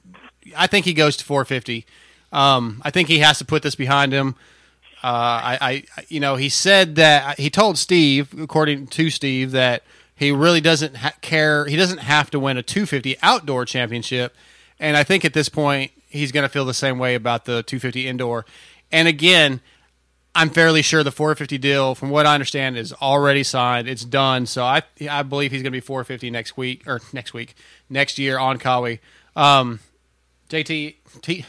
I 0.55 0.67
think 0.67 0.85
he 0.85 0.93
goes 0.93 1.17
to 1.17 1.25
450. 1.25 1.85
Um, 2.31 2.81
I 2.83 2.91
think 2.91 3.07
he 3.07 3.19
has 3.19 3.37
to 3.39 3.45
put 3.45 3.63
this 3.63 3.75
behind 3.75 4.11
him. 4.11 4.35
Uh, 5.03 5.07
I, 5.07 5.57
I, 5.61 5.83
you 6.09 6.19
know, 6.19 6.35
he 6.35 6.49
said 6.49 6.95
that 6.95 7.39
he 7.39 7.49
told 7.49 7.77
Steve, 7.77 8.33
according 8.39 8.87
to 8.87 9.09
Steve, 9.09 9.51
that 9.51 9.83
he 10.15 10.31
really 10.31 10.61
doesn't 10.61 10.97
ha- 10.97 11.13
care. 11.21 11.65
He 11.65 11.75
doesn't 11.75 11.99
have 11.99 12.31
to 12.31 12.39
win 12.39 12.57
a 12.57 12.63
250 12.63 13.15
outdoor 13.21 13.65
championship, 13.65 14.35
and 14.79 14.97
I 14.97 15.03
think 15.03 15.23
at 15.23 15.33
this 15.33 15.47
point 15.47 15.91
he's 16.09 16.31
going 16.31 16.43
to 16.43 16.49
feel 16.49 16.65
the 16.65 16.73
same 16.73 16.97
way 16.97 17.13
about 17.13 17.45
the 17.45 17.61
250 17.63 18.07
indoor. 18.07 18.45
And 18.95 19.07
again, 19.09 19.59
I'm 20.33 20.49
fairly 20.49 20.81
sure 20.81 21.03
the 21.03 21.11
450 21.11 21.57
deal, 21.57 21.95
from 21.95 22.09
what 22.09 22.25
I 22.25 22.33
understand, 22.33 22.77
is 22.77 22.93
already 22.93 23.43
signed. 23.43 23.87
It's 23.89 24.05
done. 24.05 24.45
So 24.45 24.63
I 24.63 24.83
I 25.09 25.23
believe 25.23 25.51
he's 25.51 25.61
going 25.61 25.71
to 25.71 25.75
be 25.75 25.81
450 25.81 26.29
next 26.31 26.55
week 26.57 26.87
or 26.87 27.01
next 27.11 27.33
week, 27.33 27.55
next 27.89 28.17
year 28.19 28.37
on 28.39 28.57
Kawi. 28.57 28.99
Um, 29.35 29.79
JT 30.49 30.95
T, 31.21 31.45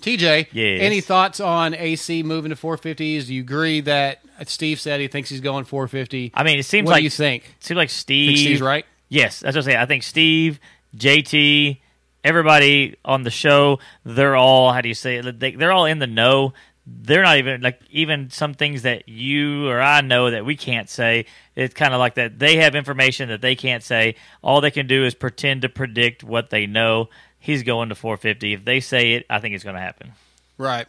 TJ, 0.00 0.48
Yes. 0.52 0.80
any 0.82 1.00
thoughts 1.00 1.40
on 1.40 1.74
AC 1.74 2.22
moving 2.22 2.50
to 2.50 2.56
450s? 2.56 3.26
Do 3.26 3.34
you 3.34 3.40
agree 3.40 3.80
that 3.82 4.20
Steve 4.46 4.78
said 4.78 5.00
he 5.00 5.08
thinks 5.08 5.30
he's 5.30 5.40
going 5.40 5.64
450? 5.64 6.30
I 6.34 6.44
mean, 6.44 6.58
it 6.58 6.64
seems 6.64 6.86
what 6.86 6.92
like 6.92 7.00
do 7.00 7.04
you 7.04 7.10
think? 7.10 7.54
Seems 7.60 7.76
like 7.76 7.90
Steve. 7.90 8.28
Think 8.28 8.38
Steve's 8.38 8.62
right? 8.62 8.84
Yes, 9.08 9.40
that's 9.40 9.56
what 9.56 9.64
I 9.66 9.72
say. 9.72 9.76
I 9.76 9.86
think 9.86 10.02
Steve, 10.02 10.60
JT, 10.96 11.78
everybody 12.22 12.96
on 13.04 13.22
the 13.22 13.30
show, 13.30 13.78
they're 14.04 14.36
all 14.36 14.72
how 14.72 14.80
do 14.80 14.88
you 14.88 14.94
say 14.94 15.16
it? 15.16 15.38
They, 15.40 15.52
they're 15.52 15.72
all 15.72 15.86
in 15.86 15.98
the 15.98 16.06
know 16.06 16.52
they're 16.86 17.22
not 17.22 17.38
even 17.38 17.62
like 17.62 17.80
even 17.90 18.30
some 18.30 18.54
things 18.54 18.82
that 18.82 19.08
you 19.08 19.68
or 19.68 19.80
I 19.80 20.00
know 20.02 20.30
that 20.30 20.44
we 20.44 20.56
can't 20.56 20.88
say. 20.88 21.26
It's 21.56 21.74
kind 21.74 21.94
of 21.94 21.98
like 21.98 22.14
that 22.14 22.38
they 22.38 22.56
have 22.56 22.74
information 22.74 23.28
that 23.30 23.40
they 23.40 23.56
can't 23.56 23.82
say. 23.82 24.16
All 24.42 24.60
they 24.60 24.70
can 24.70 24.86
do 24.86 25.04
is 25.04 25.14
pretend 25.14 25.62
to 25.62 25.68
predict 25.68 26.22
what 26.22 26.50
they 26.50 26.66
know. 26.66 27.08
He's 27.38 27.62
going 27.62 27.88
to 27.88 27.94
450. 27.94 28.54
If 28.54 28.64
they 28.64 28.80
say 28.80 29.12
it, 29.12 29.26
I 29.30 29.38
think 29.38 29.54
it's 29.54 29.64
going 29.64 29.76
to 29.76 29.82
happen. 29.82 30.12
Right. 30.58 30.86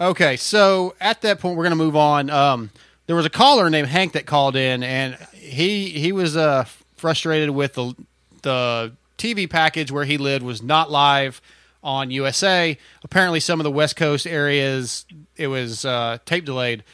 Okay, 0.00 0.36
so 0.36 0.94
at 1.00 1.20
that 1.22 1.38
point, 1.38 1.56
we're 1.56 1.64
going 1.64 1.78
to 1.78 1.84
move 1.84 1.96
on. 1.96 2.30
Um, 2.30 2.70
there 3.06 3.16
was 3.16 3.26
a 3.26 3.30
caller 3.30 3.68
named 3.70 3.88
Hank 3.88 4.12
that 4.12 4.26
called 4.26 4.56
in, 4.56 4.82
and 4.82 5.16
he 5.34 5.90
he 5.90 6.12
was 6.12 6.36
uh, 6.36 6.64
frustrated 6.96 7.50
with 7.50 7.74
the 7.74 7.94
the 8.42 8.92
TV 9.18 9.48
package 9.48 9.92
where 9.92 10.04
he 10.04 10.18
lived 10.18 10.44
was 10.44 10.62
not 10.62 10.90
live 10.90 11.40
on 11.82 12.10
USA. 12.10 12.78
Apparently, 13.02 13.40
some 13.40 13.60
of 13.60 13.64
the 13.64 13.70
West 13.70 13.96
Coast 13.96 14.26
areas 14.26 15.04
it 15.36 15.48
was 15.48 15.84
uh, 15.84 16.18
tape 16.24 16.44
delayed. 16.44 16.84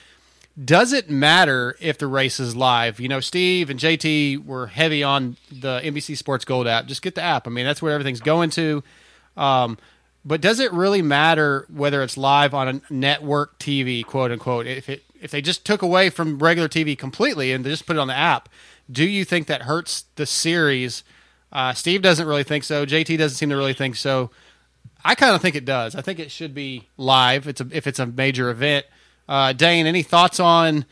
Does 0.62 0.92
it 0.92 1.08
matter 1.08 1.76
if 1.80 1.98
the 1.98 2.08
race 2.08 2.40
is 2.40 2.56
live? 2.56 2.98
You 2.98 3.08
know, 3.08 3.20
Steve 3.20 3.70
and 3.70 3.78
JT 3.78 4.44
were 4.44 4.66
heavy 4.66 5.04
on 5.04 5.36
the 5.52 5.80
NBC 5.84 6.16
Sports 6.16 6.44
Gold 6.44 6.66
app. 6.66 6.86
Just 6.86 7.02
get 7.02 7.14
the 7.14 7.22
app. 7.22 7.46
I 7.46 7.50
mean, 7.50 7.64
that's 7.64 7.80
where 7.80 7.92
everything's 7.92 8.20
going 8.20 8.50
to. 8.50 8.82
Um, 9.36 9.78
but 10.24 10.40
does 10.40 10.58
it 10.58 10.72
really 10.72 11.00
matter 11.00 11.64
whether 11.72 12.02
it's 12.02 12.16
live 12.16 12.54
on 12.54 12.68
a 12.68 12.92
network 12.92 13.58
TV, 13.58 14.04
quote 14.04 14.32
unquote? 14.32 14.66
If 14.66 14.88
it 14.88 15.04
if 15.20 15.30
they 15.30 15.40
just 15.40 15.64
took 15.64 15.82
away 15.82 16.10
from 16.10 16.38
regular 16.38 16.68
TV 16.68 16.96
completely 16.96 17.52
and 17.52 17.64
they 17.64 17.70
just 17.70 17.86
put 17.86 17.96
it 17.96 17.98
on 17.98 18.08
the 18.08 18.16
app, 18.16 18.48
do 18.90 19.04
you 19.04 19.24
think 19.24 19.46
that 19.46 19.62
hurts 19.62 20.04
the 20.16 20.26
series? 20.26 21.02
Uh, 21.52 21.72
Steve 21.72 22.02
doesn't 22.02 22.26
really 22.26 22.44
think 22.44 22.64
so. 22.64 22.84
JT 22.84 23.18
doesn't 23.18 23.36
seem 23.36 23.50
to 23.50 23.56
really 23.56 23.72
think 23.72 23.96
so. 23.96 24.30
I 25.04 25.14
kind 25.14 25.34
of 25.34 25.40
think 25.40 25.54
it 25.54 25.64
does. 25.64 25.94
I 25.94 26.02
think 26.02 26.18
it 26.18 26.30
should 26.30 26.54
be 26.54 26.88
live. 26.96 27.46
It's 27.46 27.60
a, 27.60 27.68
if 27.70 27.86
it's 27.86 27.98
a 27.98 28.06
major 28.06 28.50
event. 28.50 28.86
Uh, 29.28 29.52
Dane, 29.52 29.86
any 29.86 30.02
thoughts 30.02 30.40
on 30.40 30.84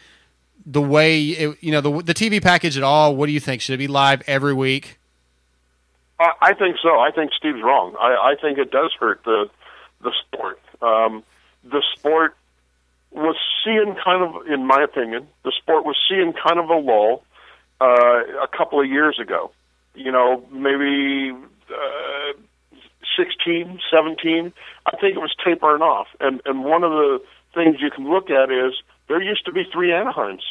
the 0.64 0.82
way 0.82 1.22
it, 1.22 1.58
you 1.60 1.72
know 1.72 1.80
the 1.80 2.02
the 2.02 2.14
TV 2.14 2.42
package 2.42 2.76
at 2.76 2.82
all? 2.82 3.16
What 3.16 3.26
do 3.26 3.32
you 3.32 3.40
think? 3.40 3.60
Should 3.60 3.74
it 3.74 3.78
be 3.78 3.88
live 3.88 4.22
every 4.26 4.54
week? 4.54 4.98
I, 6.18 6.54
think 6.54 6.76
so. 6.82 6.98
I 6.98 7.10
think 7.10 7.32
Steve's 7.36 7.62
wrong. 7.62 7.94
I, 8.00 8.32
I 8.32 8.34
think 8.40 8.58
it 8.58 8.70
does 8.70 8.90
hurt 8.98 9.22
the 9.24 9.50
the 10.00 10.12
sport. 10.26 10.60
Um, 10.80 11.22
the 11.62 11.82
sport 11.94 12.36
was 13.10 13.36
seeing 13.64 13.96
kind 14.02 14.22
of, 14.22 14.46
in 14.46 14.66
my 14.66 14.82
opinion, 14.82 15.26
the 15.44 15.52
sport 15.58 15.84
was 15.84 15.96
seeing 16.08 16.32
kind 16.32 16.58
of 16.58 16.68
a 16.68 16.76
lull 16.76 17.24
uh, 17.80 18.42
a 18.42 18.48
couple 18.56 18.80
of 18.80 18.86
years 18.86 19.18
ago. 19.20 19.50
You 19.94 20.12
know, 20.12 20.44
maybe 20.50 21.32
uh, 21.70 22.32
16, 23.16 23.80
17. 23.90 24.52
I 24.86 24.90
think 24.96 25.16
it 25.16 25.20
was 25.20 25.34
tapering 25.44 25.82
off. 25.82 26.08
And 26.20 26.40
and 26.44 26.64
one 26.64 26.84
of 26.84 26.90
the 26.90 27.18
things 27.54 27.76
you 27.80 27.90
can 27.90 28.10
look 28.10 28.30
at 28.30 28.50
is 28.50 28.74
there 29.08 29.22
used 29.22 29.44
to 29.46 29.52
be 29.52 29.64
three 29.72 29.90
Anaheims, 29.90 30.42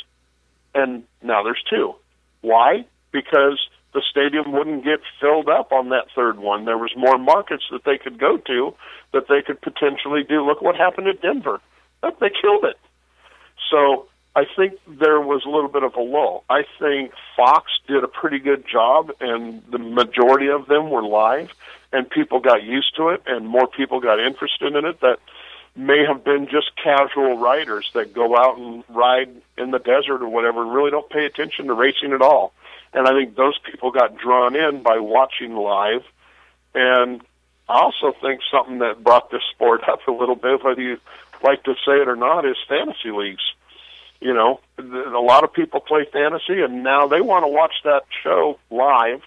and 0.73 1.03
now 1.21 1.43
there's 1.43 1.63
two. 1.69 1.93
Why? 2.41 2.85
Because 3.11 3.59
the 3.93 4.01
stadium 4.09 4.51
wouldn't 4.51 4.83
get 4.83 4.99
filled 5.21 5.47
up 5.47 5.71
on 5.71 5.89
that 5.89 6.07
third 6.13 6.37
one. 6.37 6.65
There 6.65 6.77
was 6.77 6.91
more 6.97 7.17
markets 7.17 7.63
that 7.71 7.85
they 7.85 7.97
could 7.97 8.19
go 8.19 8.37
to 8.37 8.75
that 9.13 9.27
they 9.29 9.41
could 9.41 9.61
potentially 9.61 10.23
do. 10.27 10.45
Look 10.45 10.61
what 10.61 10.75
happened 10.75 11.07
at 11.07 11.21
Denver. 11.21 11.61
They 12.03 12.29
killed 12.29 12.65
it. 12.65 12.77
So 13.71 14.07
I 14.35 14.43
think 14.55 14.73
there 14.85 15.21
was 15.21 15.45
a 15.45 15.49
little 15.49 15.69
bit 15.69 15.83
of 15.83 15.95
a 15.95 16.01
lull. 16.01 16.43
I 16.49 16.65
think 16.77 17.13
Fox 17.37 17.71
did 17.87 18.03
a 18.03 18.07
pretty 18.07 18.39
good 18.39 18.65
job, 18.67 19.11
and 19.21 19.63
the 19.69 19.77
majority 19.77 20.49
of 20.49 20.67
them 20.67 20.89
were 20.89 21.03
live, 21.03 21.51
and 21.93 22.09
people 22.09 22.41
got 22.41 22.63
used 22.63 22.95
to 22.97 23.09
it, 23.09 23.23
and 23.25 23.47
more 23.47 23.67
people 23.67 24.01
got 24.01 24.19
interested 24.19 24.75
in 24.75 24.83
it. 24.83 24.99
That 24.99 25.19
may 25.75 26.05
have 26.05 26.25
been 26.25 26.47
just 26.47 26.75
casual 26.75 27.37
riders 27.37 27.89
that 27.93 28.13
go 28.13 28.35
out 28.35 28.57
and 28.57 28.83
ride 28.89 29.29
in 29.57 29.71
the 29.71 29.79
desert 29.79 30.21
or 30.21 30.27
whatever, 30.27 30.63
and 30.63 30.73
really 30.73 30.91
don't 30.91 31.09
pay 31.09 31.25
attention 31.25 31.67
to 31.67 31.73
racing 31.73 32.11
at 32.11 32.21
all. 32.21 32.53
And 32.93 33.07
I 33.07 33.11
think 33.11 33.35
those 33.35 33.57
people 33.59 33.91
got 33.91 34.17
drawn 34.17 34.55
in 34.55 34.83
by 34.83 34.99
watching 34.99 35.55
live. 35.55 36.03
And 36.73 37.21
I 37.69 37.79
also 37.79 38.13
think 38.21 38.41
something 38.51 38.79
that 38.79 39.03
brought 39.03 39.31
this 39.31 39.43
sport 39.51 39.87
up 39.87 40.05
a 40.07 40.11
little 40.11 40.35
bit, 40.35 40.63
whether 40.63 40.81
you 40.81 40.97
like 41.41 41.63
to 41.63 41.73
say 41.85 42.01
it 42.01 42.07
or 42.07 42.15
not, 42.17 42.45
is 42.45 42.57
fantasy 42.67 43.11
leagues. 43.11 43.43
You 44.21 44.33
know, 44.33 44.59
a 44.79 45.19
lot 45.19 45.43
of 45.43 45.53
people 45.53 45.79
play 45.81 46.05
fantasy, 46.11 46.61
and 46.61 46.83
now 46.83 47.07
they 47.07 47.21
want 47.21 47.43
to 47.43 47.47
watch 47.49 47.73
that 47.83 48.03
show 48.23 48.57
live 48.71 49.21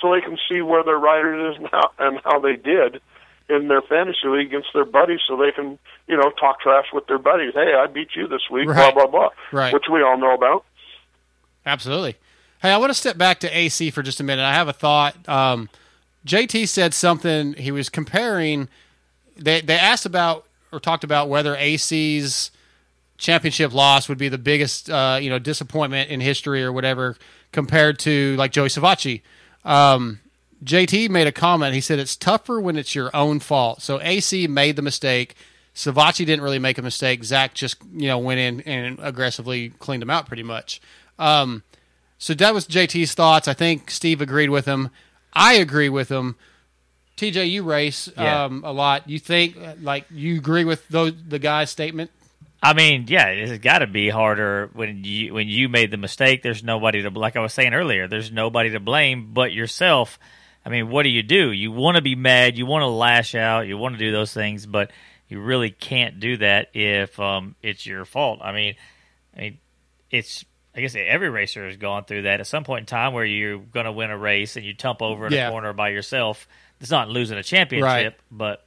so 0.00 0.12
they 0.12 0.20
can 0.22 0.38
see 0.48 0.60
where 0.62 0.82
their 0.82 0.98
rider 0.98 1.50
is 1.50 1.58
now 1.72 1.90
and 1.98 2.18
how 2.24 2.40
they 2.40 2.56
did 2.56 3.00
in 3.48 3.68
their 3.68 3.82
fantasy 3.82 4.26
league 4.26 4.46
against 4.46 4.68
their 4.72 4.84
buddies, 4.84 5.20
so 5.26 5.36
they 5.36 5.50
can, 5.52 5.78
you 6.08 6.16
know, 6.16 6.30
talk 6.30 6.60
trash 6.60 6.86
with 6.92 7.06
their 7.06 7.18
buddies. 7.18 7.52
Hey, 7.54 7.74
I 7.74 7.86
beat 7.86 8.08
you 8.16 8.26
this 8.28 8.42
week, 8.50 8.68
Right. 8.68 8.94
blah 8.94 9.06
blah 9.06 9.10
blah, 9.10 9.28
Right. 9.52 9.72
which 9.74 9.84
we 9.90 10.02
all 10.02 10.16
know 10.18 10.34
about. 10.34 10.64
Absolutely. 11.66 12.16
Hey, 12.62 12.70
I 12.70 12.76
want 12.78 12.90
to 12.90 12.94
step 12.94 13.16
back 13.18 13.40
to 13.40 13.48
AC 13.56 13.90
for 13.90 14.02
just 14.02 14.20
a 14.20 14.24
minute. 14.24 14.42
I 14.44 14.52
have 14.54 14.68
a 14.68 14.72
thought. 14.72 15.16
Um, 15.28 15.68
JT 16.26 16.68
said 16.68 16.92
something. 16.94 17.54
He 17.54 17.70
was 17.72 17.88
comparing. 17.88 18.68
They 19.36 19.60
they 19.60 19.76
asked 19.78 20.06
about 20.06 20.46
or 20.72 20.78
talked 20.80 21.04
about 21.04 21.28
whether 21.28 21.56
AC's 21.56 22.50
championship 23.20 23.72
loss 23.72 24.08
would 24.08 24.18
be 24.18 24.28
the 24.28 24.38
biggest 24.38 24.90
uh, 24.90 25.18
you 25.20 25.30
know 25.30 25.38
disappointment 25.38 26.10
in 26.10 26.20
history 26.20 26.64
or 26.64 26.72
whatever 26.72 27.16
compared 27.52 27.98
to 28.00 28.34
like 28.36 28.50
Joey 28.50 28.68
Savatgy. 28.68 29.22
Um, 29.64 30.20
JT 30.64 31.08
made 31.10 31.26
a 31.26 31.32
comment. 31.32 31.74
He 31.74 31.80
said 31.80 31.98
it's 31.98 32.16
tougher 32.16 32.60
when 32.60 32.76
it's 32.76 32.94
your 32.94 33.14
own 33.14 33.38
fault. 33.40 33.80
So 33.82 34.00
AC 34.00 34.46
made 34.48 34.76
the 34.76 34.82
mistake. 34.82 35.34
Savatgy 35.74 36.26
didn't 36.26 36.42
really 36.42 36.58
make 36.58 36.78
a 36.78 36.82
mistake. 36.82 37.22
Zach 37.24 37.54
just 37.54 37.76
you 37.92 38.08
know 38.08 38.18
went 38.18 38.40
in 38.40 38.60
and 38.62 38.98
aggressively 39.00 39.70
cleaned 39.78 40.02
him 40.02 40.10
out 40.10 40.26
pretty 40.26 40.42
much. 40.42 40.80
Um, 41.18 41.62
so 42.18 42.34
that 42.34 42.52
was 42.52 42.66
JT's 42.66 43.14
thoughts. 43.14 43.46
I 43.48 43.54
think 43.54 43.90
Steve 43.90 44.20
agreed 44.20 44.50
with 44.50 44.66
him. 44.66 44.90
I 45.32 45.54
agree 45.54 45.88
with 45.88 46.08
him. 46.10 46.36
TJ, 47.16 47.50
you 47.50 47.62
race 47.62 48.08
Yeah. 48.16 48.44
um, 48.44 48.62
a 48.64 48.72
lot. 48.72 49.08
You 49.08 49.18
think 49.18 49.56
like 49.82 50.06
you 50.10 50.36
agree 50.36 50.64
with 50.64 50.88
those 50.88 51.12
the 51.28 51.38
guy's 51.38 51.70
statement? 51.70 52.10
I 52.62 52.74
mean, 52.74 53.06
yeah, 53.08 53.28
it's 53.28 53.62
got 53.62 53.78
to 53.78 53.86
be 53.86 54.10
harder 54.10 54.68
when 54.74 55.02
you 55.04 55.32
when 55.34 55.48
you 55.48 55.68
made 55.68 55.90
the 55.90 55.96
mistake. 55.96 56.42
There's 56.42 56.62
nobody 56.62 57.02
to 57.02 57.10
like 57.10 57.36
I 57.36 57.40
was 57.40 57.54
saying 57.54 57.72
earlier. 57.74 58.06
There's 58.06 58.30
nobody 58.30 58.70
to 58.70 58.80
blame 58.80 59.30
but 59.32 59.52
yourself. 59.52 60.18
I 60.64 60.68
mean, 60.68 60.90
what 60.90 61.04
do 61.04 61.08
you 61.08 61.22
do? 61.22 61.50
You 61.52 61.72
want 61.72 61.96
to 61.96 62.02
be 62.02 62.14
mad, 62.14 62.58
you 62.58 62.66
want 62.66 62.82
to 62.82 62.86
lash 62.88 63.34
out, 63.34 63.66
you 63.66 63.78
want 63.78 63.94
to 63.94 63.98
do 63.98 64.12
those 64.12 64.34
things, 64.34 64.66
but 64.66 64.90
you 65.26 65.40
really 65.40 65.70
can't 65.70 66.20
do 66.20 66.36
that 66.36 66.68
if 66.74 67.18
um, 67.18 67.54
it's 67.62 67.86
your 67.86 68.04
fault. 68.04 68.40
I 68.42 68.52
mean, 68.52 68.74
I 69.34 69.40
mean, 69.40 69.58
it's 70.10 70.44
I 70.76 70.82
guess 70.82 70.94
every 70.94 71.30
racer 71.30 71.66
has 71.66 71.78
gone 71.78 72.04
through 72.04 72.22
that 72.22 72.40
at 72.40 72.46
some 72.46 72.64
point 72.64 72.80
in 72.80 72.86
time 72.86 73.14
where 73.14 73.24
you're 73.24 73.58
going 73.58 73.86
to 73.86 73.92
win 73.92 74.10
a 74.10 74.18
race 74.18 74.56
and 74.56 74.66
you 74.66 74.74
tump 74.74 75.00
over 75.00 75.26
in 75.28 75.32
Yeah. 75.32 75.48
a 75.48 75.50
corner 75.50 75.72
by 75.72 75.88
yourself. 75.88 76.46
It's 76.80 76.90
not 76.90 77.08
losing 77.08 77.38
a 77.38 77.42
championship, 77.42 77.84
Right. 77.86 78.14
but 78.30 78.66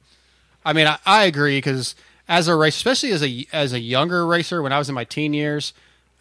I 0.64 0.72
mean, 0.72 0.86
I, 0.88 0.98
I 1.06 1.24
agree 1.24 1.58
because 1.58 1.94
as 2.28 2.48
a 2.48 2.54
race, 2.54 2.76
especially 2.76 3.12
as 3.12 3.22
a 3.22 3.46
as 3.52 3.72
a 3.72 3.80
younger 3.80 4.26
racer, 4.26 4.62
when 4.62 4.72
I 4.72 4.78
was 4.78 4.88
in 4.88 4.94
my 4.94 5.04
teen 5.04 5.34
years, 5.34 5.72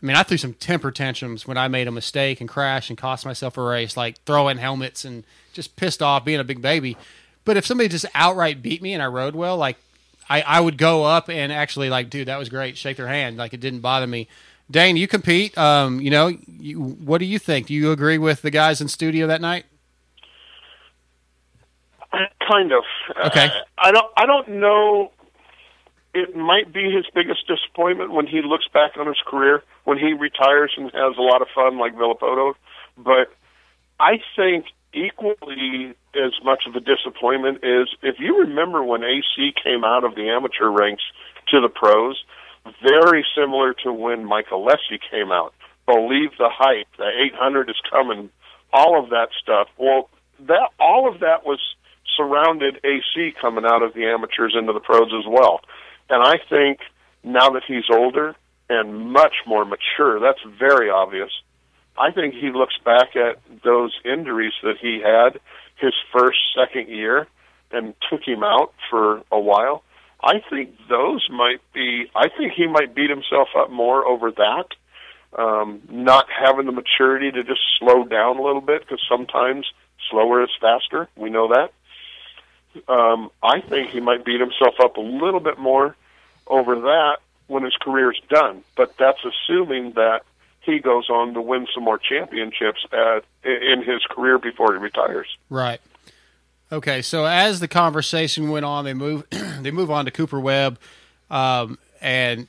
I 0.02 0.06
mean, 0.06 0.16
I 0.16 0.24
threw 0.24 0.38
some 0.38 0.54
temper 0.54 0.92
tantrums 0.92 1.48
when 1.48 1.58
I 1.58 1.68
made 1.68 1.88
a 1.88 1.92
mistake 1.92 2.42
and 2.42 2.50
crashed 2.50 2.90
and 2.90 2.98
cost 2.98 3.26
myself 3.26 3.58
a 3.58 3.62
race, 3.64 3.96
like 3.96 4.22
throwing 4.26 4.58
helmets 4.58 5.06
and 5.06 5.24
just 5.54 5.76
pissed 5.76 6.02
off, 6.02 6.26
being 6.26 6.40
a 6.40 6.44
big 6.44 6.62
baby. 6.62 6.98
But 7.46 7.58
if 7.58 7.66
somebody 7.66 7.90
just 7.90 8.06
outright 8.14 8.62
beat 8.62 8.82
me 8.82 8.94
and 8.94 9.02
I 9.02 9.08
rode 9.08 9.36
well, 9.36 9.56
like 9.58 9.78
I, 10.30 10.42
I 10.42 10.60
would 10.60 10.78
go 10.78 11.04
up 11.04 11.30
and 11.30 11.52
actually 11.52 11.90
like, 11.90 12.10
dude, 12.10 12.28
that 12.28 12.38
was 12.38 12.50
great, 12.50 12.78
shake 12.78 12.98
their 12.98 13.08
hand, 13.08 13.38
like 13.38 13.54
it 13.54 13.60
didn't 13.60 13.80
bother 13.80 14.08
me. 14.08 14.28
Dane, 14.70 14.98
you 14.98 15.08
compete. 15.08 15.58
Um, 15.58 16.02
you 16.02 16.10
know, 16.10 16.36
you, 16.60 16.82
what 16.82 17.20
do 17.20 17.26
you 17.26 17.38
think? 17.40 17.68
Do 17.68 17.74
you 17.74 17.92
agree 17.92 18.18
with 18.18 18.42
the 18.42 18.50
guys 18.50 18.82
in 18.82 18.88
studio 18.88 19.28
that 19.28 19.42
night? 19.42 19.66
Kind 22.48 22.72
of. 22.72 22.84
Okay. 23.26 23.48
Uh, 23.48 23.60
I 23.78 23.92
don't. 23.92 24.12
I 24.18 24.26
don't 24.26 24.48
know. 24.50 25.12
It 26.14 26.36
might 26.36 26.72
be 26.72 26.92
his 26.92 27.06
biggest 27.14 27.48
disappointment 27.48 28.12
when 28.12 28.28
he 28.28 28.42
looks 28.44 28.68
back 28.72 28.92
on 28.98 29.08
his 29.08 29.22
career 29.26 29.64
when 29.84 29.98
he 29.98 30.14
retires 30.14 30.72
and 30.78 30.86
has 30.86 31.18
a 31.18 31.22
lot 31.22 31.42
of 31.42 31.48
fun 31.56 31.80
like 31.80 31.96
Villopoto. 31.96 32.54
But 32.98 33.34
I 34.00 34.20
think 34.36 34.66
equally 34.94 35.96
as 36.14 36.34
much 36.44 36.64
of 36.68 36.76
a 36.76 36.80
disappointment 36.80 37.64
is 37.64 37.90
if 38.04 38.20
you 38.20 38.38
remember 38.38 38.84
when 38.84 39.04
AC 39.04 39.54
came 39.64 39.84
out 39.84 40.04
of 40.04 40.14
the 40.14 40.30
amateur 40.30 40.70
ranks 40.70 41.04
to 41.50 41.60
the 41.60 41.70
pros, 41.70 42.24
very 42.82 43.26
similar 43.36 43.74
to 43.84 43.92
when 43.92 44.26
Mike 44.26 44.50
Alessi 44.52 45.00
came 45.10 45.32
out. 45.32 45.54
Believe 45.86 46.30
the 46.38 46.50
hype, 46.50 46.88
the 46.98 47.10
800 47.34 47.70
is 47.70 47.76
coming, 47.90 48.30
all 48.72 49.02
of 49.02 49.10
that 49.10 49.30
stuff. 49.42 49.68
Well, 49.78 50.10
that 50.48 50.70
all 50.80 51.12
of 51.12 51.20
that 51.20 51.46
was 51.46 51.60
surrounded 52.16 52.80
AC 52.84 53.34
coming 53.42 53.66
out 53.66 53.82
of 53.82 53.94
the 53.94 54.06
amateurs 54.06 54.56
into 54.58 54.74
the 54.74 54.80
pros 54.80 55.12
as 55.18 55.26
well. 55.28 55.62
And 56.10 56.22
I 56.24 56.38
think 56.50 56.80
now 57.24 57.50
that 57.52 57.64
he's 57.68 57.86
older 57.90 58.36
and 58.70 59.12
much 59.12 59.34
more 59.46 59.66
mature, 59.66 60.20
that's 60.20 60.40
very 60.60 60.90
obvious. 60.90 61.32
I 61.98 62.12
think 62.12 62.34
he 62.34 62.52
looks 62.52 62.76
back 62.84 63.16
at 63.16 63.40
those 63.64 63.94
injuries 64.04 64.54
that 64.64 64.78
he 64.82 65.02
had 65.04 65.40
his 65.78 65.94
first, 66.12 66.40
second 66.56 66.90
year 66.90 67.28
and 67.72 67.94
took 68.10 68.22
him 68.26 68.44
out 68.44 68.74
for 68.90 69.22
a 69.32 69.40
while. 69.40 69.84
I 70.24 70.40
think 70.50 70.76
those 70.90 71.28
might 71.30 71.60
be. 71.74 72.10
I 72.16 72.30
think 72.30 72.54
he 72.54 72.68
might 72.68 72.96
beat 72.96 73.10
himself 73.10 73.50
up 73.58 73.70
more 73.70 74.08
over 74.08 74.32
that, 74.32 74.68
um, 75.38 75.82
not 75.90 76.28
having 76.30 76.66
the 76.66 76.72
maturity 76.72 77.32
to 77.32 77.44
just 77.44 77.60
slow 77.80 78.06
down 78.06 78.38
a 78.38 78.42
little 78.42 78.62
bit 78.62 78.82
because 78.82 79.02
sometimes 79.10 79.66
slower 80.10 80.44
is 80.44 80.50
faster. 80.62 81.10
We 81.18 81.30
know 81.30 81.50
that. 81.50 81.72
Um, 82.88 83.30
I 83.42 83.62
think 83.62 83.92
he 83.92 84.00
might 84.00 84.26
beat 84.26 84.40
himself 84.40 84.76
up 84.82 84.98
a 84.98 85.02
little 85.02 85.40
bit 85.40 85.58
more 85.58 85.96
over 86.48 86.76
that 86.82 87.18
when 87.48 87.64
his 87.64 87.76
career's 87.76 88.20
done. 88.30 88.64
But 88.76 88.98
that's 88.98 89.20
assuming 89.24 89.94
that 89.94 90.24
he 90.62 90.80
goes 90.80 91.10
on 91.10 91.34
to 91.34 91.42
win 91.42 91.68
some 91.74 91.84
more 91.84 91.98
championships 91.98 92.86
at, 92.92 93.24
in 93.44 93.84
his 93.84 94.02
career 94.10 94.38
before 94.38 94.74
he 94.74 94.80
retires. 94.80 95.28
Right. 95.50 95.82
Okay, 96.72 97.02
so 97.02 97.26
as 97.26 97.60
the 97.60 97.68
conversation 97.68 98.50
went 98.50 98.66
on, 98.66 98.86
they 98.86 98.94
move 98.94 99.26
they 99.62 99.72
move 99.72 99.92
on 99.92 100.06
to 100.06 100.12
Cooper 100.12 100.40
Webb, 100.40 100.80
um, 101.30 101.78
and 102.02 102.48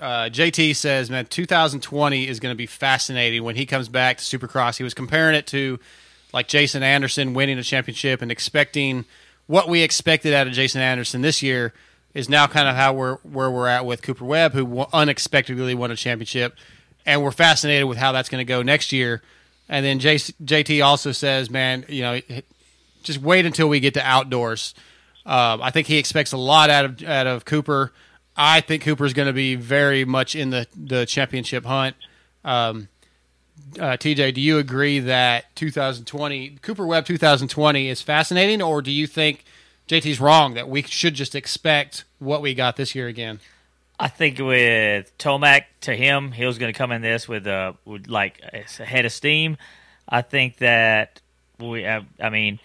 uh, 0.00 0.30
JT 0.32 0.76
says, 0.76 1.10
"Man, 1.10 1.26
2020 1.26 2.26
is 2.26 2.40
going 2.40 2.54
to 2.54 2.56
be 2.56 2.64
fascinating 2.64 3.44
when 3.44 3.54
he 3.54 3.66
comes 3.66 3.90
back 3.90 4.16
to 4.16 4.24
Supercross." 4.24 4.78
He 4.78 4.84
was 4.84 4.94
comparing 4.94 5.34
it 5.34 5.46
to 5.48 5.78
like 6.32 6.48
Jason 6.48 6.82
Anderson 6.82 7.34
winning 7.34 7.58
a 7.58 7.62
championship 7.62 8.22
and 8.22 8.32
expecting 8.32 9.04
what 9.46 9.68
we 9.68 9.82
expected 9.82 10.32
out 10.32 10.46
of 10.46 10.52
Jason 10.52 10.80
Anderson 10.80 11.22
this 11.22 11.42
year 11.42 11.72
is 12.14 12.28
now 12.28 12.46
kind 12.46 12.68
of 12.68 12.74
how 12.74 12.92
we're 12.92 13.16
where 13.18 13.50
we're 13.50 13.68
at 13.68 13.84
with 13.84 14.02
Cooper 14.02 14.24
Webb, 14.24 14.52
who 14.52 14.86
unexpectedly 14.92 15.74
won 15.74 15.90
a 15.90 15.96
championship, 15.96 16.54
and 17.04 17.22
we're 17.22 17.30
fascinated 17.30 17.86
with 17.86 17.98
how 17.98 18.12
that's 18.12 18.28
going 18.28 18.44
to 18.44 18.48
go 18.48 18.62
next 18.62 18.92
year. 18.92 19.22
And 19.68 19.84
then 19.84 19.98
JT 19.98 20.84
also 20.84 21.12
says, 21.12 21.50
"Man, 21.50 21.84
you 21.88 22.02
know." 22.02 22.20
just 23.06 23.20
wait 23.20 23.46
until 23.46 23.68
we 23.68 23.80
get 23.80 23.94
to 23.94 24.02
outdoors. 24.06 24.74
Uh, 25.24 25.58
I 25.62 25.70
think 25.70 25.86
he 25.86 25.96
expects 25.96 26.32
a 26.32 26.36
lot 26.36 26.68
out 26.68 26.84
of 26.84 27.02
out 27.04 27.26
of 27.26 27.44
Cooper. 27.44 27.92
I 28.36 28.60
think 28.60 28.82
Cooper 28.82 29.06
is 29.06 29.14
going 29.14 29.26
to 29.26 29.32
be 29.32 29.54
very 29.54 30.04
much 30.04 30.34
in 30.34 30.50
the 30.50 30.66
the 30.76 31.06
championship 31.06 31.64
hunt. 31.64 31.96
Um, 32.44 32.88
uh, 33.74 33.96
TJ, 33.96 34.34
do 34.34 34.40
you 34.40 34.58
agree 34.58 35.00
that 35.00 35.54
2020 35.56 36.58
Cooper 36.62 36.86
Webb 36.86 37.06
2020 37.06 37.88
is 37.88 38.02
fascinating, 38.02 38.62
or 38.62 38.82
do 38.82 38.90
you 38.90 39.06
think 39.06 39.44
JT's 39.88 40.20
wrong 40.20 40.54
that 40.54 40.68
we 40.68 40.82
should 40.82 41.14
just 41.14 41.34
expect 41.34 42.04
what 42.18 42.42
we 42.42 42.54
got 42.54 42.76
this 42.76 42.94
year 42.94 43.08
again? 43.08 43.40
I 43.98 44.08
think 44.08 44.38
with 44.38 45.16
Tomac 45.18 45.64
to 45.82 45.94
him, 45.94 46.32
he 46.32 46.44
was 46.44 46.58
going 46.58 46.72
to 46.72 46.76
come 46.76 46.92
in 46.92 47.02
this 47.02 47.26
with 47.26 47.46
a 47.46 47.76
with 47.84 48.08
like 48.08 48.40
a 48.52 48.84
head 48.84 49.06
of 49.06 49.12
steam. 49.12 49.56
I 50.08 50.22
think 50.22 50.58
that 50.58 51.20
we 51.58 51.82
have. 51.82 52.04
I 52.20 52.28
mean, 52.30 52.60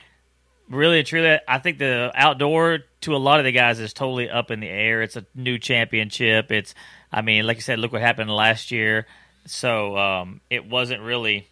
really 0.69 1.03
truly, 1.03 1.39
I 1.47 1.59
think 1.59 1.77
the 1.77 2.11
outdoor 2.13 2.79
to 3.01 3.15
a 3.15 3.17
lot 3.17 3.39
of 3.39 3.45
the 3.45 3.51
guys 3.51 3.79
is 3.79 3.93
totally 3.93 4.29
up 4.29 4.51
in 4.51 4.59
the 4.59 4.69
air. 4.69 5.01
It's 5.01 5.15
a 5.15 5.25
new 5.35 5.57
championship. 5.57 6.51
It's, 6.51 6.75
I 7.11 7.21
mean, 7.21 7.45
like 7.47 7.57
you 7.57 7.61
said, 7.61 7.79
look 7.79 7.91
what 7.91 8.01
happened 8.01 8.29
last 8.29 8.71
year. 8.71 9.07
So 9.45 9.97
um, 9.97 10.41
it 10.49 10.65
wasn't 10.65 11.01
really, 11.01 11.47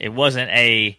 it 0.00 0.10
wasn't 0.10 0.50
a 0.50 0.98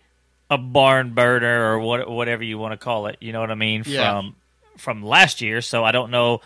a 0.49 0.58
barn 0.58 1.13
burner 1.13 1.73
or 1.73 1.80
what 1.80 2.10
whatever 2.10 2.43
you 2.43 2.58
want 2.58 2.73
to 2.73 2.78
call 2.78 3.08
it. 3.08 3.17
You 3.19 3.34
know 3.34 3.39
what 3.39 3.51
I 3.51 3.56
mean? 3.56 3.84
Yeah. 3.86 4.12
From 4.12 4.36
from 4.78 5.04
last 5.04 5.41
year. 5.41 5.62
So 5.62 5.84
I 5.84 5.91
don't 5.91 6.12
know. 6.12 6.41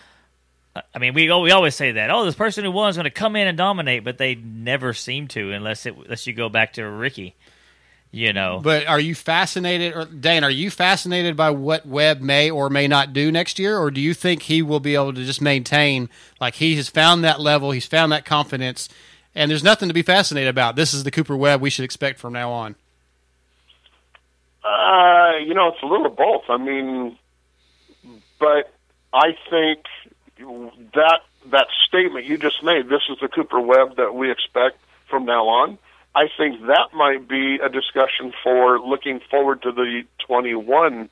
I 0.94 1.00
mean, 1.00 1.14
we 1.14 1.32
we 1.32 1.52
always 1.52 1.76
say 1.76 1.94
that. 1.94 2.10
Oh, 2.10 2.26
this 2.26 2.36
person 2.36 2.64
who 2.64 2.72
won 2.72 2.90
is 2.90 2.96
going 2.96 3.06
to 3.06 3.10
come 3.10 3.36
in 3.36 3.48
and 3.48 3.58
dominate, 3.58 4.04
but 4.04 4.18
they 4.18 4.36
never 4.36 4.94
seem 4.94 5.28
to, 5.30 5.52
unless 5.52 5.86
it 5.86 5.96
unless 5.96 6.28
you 6.28 6.34
go 6.34 6.50
back 6.50 6.74
to 6.74 6.84
Ricky 6.84 7.36
you 8.12 8.34
know. 8.34 8.60
But 8.64 8.88
are 8.88 9.00
you 9.00 9.16
fascinated, 9.16 9.96
or 9.96 10.06
Dane? 10.06 10.44
Are 10.44 10.50
you 10.50 10.72
fascinated 10.72 11.36
by 11.38 11.52
what 11.52 11.86
Webb 11.86 12.22
may 12.22 12.50
or 12.50 12.70
may 12.70 12.88
not 12.88 13.14
do 13.14 13.32
next 13.32 13.60
year, 13.60 13.78
or 13.78 13.92
do 13.92 14.02
you 14.02 14.14
think 14.14 14.44
he 14.44 14.62
will 14.62 14.80
be 14.80 14.96
able 14.96 15.14
to 15.14 15.26
just 15.26 15.42
maintain 15.42 16.10
like 16.42 16.56
he 16.56 16.76
has 16.76 16.90
found 16.90 17.24
that 17.24 17.40
level, 17.40 17.72
he's 17.72 17.86
found 17.86 18.12
that 18.12 18.26
confidence, 18.26 18.90
and 19.36 19.50
there's 19.50 19.64
nothing 19.64 19.88
to 19.88 19.94
be 19.94 20.02
fascinated 20.02 20.50
about? 20.50 20.76
This 20.76 20.94
is 20.94 21.04
the 21.04 21.12
Cooper 21.12 21.36
Webb 21.36 21.62
we 21.62 21.70
should 21.70 21.86
expect 21.86 22.20
from 22.20 22.34
now 22.34 22.52
on. 22.52 22.76
Uh, 24.64 25.38
you 25.46 25.54
know, 25.54 25.70
it's 25.70 25.82
a 25.82 25.86
little 25.86 26.08
of 26.08 26.16
both. 26.16 26.44
I 26.50 26.58
mean, 26.58 27.18
but 28.40 28.74
I 29.14 29.36
think 29.50 29.86
that 30.94 31.20
that 31.52 31.68
statement 31.88 32.26
you 32.26 32.38
just 32.38 32.64
made, 32.64 32.90
this 32.90 33.02
is 33.10 33.18
the 33.22 33.28
Cooper 33.28 33.60
Webb 33.60 33.98
that 33.98 34.14
we 34.14 34.32
expect 34.32 34.78
from 35.10 35.26
now 35.26 35.48
on 35.48 35.78
I 36.16 36.28
think 36.38 36.62
that 36.68 36.90
might 36.94 37.28
be 37.28 37.60
a 37.64 37.70
discussion 37.70 38.34
for 38.44 38.80
looking 38.80 39.22
forward 39.30 39.62
to 39.62 39.72
the 39.72 40.04
21 40.28 41.10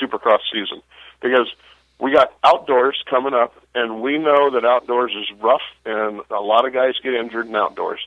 Supercross 0.00 0.38
season 0.52 0.80
because 1.20 1.52
we 2.00 2.12
got 2.12 2.32
outdoors 2.44 3.02
coming 3.08 3.34
up, 3.34 3.54
and 3.74 4.00
we 4.00 4.18
know 4.18 4.50
that 4.50 4.64
outdoors 4.64 5.12
is 5.12 5.26
rough, 5.40 5.62
and 5.84 6.20
a 6.30 6.40
lot 6.40 6.66
of 6.66 6.72
guys 6.72 6.94
get 7.02 7.14
injured 7.14 7.46
in 7.46 7.56
outdoors. 7.56 8.00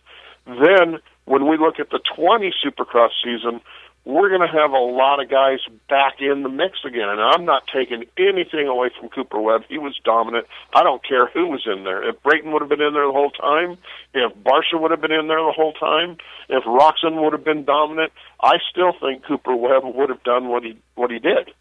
Then, 0.46 1.00
when 1.26 1.48
we 1.48 1.58
look 1.58 1.80
at 1.80 1.90
the 1.90 2.00
20 2.16 2.54
Supercross 2.64 3.10
season, 3.24 3.62
we're 4.04 4.30
going 4.30 4.42
to 4.42 4.48
have 4.48 4.72
a 4.72 4.78
lot 4.78 5.22
of 5.22 5.30
guys 5.30 5.60
back 5.88 6.16
in 6.20 6.42
the 6.42 6.50
mix 6.50 6.80
again. 6.86 7.08
And 7.08 7.22
I'm 7.22 7.46
not 7.46 7.64
taking 7.72 8.06
anything 8.18 8.68
away 8.68 8.90
from 9.00 9.10
Cooper 9.10 9.40
Webb. 9.40 9.66
He 9.70 9.78
was 9.78 10.00
dominant. 10.04 10.48
I 10.74 10.82
don't 10.82 11.08
care 11.08 11.28
who 11.28 11.48
was 11.48 11.62
in 11.68 11.84
there. 11.84 12.08
If 12.10 12.22
Brayton 12.24 12.52
would 12.52 12.62
have 12.62 12.70
been 12.70 12.82
in 12.82 12.94
there 12.94 13.06
the 13.06 13.12
whole 13.12 13.30
time, 13.30 13.78
if 14.16 14.34
Barcia 14.38 14.82
would 14.82 14.90
have 14.90 15.02
been 15.02 15.12
in 15.12 15.28
there 15.28 15.44
the 15.44 15.54
whole 15.56 15.74
time, 15.74 16.18
if 16.50 16.64
Roczen 16.64 17.22
would 17.24 17.34
have 17.34 17.44
been 17.44 17.64
dominant, 17.64 18.12
I 18.42 18.58
still 18.72 18.94
think 19.00 19.24
Cooper 19.26 19.56
Webb 19.56 19.84
would 19.84 20.10
have 20.10 20.24
done 20.24 20.48
what 20.48 20.64
he 20.64 20.78
what 20.96 21.12
he 21.12 21.20
did. 21.20 21.52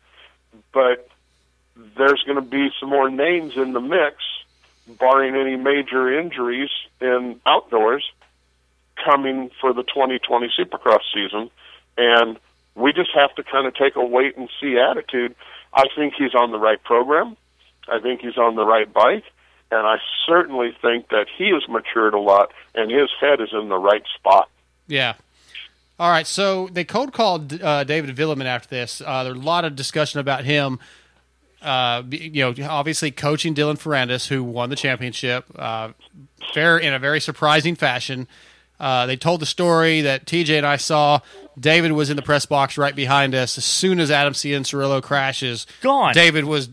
But 0.73 1.10
there's 1.97 2.23
going 2.25 2.37
to 2.37 2.49
be 2.49 2.71
some 2.79 2.89
more 2.89 3.11
names 3.11 3.57
in 3.57 3.73
the 3.73 3.81
mix, 3.81 4.17
barring 4.87 5.35
any 5.35 5.57
major 5.57 6.19
injuries 6.19 6.71
in 7.01 7.41
outdoors, 7.47 8.05
coming 9.05 9.51
for 9.61 9.73
the 9.73 9.83
2020 9.83 10.53
Supercross 10.59 11.01
season 11.15 11.51
and 11.97 12.39
we 12.75 12.93
just 12.93 13.11
have 13.15 13.35
to 13.35 13.43
kind 13.43 13.67
of 13.67 13.75
take 13.75 13.97
a 13.97 14.05
wait 14.05 14.37
and 14.37 14.49
see 14.61 14.79
attitude. 14.79 15.35
I 15.73 15.85
think 15.95 16.15
he's 16.17 16.35
on 16.35 16.51
the 16.51 16.59
right 16.59 16.83
program. 16.83 17.37
I 17.89 18.01
think 18.01 18.21
he's 18.21 18.39
on 18.39 18.57
the 18.57 18.65
right 18.65 18.91
bike. 18.91 19.25
And 19.71 19.87
I 19.87 19.99
certainly 20.27 20.77
think 20.83 21.09
that 21.11 21.27
he 21.37 21.51
has 21.51 21.69
matured 21.69 22.15
a 22.15 22.19
lot 22.19 22.53
and 22.75 22.91
his 22.91 23.09
head 23.21 23.41
is 23.41 23.51
in 23.53 23.69
the 23.69 23.79
right 23.79 24.03
spot. 24.17 24.49
Yeah. 24.89 25.15
All 25.99 26.11
right. 26.11 26.27
So 26.27 26.69
they 26.73 26.85
cold 26.85 27.13
called 27.13 27.61
uh, 27.63 27.85
David 27.85 28.17
Vuillemin 28.17 28.47
after 28.47 28.69
this. 28.69 29.03
Uh, 29.05 29.25
there's 29.25 29.37
a 29.37 29.41
lot 29.41 29.65
of 29.65 29.77
discussion 29.77 30.19
about 30.19 30.45
him. 30.45 30.81
Uh, 31.63 32.03
you 32.11 32.43
know, 32.43 32.55
obviously 32.69 33.11
coaching 33.11 33.55
Dylan 33.55 33.79
Ferrandis, 33.79 34.29
who 34.29 34.43
won 34.43 34.71
the 34.71 34.77
championship, 34.77 35.45
uh, 35.57 35.91
fair 36.55 36.79
in 36.79 36.95
a 36.95 36.99
very 36.99 37.21
surprising 37.21 37.75
fashion. 37.75 38.27
Uh, 38.79 39.05
they 39.05 39.17
told 39.17 39.41
the 39.41 39.47
story 39.47 40.01
that 40.01 40.25
TJ 40.25 40.57
and 40.57 40.67
I 40.67 40.77
saw. 40.77 41.21
David 41.59 41.93
was 41.93 42.09
in 42.09 42.17
the 42.17 42.23
press 42.23 42.47
box 42.47 42.79
right 42.79 42.97
behind 42.97 43.35
us. 43.35 43.59
As 43.59 43.65
soon 43.67 44.01
as 44.01 44.11
Adam 44.11 44.33
Cianciarulo 44.33 45.03
crashes, 45.03 45.67
gone. 45.83 46.15
David 46.15 46.45
was 46.45 46.71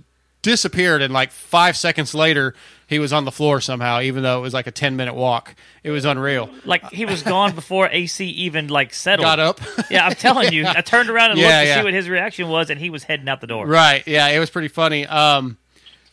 disappeared, 0.47 1.01
and 1.01 1.13
like 1.13 1.31
five 1.31 1.75
seconds 1.75 2.15
later, 2.15 2.55
he 2.87 2.99
was 2.99 3.11
on 3.11 3.25
the 3.25 3.33
floor 3.33 3.59
somehow. 3.59 3.99
Even 3.99 4.23
though 4.23 4.37
it 4.39 4.41
was 4.41 4.53
like 4.53 4.65
a 4.65 4.71
ten 4.71 4.95
minute 4.95 5.13
walk, 5.13 5.53
it 5.83 5.91
was 5.91 6.05
unreal. 6.05 6.49
Like 6.63 6.89
he 6.91 7.05
was 7.05 7.21
gone 7.21 7.53
before 7.53 7.89
AC 7.91 8.25
even 8.25 8.69
like 8.69 8.93
settled. 8.93 9.25
Got 9.25 9.39
up. 9.41 9.59
yeah, 9.91 10.05
I'm 10.07 10.15
telling 10.15 10.53
you. 10.53 10.65
I 10.65 10.79
turned 10.79 11.09
around 11.09 11.31
and 11.31 11.39
Yeah, 11.41 11.47
looked 11.47 11.59
to 11.63 11.67
yeah. 11.67 11.77
see 11.79 11.83
what 11.83 11.93
his 11.93 12.07
reaction 12.07 12.47
was, 12.47 12.69
and 12.69 12.79
he 12.79 12.89
was 12.89 13.03
heading 13.03 13.27
out 13.27 13.41
the 13.41 13.47
door. 13.47 13.67
Right. 13.67 14.07
Yeah, 14.07 14.25
it 14.29 14.39
was 14.39 14.49
pretty 14.49 14.69
funny. 14.69 15.05
Um, 15.05 15.57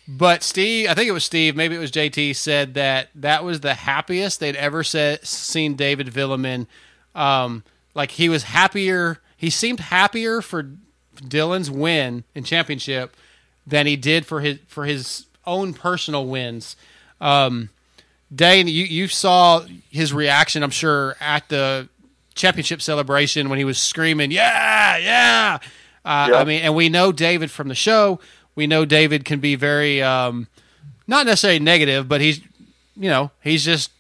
but 0.09 0.43
Steve, 0.43 0.91
I 0.91 0.95
think 0.95 1.09
it 1.09 1.13
was 1.13 1.25
Steve, 1.25 1.55
maybe 1.55 1.77
it 1.77 1.79
was 1.79 1.93
JT, 1.93 2.35
said 2.35 2.75
that 2.75 3.11
that 3.15 3.45
was 3.45 3.61
the 3.61 3.75
happiest 3.75 4.41
they'd 4.41 4.57
ever 4.57 4.83
said, 4.83 5.25
seen 5.25 5.77
David 5.77 6.09
Vuillemin. 6.09 6.67
Um, 7.15 7.63
like 7.95 8.11
he 8.11 8.29
was 8.29 8.43
happier. 8.43 9.21
He 9.37 9.49
seemed 9.49 9.79
happier 9.79 10.43
for 10.43 10.73
Dylan's 11.15 11.71
win 11.71 12.25
in 12.35 12.43
championship 12.43 13.17
than 13.67 13.87
he 13.87 13.97
did 13.97 14.27
for 14.27 14.41
his 14.41 14.59
for 14.67 14.85
his 14.85 15.27
own 15.47 15.75
personal 15.75 16.27
wins. 16.27 16.77
Um, 17.21 17.71
Dane, 18.35 18.67
you 18.69 18.85
you 18.85 19.09
saw 19.09 19.65
his 19.91 20.13
reaction, 20.13 20.63
I'm 20.63 20.71
sure, 20.71 21.17
at 21.21 21.49
the 21.49 21.89
championship 22.35 22.83
celebration 22.83 23.49
when 23.49 23.59
he 23.59 23.65
was 23.65 23.79
screaming, 23.79 24.31
"Yeah, 24.31 24.97
yeah!" 24.99 25.59
Uh, 26.05 26.29
Yeah. 26.31 26.37
I 26.39 26.45
mean, 26.45 26.63
and 26.63 26.75
we 26.75 26.89
know 26.89 27.13
David 27.13 27.51
from 27.51 27.69
the 27.69 27.75
show. 27.75 28.21
We 28.57 28.67
know 28.67 28.85
David 28.85 29.25
can 29.25 29.41
be 29.41 29.55
very, 29.57 30.03
um, 30.03 30.47
not 31.07 31.27
necessarily 31.27 31.59
negative, 31.61 32.09
but 32.09 32.21
he's, 32.21 32.41
you 32.97 33.09
know, 33.09 33.31
he's 33.43 33.65
just 33.65 33.91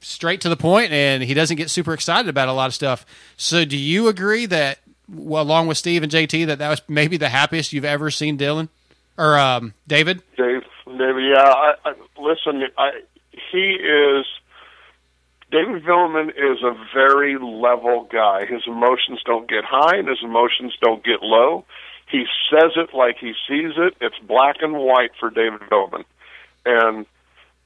straight 0.00 0.40
to 0.40 0.48
the 0.48 0.56
point, 0.56 0.92
and 0.92 1.22
he 1.22 1.34
doesn't 1.34 1.56
get 1.56 1.70
super 1.70 1.92
excited 1.92 2.28
about 2.28 2.48
a 2.48 2.52
lot 2.52 2.66
of 2.66 2.74
stuff. 2.74 3.04
So, 3.36 3.64
do 3.64 3.76
you 3.76 4.08
agree 4.08 4.46
that, 4.46 4.78
along 5.16 5.66
with 5.66 5.78
Steve 5.78 6.02
and 6.02 6.10
JT, 6.10 6.46
that 6.46 6.58
that 6.58 6.68
was 6.68 6.82
maybe 6.88 7.16
the 7.16 7.28
happiest 7.28 7.72
you've 7.72 7.84
ever 7.84 8.10
seen 8.10 8.38
Dylan 8.38 8.68
or 9.18 9.38
um, 9.38 9.74
David? 9.86 10.22
Dave, 10.36 10.62
David, 10.86 11.24
yeah. 11.30 11.42
I, 11.42 11.74
I, 11.84 11.92
listen, 12.18 12.62
I, 12.76 12.90
he 13.52 13.72
is. 13.72 14.26
David 15.50 15.82
Vuillemin 15.82 16.28
is 16.30 16.62
a 16.62 16.74
very 16.94 17.36
level 17.36 18.08
guy. 18.10 18.46
His 18.46 18.62
emotions 18.66 19.20
don't 19.26 19.48
get 19.48 19.64
high, 19.64 19.96
and 19.96 20.08
his 20.08 20.22
emotions 20.22 20.74
don't 20.80 21.04
get 21.04 21.22
low. 21.22 21.64
He 22.08 22.24
says 22.50 22.72
it 22.76 22.94
like 22.94 23.18
he 23.18 23.34
sees 23.48 23.72
it. 23.76 23.94
It's 24.00 24.18
black 24.26 24.56
and 24.60 24.74
white 24.74 25.10
for 25.18 25.30
David 25.30 25.60
Vuillemin, 25.62 26.04
and 26.64 27.06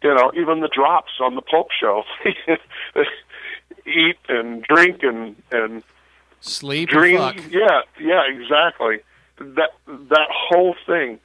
you 0.02 0.14
know 0.14 0.32
even 0.34 0.60
the 0.60 0.68
drops 0.68 1.12
on 1.20 1.34
the 1.34 1.42
Pulp 1.42 1.68
Show, 1.78 2.04
eat 3.86 4.16
and 4.28 4.62
drink 4.62 5.02
and 5.02 5.36
and 5.52 5.82
Sleep 6.44 6.90
dream. 6.90 7.20
and 7.20 7.40
fuck. 7.40 7.52
Yeah, 7.52 7.82
yeah, 7.98 8.22
exactly. 8.28 9.00
That 9.38 9.70
that 9.86 10.28
whole 10.30 10.76
thing 10.86 11.18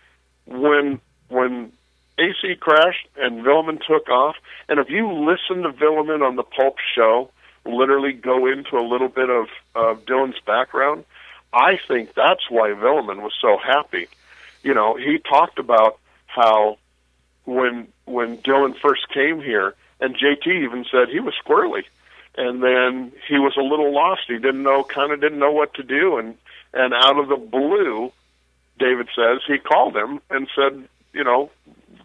when 0.46 1.00
when 1.28 1.72
AC 2.18 2.56
crashed 2.60 3.08
and 3.18 3.44
Vuillemin 3.44 3.80
took 3.86 4.10
off, 4.10 4.36
and 4.68 4.80
if 4.80 4.90
you 4.90 5.12
listen 5.12 5.64
to 5.64 5.72
Vuillemin 5.72 6.26
on 6.26 6.36
the 6.36 6.44
Pulp 6.44 6.78
Show, 6.96 7.30
literally 7.66 8.14
go 8.14 8.48
into 8.48 8.78
a 8.78 8.86
little 8.86 9.10
bit 9.10 9.30
of 9.30 9.48
of 9.76 10.06
Dylan's 10.06 10.40
background, 10.46 11.04
I 11.54 11.80
think 11.88 12.14
that's 12.14 12.50
why 12.50 12.70
Villeman 12.70 13.22
was 13.22 13.34
so 13.40 13.58
happy. 13.58 14.08
You 14.64 14.74
know, 14.74 14.96
he 14.96 15.20
talked 15.20 15.60
about 15.60 16.00
how 16.28 16.78
when 17.46 17.88
when 18.06 18.38
Dylan 18.38 18.80
first 18.80 19.10
came 19.10 19.42
here, 19.42 19.76
and 20.00 20.16
JT 20.16 20.48
even 20.48 20.86
said 20.90 21.10
he 21.10 21.20
was 21.20 21.34
squirrely, 21.46 21.84
and 22.38 22.64
then 22.64 23.12
he 23.28 23.40
was 23.40 23.54
a 23.58 23.62
little 23.62 23.94
lost. 23.94 24.22
He 24.28 24.38
didn't 24.38 24.64
know, 24.64 24.84
kind 24.84 25.12
of 25.12 25.22
didn't 25.22 25.40
know 25.40 25.52
what 25.52 25.74
to 25.76 25.84
do, 25.84 26.18
and 26.18 26.36
and 26.74 26.94
out 26.94 27.18
of 27.18 27.30
the 27.30 27.36
blue, 27.36 28.12
David 28.78 29.08
says 29.16 29.40
he 29.48 29.58
called 29.58 29.96
him 29.96 30.22
and 30.30 30.48
said, 30.56 30.88
you 31.14 31.24
know, 31.24 31.50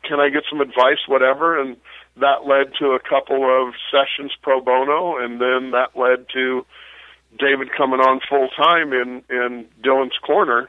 can 0.03 0.21
I 0.21 0.31
get 0.31 0.45
some 0.49 0.61
advice, 0.61 1.07
whatever, 1.07 1.61
and 1.61 1.77
that 2.17 2.47
led 2.47 2.73
to 2.79 2.93
a 2.93 3.01
couple 3.01 3.45
of 3.45 3.75
sessions 3.91 4.33
pro 4.43 4.61
bono, 4.61 5.19
and 5.19 5.41
then 5.41 5.73
that 5.73 5.97
led 5.97 6.27
to 6.33 6.65
David 7.39 7.71
coming 7.77 8.01
on 8.01 8.21
full 8.29 8.49
time 8.49 8.93
in 8.93 9.23
in 9.29 9.67
Dylan's 9.83 10.19
corner, 10.19 10.69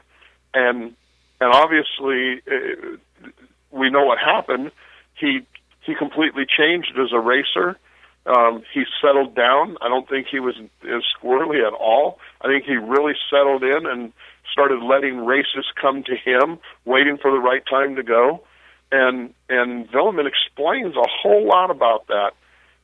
and 0.54 0.94
and 1.40 1.54
obviously 1.54 2.42
uh, 2.50 2.96
we 3.70 3.90
know 3.90 4.04
what 4.04 4.18
happened. 4.18 4.72
He 5.14 5.46
he 5.82 5.94
completely 5.94 6.44
changed 6.46 6.98
as 6.98 7.12
a 7.12 7.20
racer. 7.20 7.78
Um, 8.26 8.62
he 8.74 8.84
settled 9.00 9.34
down. 9.34 9.76
I 9.80 9.88
don't 9.88 10.08
think 10.08 10.26
he 10.28 10.40
was 10.40 10.56
as 10.82 11.02
squirrely 11.20 11.66
at 11.66 11.72
all. 11.72 12.18
I 12.40 12.48
think 12.48 12.64
he 12.64 12.74
really 12.76 13.14
settled 13.30 13.62
in 13.62 13.86
and 13.86 14.12
started 14.52 14.82
letting 14.82 15.24
races 15.24 15.64
come 15.80 16.02
to 16.04 16.16
him, 16.16 16.58
waiting 16.84 17.18
for 17.18 17.30
the 17.30 17.38
right 17.38 17.62
time 17.68 17.96
to 17.96 18.02
go. 18.02 18.42
And 18.90 19.32
and 19.48 19.88
Vuillemin 19.88 20.26
explains 20.26 20.96
a 20.96 21.06
whole 21.08 21.46
lot 21.46 21.70
about 21.70 22.08
that. 22.08 22.32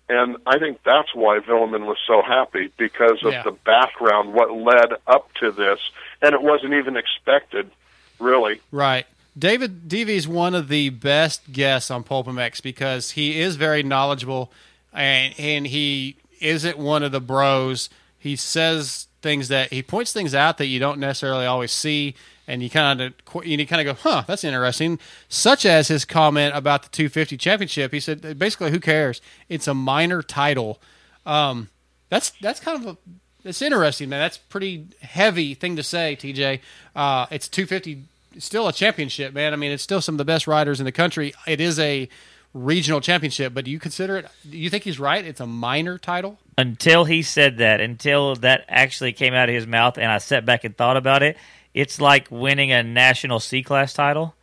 And 0.08 0.36
I 0.46 0.58
think 0.58 0.80
that's 0.84 1.14
why 1.14 1.38
Vuillemin 1.38 1.86
was 1.86 1.96
so 2.06 2.22
happy 2.22 2.70
because 2.76 3.22
of 3.24 3.32
Yeah. 3.32 3.42
the 3.42 3.52
background, 3.52 4.34
what 4.34 4.52
led 4.52 4.92
up 5.06 5.32
to 5.40 5.50
this, 5.50 5.80
and 6.20 6.34
it 6.34 6.42
wasn't 6.42 6.74
even 6.74 6.96
expected, 6.96 7.70
really. 8.18 8.60
Right. 8.70 9.06
David 9.38 9.88
DV 9.88 10.08
is 10.08 10.28
one 10.28 10.54
of 10.54 10.68
the 10.68 10.90
best 10.90 11.52
guests 11.52 11.90
on 11.90 12.02
Pulp 12.02 12.26
MX 12.26 12.60
because 12.62 13.12
he 13.12 13.40
is 13.40 13.56
very 13.56 13.82
knowledgeable 13.82 14.52
and 14.92 15.34
and 15.38 15.66
he 15.66 16.16
isn't 16.40 16.78
one 16.78 17.02
of 17.02 17.12
the 17.12 17.20
bros. 17.20 17.88
He 18.18 18.36
says 18.36 19.08
things 19.20 19.48
that 19.48 19.72
he 19.72 19.82
points 19.82 20.12
things 20.12 20.34
out 20.34 20.58
that 20.58 20.66
you 20.66 20.78
don't 20.78 20.98
necessarily 20.98 21.46
always 21.46 21.72
see 21.72 22.14
and 22.46 22.62
you 22.62 22.68
kind 22.68 23.00
of 23.00 23.14
you 23.44 23.66
kind 23.66 23.86
of 23.86 23.96
go, 23.96 24.00
"Huh, 24.02 24.24
that's 24.26 24.44
interesting." 24.44 24.98
Such 25.28 25.64
as 25.64 25.88
his 25.88 26.04
comment 26.04 26.54
about 26.56 26.82
the 26.82 26.88
250 26.90 27.36
championship. 27.36 27.92
He 27.92 28.00
said 28.00 28.38
basically 28.38 28.70
who 28.70 28.80
cares? 28.80 29.20
It's 29.48 29.68
a 29.68 29.74
minor 29.74 30.22
title. 30.22 30.80
Um 31.24 31.68
that's 32.08 32.30
that's 32.40 32.60
kind 32.60 32.84
of 32.84 32.96
a 32.96 32.98
it's 33.44 33.62
interesting, 33.62 34.08
man. 34.08 34.20
That's 34.20 34.38
pretty 34.38 34.86
heavy 35.00 35.54
thing 35.54 35.76
to 35.76 35.82
say, 35.82 36.16
TJ. 36.16 36.60
Uh, 36.94 37.26
it's 37.30 37.48
250, 37.48 38.04
still 38.38 38.68
a 38.68 38.72
championship, 38.72 39.34
man. 39.34 39.52
I 39.52 39.56
mean, 39.56 39.72
it's 39.72 39.82
still 39.82 40.00
some 40.00 40.14
of 40.14 40.18
the 40.18 40.24
best 40.24 40.46
riders 40.46 40.78
in 40.80 40.84
the 40.84 40.92
country. 40.92 41.34
It 41.46 41.60
is 41.60 41.78
a 41.78 42.08
regional 42.54 43.00
championship, 43.00 43.54
but 43.54 43.64
do 43.64 43.70
you 43.70 43.78
consider 43.78 44.16
it? 44.18 44.26
Do 44.48 44.56
you 44.58 44.68
think 44.70 44.84
he's 44.84 44.98
right? 45.00 45.24
It's 45.24 45.40
a 45.40 45.46
minor 45.46 45.98
title. 45.98 46.38
until 46.58 47.04
he 47.04 47.22
said 47.22 47.58
that, 47.58 47.80
until 47.80 48.34
that 48.36 48.64
actually 48.68 49.12
came 49.12 49.32
out 49.34 49.48
of 49.48 49.54
his 49.54 49.66
mouth, 49.66 49.96
and 49.98 50.10
I 50.10 50.18
sat 50.18 50.44
back 50.44 50.64
and 50.64 50.76
thought 50.76 50.96
about 50.96 51.22
it, 51.22 51.36
it's 51.72 52.00
like 52.00 52.28
winning 52.30 52.70
a 52.72 52.82
national 52.82 53.40
C 53.40 53.62
class 53.62 53.94
title. 53.94 54.34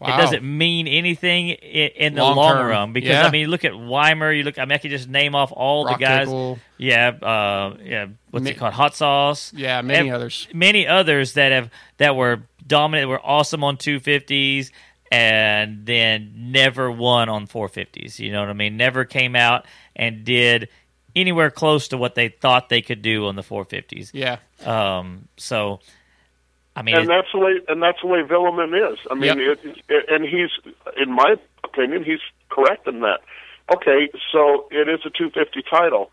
Wow. 0.00 0.14
It 0.14 0.22
doesn't 0.22 0.42
mean 0.44 0.86
anything 0.88 1.48
in, 1.50 2.14
the 2.14 2.22
Long 2.22 2.36
long, 2.36 2.66
run 2.66 2.92
because 2.94 3.10
Yeah. 3.10 3.26
I 3.26 3.30
mean, 3.30 3.48
look 3.48 3.66
at 3.66 3.78
Weimer. 3.78 4.32
You 4.32 4.44
look. 4.44 4.58
I 4.58 4.64
mean, 4.64 4.72
I 4.72 4.78
could 4.78 4.90
just 4.92 5.08
name 5.10 5.34
off 5.34 5.52
all 5.52 5.84
Rock 5.84 5.98
the 5.98 6.04
guys. 6.04 6.26
Tickle. 6.26 6.58
Yeah, 6.78 7.08
uh, 7.08 7.76
yeah. 7.84 8.06
What's 8.30 8.44
Ma- 8.44 8.50
it 8.50 8.56
called? 8.56 8.72
Hot 8.72 8.94
sauce. 8.94 9.52
Yeah, 9.54 9.82
many 9.82 10.10
others. 10.10 10.48
Many 10.54 10.86
others 10.86 11.34
that 11.34 11.52
have 11.52 11.68
that 11.98 12.16
were 12.16 12.44
dominant, 12.66 13.10
were 13.10 13.20
awesome 13.22 13.62
on 13.62 13.76
two 13.76 14.00
fifties, 14.00 14.72
and 15.10 15.84
then 15.86 16.32
never 16.36 16.90
won 16.90 17.28
on 17.28 17.46
four 17.46 17.68
fifties. 17.68 18.20
You 18.20 18.32
know 18.32 18.40
what 18.40 18.48
I 18.50 18.54
mean? 18.54 18.76
Never 18.76 19.04
came 19.04 19.34
out 19.34 19.66
and 19.96 20.24
did 20.24 20.68
anywhere 21.16 21.50
close 21.50 21.88
to 21.88 21.96
what 21.96 22.14
they 22.14 22.28
thought 22.28 22.68
they 22.68 22.82
could 22.82 23.02
do 23.02 23.26
on 23.26 23.34
the 23.36 23.42
four 23.42 23.64
fifties. 23.64 24.12
Yeah, 24.14 24.36
Um, 24.64 25.28
so, 25.36 25.80
I 26.76 26.82
mean, 26.82 26.96
and 26.96 27.08
that's 27.08 27.26
the 27.32 27.38
way 27.38 27.60
and 27.68 27.82
that's 27.82 27.98
the 28.00 28.06
way 28.06 28.22
Vuillemin 28.22 28.92
is. 28.92 28.98
I 29.10 29.14
mean, 29.14 29.38
Yep. 29.38 29.58
it, 29.64 29.76
it, 29.88 30.04
and 30.08 30.24
he's, 30.24 30.50
in 30.96 31.12
my 31.12 31.34
opinion, 31.64 32.04
he's 32.04 32.20
correct 32.48 32.86
in 32.86 33.00
that. 33.00 33.20
Okay, 33.74 34.08
so 34.32 34.68
it 34.70 34.88
is 34.88 35.00
a 35.04 35.10
250 35.10 35.62
title, 35.68 36.10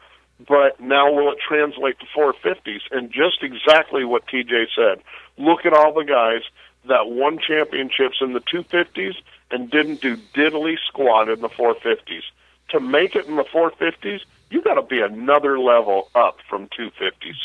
but 0.48 0.80
now 0.80 1.12
will 1.12 1.32
it 1.32 1.38
translate 1.48 1.98
to 2.00 2.06
450s? 2.16 2.82
And 2.92 3.12
just 3.12 3.42
exactly 3.42 4.04
what 4.06 4.28
TJ 4.28 4.66
said. 4.76 5.02
Look 5.38 5.66
at 5.66 5.74
all 5.74 5.94
the 5.94 6.04
guys 6.04 6.42
that 6.88 7.10
won 7.10 7.40
championships 7.40 8.18
in 8.22 8.34
the 8.34 8.40
250s 8.42 9.16
and 9.52 9.70
didn't 9.70 10.02
do 10.02 10.18
diddly 10.34 10.78
squat 10.88 11.30
in 11.30 11.40
the 11.42 11.50
450s. 11.50 12.24
To 12.70 12.80
make 12.80 13.16
it 13.16 13.28
in 13.28 13.38
the 13.38 13.44
450s, 13.46 14.22
you 14.50 14.62
got 14.62 14.76
to 14.76 14.82
be 14.82 15.02
another 15.02 15.60
level 15.60 16.10
up 16.16 16.40
from 16.50 16.68
250s. 16.68 17.36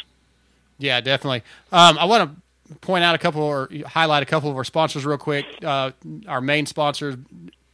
yeah, 0.78 1.00
definitely. 1.00 1.42
Um, 1.70 1.98
I 1.98 2.04
want 2.06 2.30
to 2.68 2.74
point 2.80 3.04
out 3.04 3.14
a 3.14 3.18
couple 3.18 3.42
or 3.42 3.68
highlight 3.86 4.22
a 4.22 4.26
couple 4.26 4.50
of 4.50 4.56
our 4.56 4.64
sponsors 4.64 5.04
real 5.04 5.18
quick. 5.18 5.46
Uh, 5.62 5.92
our 6.26 6.40
main 6.40 6.66
sponsors 6.66 7.16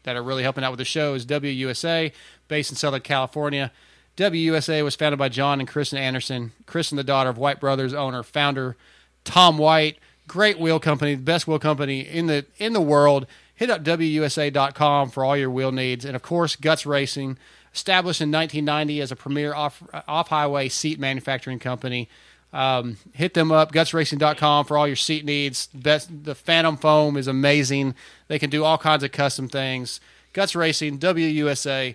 that 0.03 0.17
are 0.17 0.23
really 0.23 0.43
helping 0.43 0.65
out 0.65 0.71
with 0.71 0.79
the 0.79 0.85
show 0.85 1.15
is 1.15 1.25
WUSA, 1.27 2.13
based 2.49 2.71
in 2.71 2.77
Southern 2.77 3.01
California. 3.01 3.71
WUSA 4.17 4.83
was 4.83 4.97
founded 4.97 5.19
by 5.19 5.29
John 5.29 5.61
and 5.61 5.69
Kristen 5.69 5.99
Anderson. 5.99 6.53
Kristen, 6.67 6.97
the 6.97 7.05
daughter 7.05 7.31
of 7.31 7.39
White 7.39 7.61
Brothers 7.61 7.95
owner, 7.95 8.23
founder 8.23 8.77
Tom 9.25 9.59
White. 9.59 9.99
Great 10.29 10.61
wheel 10.61 10.79
company, 10.79 11.17
the 11.17 11.23
best 11.23 11.49
wheel 11.49 11.59
company 11.59 12.01
in 12.01 12.27
the 12.27 12.47
in 12.59 12.73
the 12.73 12.81
world. 12.81 13.27
Hit 13.55 13.71
up 13.71 13.83
WUSA.com 13.83 15.11
for 15.11 15.25
all 15.25 15.37
your 15.37 15.51
wheel 15.51 15.73
needs. 15.73 16.05
And 16.05 16.15
of 16.15 16.23
course, 16.23 16.55
Guts 16.55 16.87
Racing, 16.87 17.39
established 17.75 18.21
in 18.21 18.31
1990 18.31 19.01
as 19.01 19.11
a 19.11 19.17
premier 19.17 19.53
off 19.53 19.83
off 20.07 20.29
highway 20.29 20.69
seat 20.69 21.01
manufacturing 21.01 21.59
company. 21.59 22.09
Um, 22.53 22.97
hit 23.13 23.35
them 23.35 23.53
up, 23.53 23.73
gutsracing.com 23.73 24.65
for 24.65 24.79
all 24.79 24.87
your 24.87 24.97
seat 24.97 25.25
needs. 25.25 25.67
Best, 25.75 26.25
the 26.25 26.35
Phantom 26.35 26.77
foam 26.77 27.17
is 27.17 27.27
amazing. 27.27 27.95
They 28.29 28.39
can 28.39 28.49
do 28.49 28.65
all 28.65 28.79
kinds 28.79 29.03
of 29.03 29.13
custom 29.13 29.49
things. 29.49 30.01
Guts 30.33 30.55
Racing, 30.55 30.99
WUSA, 30.99 31.95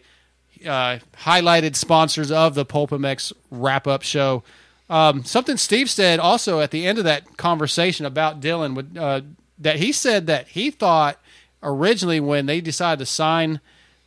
uh, 0.67 1.00
highlighted 1.22 1.76
sponsors 1.76 2.32
of 2.32 2.56
the 2.56 2.65
Pulp 2.65 2.91
MX 2.91 3.34
wrap 3.50 3.88
up 3.88 4.04
show. 4.04 4.43
Um, 4.93 5.23
something 5.23 5.58
Steve 5.58 5.89
said 5.89 6.19
also 6.19 6.60
at 6.60 6.71
the 6.71 6.86
end 6.86 6.97
of 6.99 7.03
that 7.06 7.38
conversation 7.38 8.06
about 8.06 8.39
Dylan 8.41 8.75
would, 8.75 8.97
uh, 8.97 9.21
that 9.60 9.77
he 9.77 9.91
said 9.91 10.27
that 10.27 10.49
he 10.49 10.69
thought 10.69 11.19
originally 11.63 12.19
when 12.19 12.45
they 12.45 12.62
decided 12.62 12.99
to 12.99 13.06
sign 13.06 13.60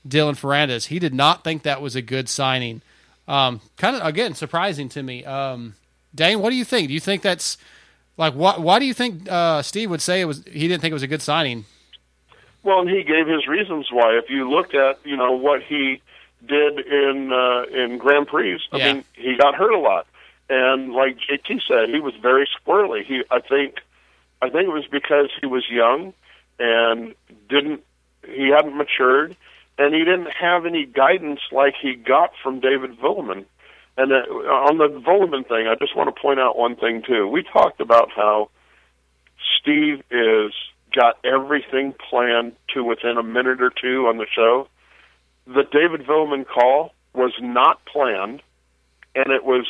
Dylan 0.07 0.35
Ferrandis, 0.38 0.87
he 0.87 0.99
did 0.99 1.12
not 1.14 1.42
think 1.42 1.62
that 1.64 1.83
was 1.83 1.96
a 1.96 2.03
good 2.03 2.29
signing. 2.29 2.83
Um, 3.27 3.61
kind 3.77 3.96
of 3.96 4.07
again 4.07 4.35
surprising 4.35 4.88
to 4.90 5.03
me. 5.03 5.25
Um, 5.25 5.75
Dane, 6.14 6.40
what 6.40 6.51
do 6.51 6.57
you 6.57 6.64
think? 6.64 6.87
Do 6.88 6.94
you 6.94 7.01
think 7.01 7.22
that's 7.22 7.59
like 8.16 8.35
why? 8.35 8.57
Why 8.57 8.79
do 8.79 8.85
you 8.87 8.94
think 8.94 9.29
uh, 9.29 9.62
Steve 9.62 9.90
would 9.90 10.01
say 10.03 10.20
it 10.20 10.27
was? 10.27 10.44
He 10.44 10.68
didn't 10.68 10.81
think 10.83 10.92
it 10.92 10.94
was 10.94 11.03
a 11.03 11.09
good 11.09 11.22
signing. 11.22 11.64
Well, 12.62 12.81
and 12.81 12.88
he 12.88 13.03
gave 13.03 13.27
his 13.27 13.46
reasons 13.49 13.88
why. 13.90 14.16
If 14.16 14.31
you 14.31 14.49
look 14.49 14.75
at 14.75 15.01
you 15.05 15.16
know 15.16 15.33
what 15.33 15.62
he 15.64 16.01
did 16.46 16.79
in 16.79 17.33
uh, 17.33 17.62
in 17.77 17.99
Grand 17.99 18.29
Prix, 18.29 18.61
I 18.72 18.77
Yeah. 18.77 18.92
mean, 18.94 19.05
he 19.14 19.37
got 19.37 19.57
hurt 19.57 19.72
a 19.72 19.79
lot, 19.79 20.07
and 20.49 20.93
like 20.93 21.19
JT 21.19 21.61
said, 21.67 21.89
he 21.89 22.01
was 22.01 22.15
very 22.21 22.49
squirrely. 22.61 23.05
He, 23.05 23.23
I 23.31 23.41
think, 23.41 23.77
I 24.41 24.49
think 24.49 24.69
it 24.69 24.73
was 24.73 24.87
because 24.91 25.31
he 25.41 25.47
was 25.47 25.65
young 25.71 26.13
and 26.59 27.15
didn't 27.49 27.83
he 28.27 28.49
hadn't 28.49 28.77
matured, 28.77 29.37
and 29.79 29.95
he 29.95 30.01
didn't 30.01 30.31
have 30.31 30.67
any 30.67 30.85
guidance 30.85 31.41
like 31.53 31.75
he 31.81 31.95
got 31.95 32.33
from 32.43 32.61
David 32.61 32.99
Vuillemin. 32.99 33.45
And 33.97 34.13
uh, 34.13 34.17
on 34.17 34.79
the 34.79 34.89
Vuillemin 35.01 35.47
thing, 35.49 35.69
I 35.69 35.75
just 35.77 35.97
want 35.97 36.15
to 36.15 36.21
point 36.21 36.41
out 36.41 36.59
one 36.59 36.77
thing 36.77 37.03
too. 37.07 37.29
We 37.29 37.43
talked 37.43 37.81
about 37.81 38.11
how 38.15 38.51
Steve 39.61 40.03
is 40.11 40.53
got 40.95 41.19
everything 41.25 41.95
planned 42.11 42.53
to 42.75 42.83
within 42.83 43.17
a 43.19 43.23
minute 43.23 43.63
or 43.63 43.71
two 43.71 44.07
on 44.07 44.19
the 44.19 44.27
show. 44.35 44.69
The 45.47 45.65
David 45.71 46.07
Vuillemin 46.07 46.47
call 46.47 46.93
was 47.15 47.33
not 47.41 47.85
planned, 47.87 48.43
and 49.15 49.27
it 49.31 49.45
was 49.45 49.67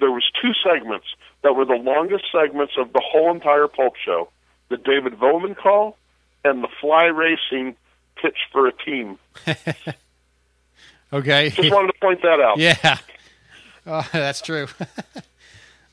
there 0.00 0.10
was 0.10 0.24
two 0.40 0.52
segments 0.62 1.06
that 1.42 1.54
were 1.54 1.64
the 1.64 1.74
longest 1.74 2.24
segments 2.32 2.74
of 2.78 2.92
the 2.92 3.02
whole 3.04 3.30
entire 3.30 3.68
Pulp 3.68 3.94
show. 3.96 4.28
the 4.68 4.76
David 4.76 5.14
Vuillemin 5.14 5.56
call, 5.56 5.96
and 6.44 6.62
the 6.62 6.68
fly 6.80 7.04
racing 7.04 7.76
pitch 8.20 8.36
for 8.52 8.66
a 8.66 8.72
team. 8.72 9.18
Okay. 11.12 11.50
Just 11.50 11.72
wanted 11.72 11.92
to 11.92 11.98
point 12.00 12.20
that 12.22 12.38
out. 12.40 12.58
Yeah, 12.58 12.98
uh, 13.86 14.02
that's 14.12 14.42
true. 14.42 14.66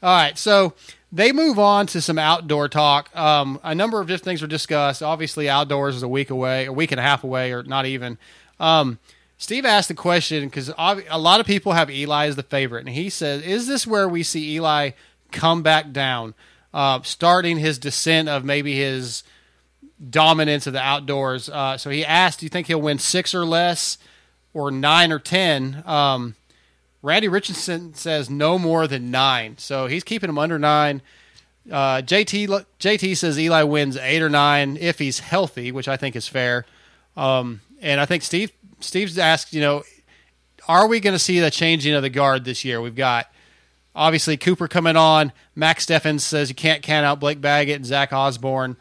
All 0.03 0.15
right, 0.15 0.37
so 0.37 0.73
they 1.11 1.31
move 1.31 1.57
on 1.57 1.87
to 1.87 2.01
some 2.01 2.19
outdoor 2.19 2.67
talk. 2.67 3.15
Um, 3.15 3.59
a 3.63 3.73
number 3.73 4.01
of 4.01 4.07
different 4.07 4.25
things 4.25 4.41
were 4.41 4.47
discussed. 4.47 5.01
Obviously, 5.01 5.47
outdoors 5.49 5.95
is 5.95 6.03
a 6.03 6.07
week 6.07 6.29
away, 6.31 6.65
a 6.65 6.73
week 6.73 6.91
and 6.91 6.99
a 6.99 7.03
half 7.03 7.23
away, 7.23 7.53
or 7.53 7.63
not 7.63 7.85
even. 7.85 8.17
Um, 8.59 8.99
Steve 9.45 9.63
asked 9.63 9.89
the 9.89 9.93
question 9.93 10.45
because 10.45 10.69
a 10.75 11.19
lot 11.19 11.39
of 11.39 11.45
people 11.45 11.73
have 11.73 11.91
Eli 11.91 12.25
as 12.25 12.35
the 12.35 12.41
favorite, 12.41 12.79
and 12.79 12.95
he 12.95 13.11
says, 13.11 13.43
"Is 13.43 13.67
this 13.67 13.85
where 13.85 14.09
we 14.09 14.23
see 14.23 14.55
Eli 14.55 14.93
come 15.31 15.61
back 15.61 15.91
down, 15.91 16.33
uh, 16.73 16.99
starting 17.03 17.59
his 17.59 17.77
descent 17.77 18.27
of 18.27 18.43
maybe 18.43 18.75
his 18.75 19.21
dominance 20.09 20.65
of 20.65 20.73
the 20.73 20.81
outdoors?" 20.81 21.47
Uh, 21.47 21.77
so 21.77 21.91
he 21.91 22.03
asked, 22.03 22.39
"Do 22.39 22.47
you 22.47 22.49
think 22.49 22.65
he'll 22.65 22.81
win 22.81 22.97
six 22.97 23.35
or 23.35 23.45
less, 23.45 23.99
or 24.51 24.71
nine 24.71 25.11
or 25.11 25.19
ten? 25.19 25.83
Um, 25.85 26.33
Randy 27.03 27.27
Richardson 27.27 27.93
says 27.93 28.31
no 28.31 28.57
more 28.57 28.87
than 28.87 29.11
nine, 29.11 29.59
so 29.59 29.85
he's 29.85 30.03
keeping 30.03 30.27
him 30.27 30.39
under 30.39 30.57
nine. 30.57 31.03
Uh, 31.71 32.01
JT 32.01 32.65
JT 32.79 33.15
says 33.15 33.39
Eli 33.39 33.61
wins 33.61 33.95
eight 33.95 34.23
or 34.23 34.29
nine 34.29 34.75
if 34.81 34.97
he's 34.97 35.19
healthy, 35.19 35.71
which 35.71 35.87
I 35.87 35.97
think 35.97 36.15
is 36.15 36.27
fair. 36.27 36.65
Um, 37.15 37.61
and 37.79 38.01
I 38.01 38.07
think 38.07 38.23
Steve 38.23 38.51
Steve's 38.85 39.17
asked, 39.17 39.53
you 39.53 39.61
know, 39.61 39.83
are 40.67 40.87
we 40.87 40.99
going 40.99 41.13
to 41.13 41.19
see 41.19 41.39
the 41.39 41.51
changing 41.51 41.93
of 41.93 42.01
the 42.01 42.09
guard 42.09 42.45
this 42.45 42.65
year? 42.65 42.81
We've 42.81 42.95
got 42.95 43.27
obviously 43.95 44.37
Cooper 44.37 44.67
coming 44.67 44.95
on. 44.97 45.31
Max 45.55 45.83
Steffens 45.85 46.23
says 46.23 46.49
you 46.49 46.55
can't 46.55 46.81
count 46.81 47.05
out 47.05 47.19
Blake 47.19 47.39
Baggett 47.41 47.75
and 47.75 47.85
Zach 47.85 48.11
Osborne. 48.13 48.75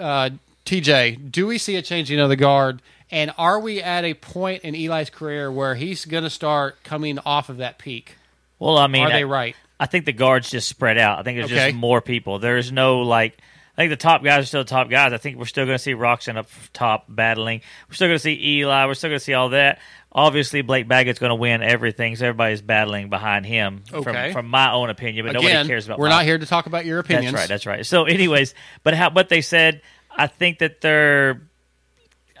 Uh, 0.00 0.30
TJ, 0.64 1.30
do 1.30 1.46
we 1.46 1.58
see 1.58 1.76
a 1.76 1.82
changing 1.82 2.18
of 2.18 2.28
the 2.28 2.36
guard? 2.36 2.82
And 3.10 3.32
are 3.38 3.60
we 3.60 3.80
at 3.82 4.04
a 4.04 4.14
point 4.14 4.64
in 4.64 4.74
Eli's 4.74 5.10
career 5.10 5.52
where 5.52 5.76
he's 5.76 6.04
going 6.06 6.24
to 6.24 6.30
start 6.30 6.82
coming 6.82 7.18
off 7.20 7.48
of 7.48 7.58
that 7.58 7.78
peak? 7.78 8.16
Well, 8.58 8.78
I 8.78 8.86
mean, 8.88 9.04
Are 9.04 9.10
they 9.12 9.24
right? 9.24 9.54
I 9.78 9.86
think 9.86 10.06
the 10.06 10.12
guards 10.12 10.50
just 10.50 10.68
spread 10.68 10.98
out. 10.98 11.18
I 11.18 11.22
think 11.22 11.38
there's 11.38 11.52
Okay. 11.52 11.66
just 11.70 11.76
more 11.76 12.00
people. 12.00 12.38
There's 12.38 12.72
no 12.72 13.00
like. 13.00 13.38
I 13.76 13.82
think 13.82 13.90
the 13.90 13.96
top 13.96 14.24
guys 14.24 14.44
are 14.44 14.46
still 14.46 14.62
the 14.64 14.70
top 14.70 14.88
guys. 14.88 15.12
I 15.12 15.18
think 15.18 15.36
we're 15.36 15.44
still 15.44 15.66
going 15.66 15.74
to 15.76 15.82
see 15.82 15.92
Roczen 15.92 16.36
up 16.36 16.48
top 16.72 17.04
battling. 17.10 17.60
We're 17.88 17.94
still 17.94 18.08
going 18.08 18.16
to 18.16 18.22
see 18.22 18.58
Eli. 18.60 18.86
We're 18.86 18.94
still 18.94 19.10
going 19.10 19.18
to 19.18 19.24
see 19.24 19.34
all 19.34 19.50
that. 19.50 19.80
Obviously, 20.10 20.62
Blake 20.62 20.88
Baggett's 20.88 21.18
going 21.18 21.28
to 21.30 21.34
win 21.34 21.62
everything, 21.62 22.16
so 22.16 22.24
everybody's 22.24 22.62
battling 22.62 23.10
behind 23.10 23.44
him. 23.44 23.82
Okay. 23.92 24.32
From, 24.32 24.32
from 24.32 24.48
my 24.48 24.72
own 24.72 24.88
opinion, 24.88 25.26
but 25.26 25.36
Again, 25.36 25.50
nobody 25.52 25.68
cares 25.68 25.84
about. 25.84 25.98
we're 25.98 26.08
my- 26.08 26.16
not 26.16 26.24
here 26.24 26.38
to 26.38 26.46
talk 26.46 26.64
about 26.64 26.86
your 26.86 27.00
opinions. 27.00 27.32
That's 27.32 27.42
right. 27.42 27.48
That's 27.48 27.66
right. 27.66 27.86
So, 27.86 28.04
anyways, 28.04 28.54
but 28.82 28.94
how? 28.94 29.10
What 29.10 29.28
they 29.28 29.42
said, 29.42 29.82
I 30.10 30.26
think 30.26 30.60
that 30.60 30.80
they're. 30.80 31.42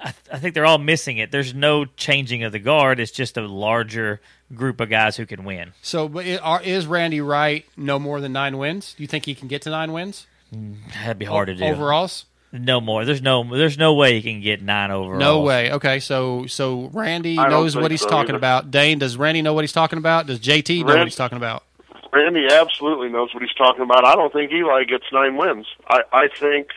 I, 0.02 0.14
I 0.32 0.38
think 0.38 0.54
they're 0.54 0.66
all 0.66 0.78
missing 0.78 1.18
it. 1.18 1.30
There's 1.32 1.54
no 1.54 1.84
changing 1.84 2.44
of 2.44 2.52
the 2.52 2.58
guard. 2.58 2.98
It's 2.98 3.12
just 3.12 3.36
a 3.36 3.46
larger 3.46 4.20
group 4.54 4.80
of 4.80 4.88
guys 4.88 5.16
who 5.16 5.26
can 5.26 5.44
win. 5.44 5.72
So, 5.82 6.08
but 6.08 6.24
is 6.64 6.86
Randy 6.86 7.20
Wright 7.20 7.66
no 7.76 7.98
more 7.98 8.20
than 8.22 8.32
nine 8.32 8.56
wins? 8.56 8.94
Do 8.94 9.02
you 9.02 9.06
think 9.06 9.26
he 9.26 9.34
can 9.34 9.48
get 9.48 9.62
to 9.62 9.70
nine 9.70 9.92
wins 9.92 10.26
That'd 10.52 11.18
be 11.18 11.24
hard 11.24 11.48
to 11.48 11.54
do. 11.54 11.64
overalls? 11.64 12.24
No 12.52 12.80
more. 12.80 13.04
There's 13.04 13.20
no. 13.20 13.42
There's 13.44 13.76
no 13.76 13.94
way 13.94 14.20
he 14.20 14.22
can 14.32 14.40
get 14.40 14.62
nine 14.62 14.90
overalls. 14.90 15.20
No 15.20 15.40
way. 15.40 15.72
Okay, 15.72 15.98
so 16.00 16.46
so 16.46 16.90
Randy 16.92 17.36
I 17.38 17.42
don't 17.44 17.50
knows 17.50 17.74
what 17.74 17.82
think 17.82 17.90
he's 17.92 18.00
so 18.02 18.08
talking 18.08 18.30
either. 18.30 18.38
about. 18.38 18.70
Dane, 18.70 18.98
does 18.98 19.16
Randy 19.16 19.42
know 19.42 19.52
what 19.52 19.62
he's 19.64 19.72
talking 19.72 19.98
about? 19.98 20.26
Does 20.26 20.38
JT 20.40 20.80
know 20.80 20.86
what 20.86 20.94
Rand- 20.94 21.08
he's 21.08 21.16
talking 21.16 21.36
about? 21.36 21.64
Randy 22.12 22.46
absolutely 22.50 23.08
knows 23.10 23.34
what 23.34 23.42
he's 23.42 23.52
talking 23.58 23.82
about. 23.82 24.06
I 24.06 24.14
don't 24.14 24.32
think 24.32 24.50
Eli 24.52 24.84
gets 24.84 25.04
nine 25.12 25.36
wins. 25.36 25.66
I, 25.88 26.00
I 26.12 26.28
think 26.28 26.68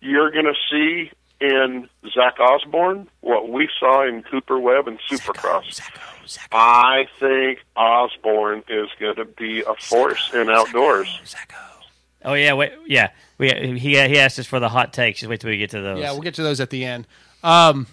you're 0.00 0.30
going 0.32 0.46
to 0.46 0.54
see 0.70 1.10
in 1.40 1.88
Zach 2.14 2.40
Osborne 2.40 3.08
what 3.20 3.48
we 3.48 3.68
saw 3.78 4.04
in 4.08 4.22
Cooper 4.24 4.58
Webb 4.58 4.88
and 4.88 4.98
Supercross. 5.08 5.80
I 6.50 7.06
think 7.20 7.60
Osborne 7.76 8.64
is 8.68 8.88
going 8.98 9.16
to 9.16 9.24
be 9.24 9.60
a 9.62 9.74
force 9.74 10.30
in 10.34 10.48
outdoors. 10.50 11.36
Oh 12.24 12.34
yeah. 12.34 12.54
Wait. 12.54 12.72
Yeah. 12.86 13.10
We 13.38 13.50
he 13.78 13.96
he 13.96 14.18
asked 14.18 14.38
us 14.38 14.46
for 14.46 14.60
the 14.60 14.68
hot 14.68 14.92
takes. 14.92 15.20
Just 15.20 15.30
wait 15.30 15.40
till 15.40 15.50
we 15.50 15.58
get 15.58 15.70
to 15.70 15.80
those. 15.80 16.00
Yeah, 16.00 16.12
we'll 16.12 16.22
get 16.22 16.34
to 16.34 16.42
those 16.42 16.60
at 16.60 16.70
the 16.70 16.84
end. 16.84 17.06
Um, 17.42 17.86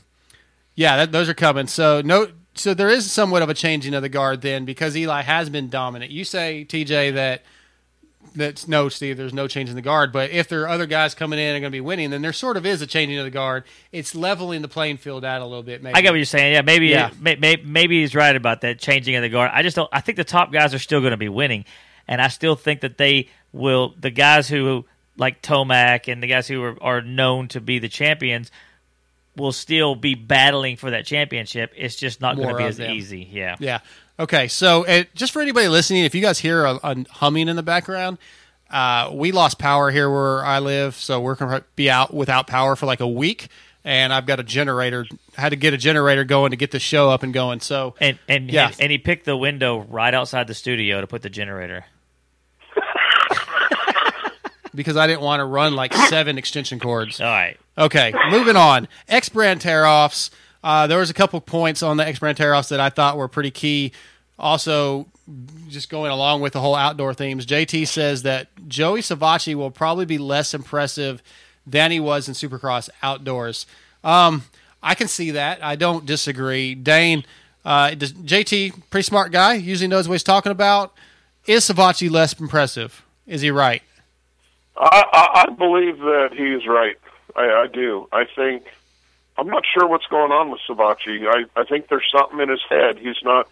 yeah, 0.75 0.97
that, 0.97 1.11
those 1.11 1.27
are 1.27 1.33
coming. 1.33 1.67
So 1.67 2.01
no, 2.01 2.27
so 2.53 2.73
there 2.73 2.89
is 2.89 3.11
somewhat 3.11 3.41
of 3.41 3.49
a 3.49 3.53
changing 3.53 3.93
of 3.93 4.01
the 4.01 4.09
guard 4.09 4.41
then 4.41 4.65
because 4.65 4.95
Eli 4.95 5.21
has 5.21 5.49
been 5.49 5.69
dominant. 5.69 6.11
You 6.11 6.23
say 6.23 6.65
TJ 6.67 7.13
that 7.15 7.43
that's 8.35 8.67
no, 8.67 8.89
Steve. 8.89 9.17
There's 9.17 9.33
no 9.33 9.47
change 9.47 9.69
in 9.69 9.75
the 9.75 9.81
guard, 9.81 10.11
but 10.11 10.29
if 10.29 10.47
there 10.47 10.61
are 10.63 10.67
other 10.67 10.85
guys 10.85 11.15
coming 11.15 11.39
in 11.39 11.55
and 11.55 11.61
going 11.61 11.71
to 11.71 11.75
be 11.75 11.81
winning, 11.81 12.09
then 12.09 12.21
there 12.21 12.33
sort 12.33 12.57
of 12.57 12.65
is 12.65 12.81
a 12.81 12.87
changing 12.87 13.17
of 13.17 13.25
the 13.25 13.31
guard. 13.31 13.63
It's 13.91 14.13
leveling 14.13 14.61
the 14.61 14.67
playing 14.67 14.97
field 14.97 15.25
out 15.25 15.41
a 15.41 15.45
little 15.45 15.63
bit. 15.63 15.81
Maybe 15.81 15.95
I 15.95 16.01
get 16.01 16.11
what 16.11 16.17
you're 16.17 16.25
saying. 16.25 16.53
Yeah, 16.53 16.61
maybe 16.61 16.87
Yeah. 16.87 17.11
May, 17.19 17.35
may, 17.35 17.55
maybe 17.57 18.01
he's 18.01 18.13
right 18.13 18.35
about 18.35 18.61
that 18.61 18.79
changing 18.79 19.15
of 19.15 19.21
the 19.23 19.29
guard. 19.29 19.51
I 19.53 19.63
just 19.63 19.75
don't. 19.75 19.89
I 19.91 20.01
think 20.01 20.17
the 20.17 20.23
top 20.23 20.51
guys 20.51 20.73
are 20.73 20.79
still 20.79 20.99
going 20.99 21.11
to 21.11 21.17
be 21.17 21.29
winning, 21.29 21.65
and 22.07 22.21
I 22.21 22.27
still 22.27 22.55
think 22.55 22.81
that 22.81 22.97
they 22.97 23.29
will. 23.51 23.93
The 23.99 24.09
guys 24.11 24.47
who 24.47 24.85
like 25.17 25.41
Tomac 25.41 26.11
and 26.11 26.23
the 26.23 26.27
guys 26.27 26.47
who 26.47 26.63
are, 26.63 26.81
are 26.81 27.01
known 27.01 27.47
to 27.49 27.61
be 27.61 27.79
the 27.79 27.89
champions 27.89 28.51
will 29.35 29.51
still 29.51 29.95
be 29.95 30.15
battling 30.15 30.75
for 30.75 30.91
that 30.91 31.05
championship. 31.05 31.71
It's 31.75 31.95
just 31.95 32.21
not 32.21 32.35
going 32.35 32.49
to 32.49 32.55
be 32.55 32.63
as 32.63 32.77
them. 32.77 32.91
easy. 32.91 33.27
Yeah. 33.31 33.55
Yeah. 33.59 33.79
Okay. 34.19 34.47
So, 34.47 34.85
uh, 34.85 35.03
just 35.15 35.31
for 35.33 35.41
anybody 35.41 35.67
listening, 35.67 36.03
if 36.05 36.13
you 36.15 36.21
guys 36.21 36.39
hear 36.39 36.65
a, 36.65 36.79
a 36.83 37.05
humming 37.09 37.47
in 37.47 37.55
the 37.55 37.63
background, 37.63 38.17
uh, 38.69 39.09
we 39.13 39.31
lost 39.31 39.57
power 39.57 39.91
here 39.91 40.09
where 40.09 40.43
I 40.45 40.59
live, 40.59 40.95
so 40.95 41.19
we're 41.21 41.35
going 41.35 41.51
to 41.59 41.65
be 41.75 41.89
out 41.89 42.13
without 42.13 42.47
power 42.47 42.75
for 42.75 42.85
like 42.85 42.99
a 42.99 43.07
week. 43.07 43.47
And 43.85 44.11
I've 44.13 44.25
got 44.25 44.39
a 44.41 44.43
generator. 44.43 45.05
I 45.37 45.41
had 45.41 45.49
to 45.49 45.55
get 45.55 45.73
a 45.73 45.77
generator 45.77 46.25
going 46.25 46.51
to 46.51 46.57
get 46.57 46.71
the 46.71 46.79
show 46.79 47.09
up 47.09 47.23
and 47.23 47.33
going. 47.33 47.61
So, 47.61 47.95
And 48.01 48.19
and 48.27 48.51
Yeah. 48.51 48.71
and 48.77 48.91
he 48.91 48.97
picked 48.97 49.25
the 49.25 49.37
window 49.37 49.79
right 49.79 50.13
outside 50.13 50.47
the 50.47 50.53
studio 50.53 50.99
to 51.01 51.07
put 51.07 51.21
the 51.21 51.29
generator. 51.29 51.85
Because 54.79 54.95
I 54.95 55.07
didn't 55.07 55.19
want 55.19 55.41
to 55.41 55.45
run 55.45 55.75
like 55.75 55.93
seven 56.07 56.37
extension 56.37 56.79
cords. 56.79 57.19
All 57.19 57.27
right. 57.27 57.57
Okay, 57.77 58.13
moving 58.29 58.55
on. 58.55 58.87
X 59.09 59.27
brand 59.27 59.59
tear 59.59 59.85
offs. 59.85 60.31
Uh, 60.63 60.87
there 60.87 60.99
was 60.99 61.09
a 61.09 61.13
couple 61.13 61.41
points 61.41 61.83
on 61.83 61.97
the 61.97 62.07
X 62.07 62.19
brand 62.19 62.37
tear 62.37 62.55
offs 62.55 62.69
that 62.69 62.79
I 62.79 62.89
thought 62.89 63.17
were 63.17 63.27
pretty 63.27 63.51
key. 63.51 63.91
Also, 64.39 65.07
just 65.67 65.89
going 65.89 66.11
along 66.11 66.39
with 66.39 66.53
the 66.53 66.61
whole 66.61 66.75
outdoor 66.75 67.13
themes, 67.13 67.45
JT 67.45 67.87
says 67.87 68.23
that 68.23 68.47
Joey 68.69 69.01
Savatgy 69.01 69.53
will 69.53 69.69
probably 69.69 70.05
be 70.05 70.17
less 70.17 70.53
impressive 70.53 71.21
than 71.67 71.91
he 71.91 71.99
was 71.99 72.29
in 72.29 72.33
Supercross 72.33 72.89
outdoors. 73.03 73.65
Um, 74.01 74.43
I 74.81 74.95
can 74.95 75.09
see 75.09 75.31
that. 75.31 75.61
I 75.61 75.75
don't 75.75 76.05
disagree. 76.05 76.73
Dane, 76.73 77.25
uh, 77.65 77.95
does, 77.95 78.13
JT, 78.13 78.89
pretty 78.89 79.03
smart 79.03 79.33
guy, 79.33 79.55
usually 79.55 79.89
knows 79.89 80.07
what 80.07 80.13
he's 80.13 80.23
talking 80.23 80.53
about. 80.53 80.93
Is 81.45 81.65
Savatgy 81.65 82.09
less 82.09 82.39
impressive? 82.39 83.05
Is 83.27 83.41
he 83.41 83.51
right? 83.51 83.83
I, 84.79 85.03
I, 85.11 85.41
I 85.47 85.49
believe 85.53 85.99
that 85.99 86.29
he's 86.33 86.67
right. 86.67 86.95
I, 87.35 87.63
I 87.63 87.67
do. 87.67 88.07
I 88.11 88.25
think 88.25 88.63
I'm 89.37 89.47
not 89.47 89.63
sure 89.71 89.87
what's 89.87 90.07
going 90.07 90.31
on 90.31 90.49
with 90.51 90.61
Savatgy. 90.67 91.27
I, 91.27 91.59
I 91.59 91.63
think 91.65 91.87
there's 91.89 92.09
something 92.11 92.39
in 92.39 92.49
his 92.49 92.61
head. 92.69 92.97
He's 92.97 93.21
not. 93.23 93.47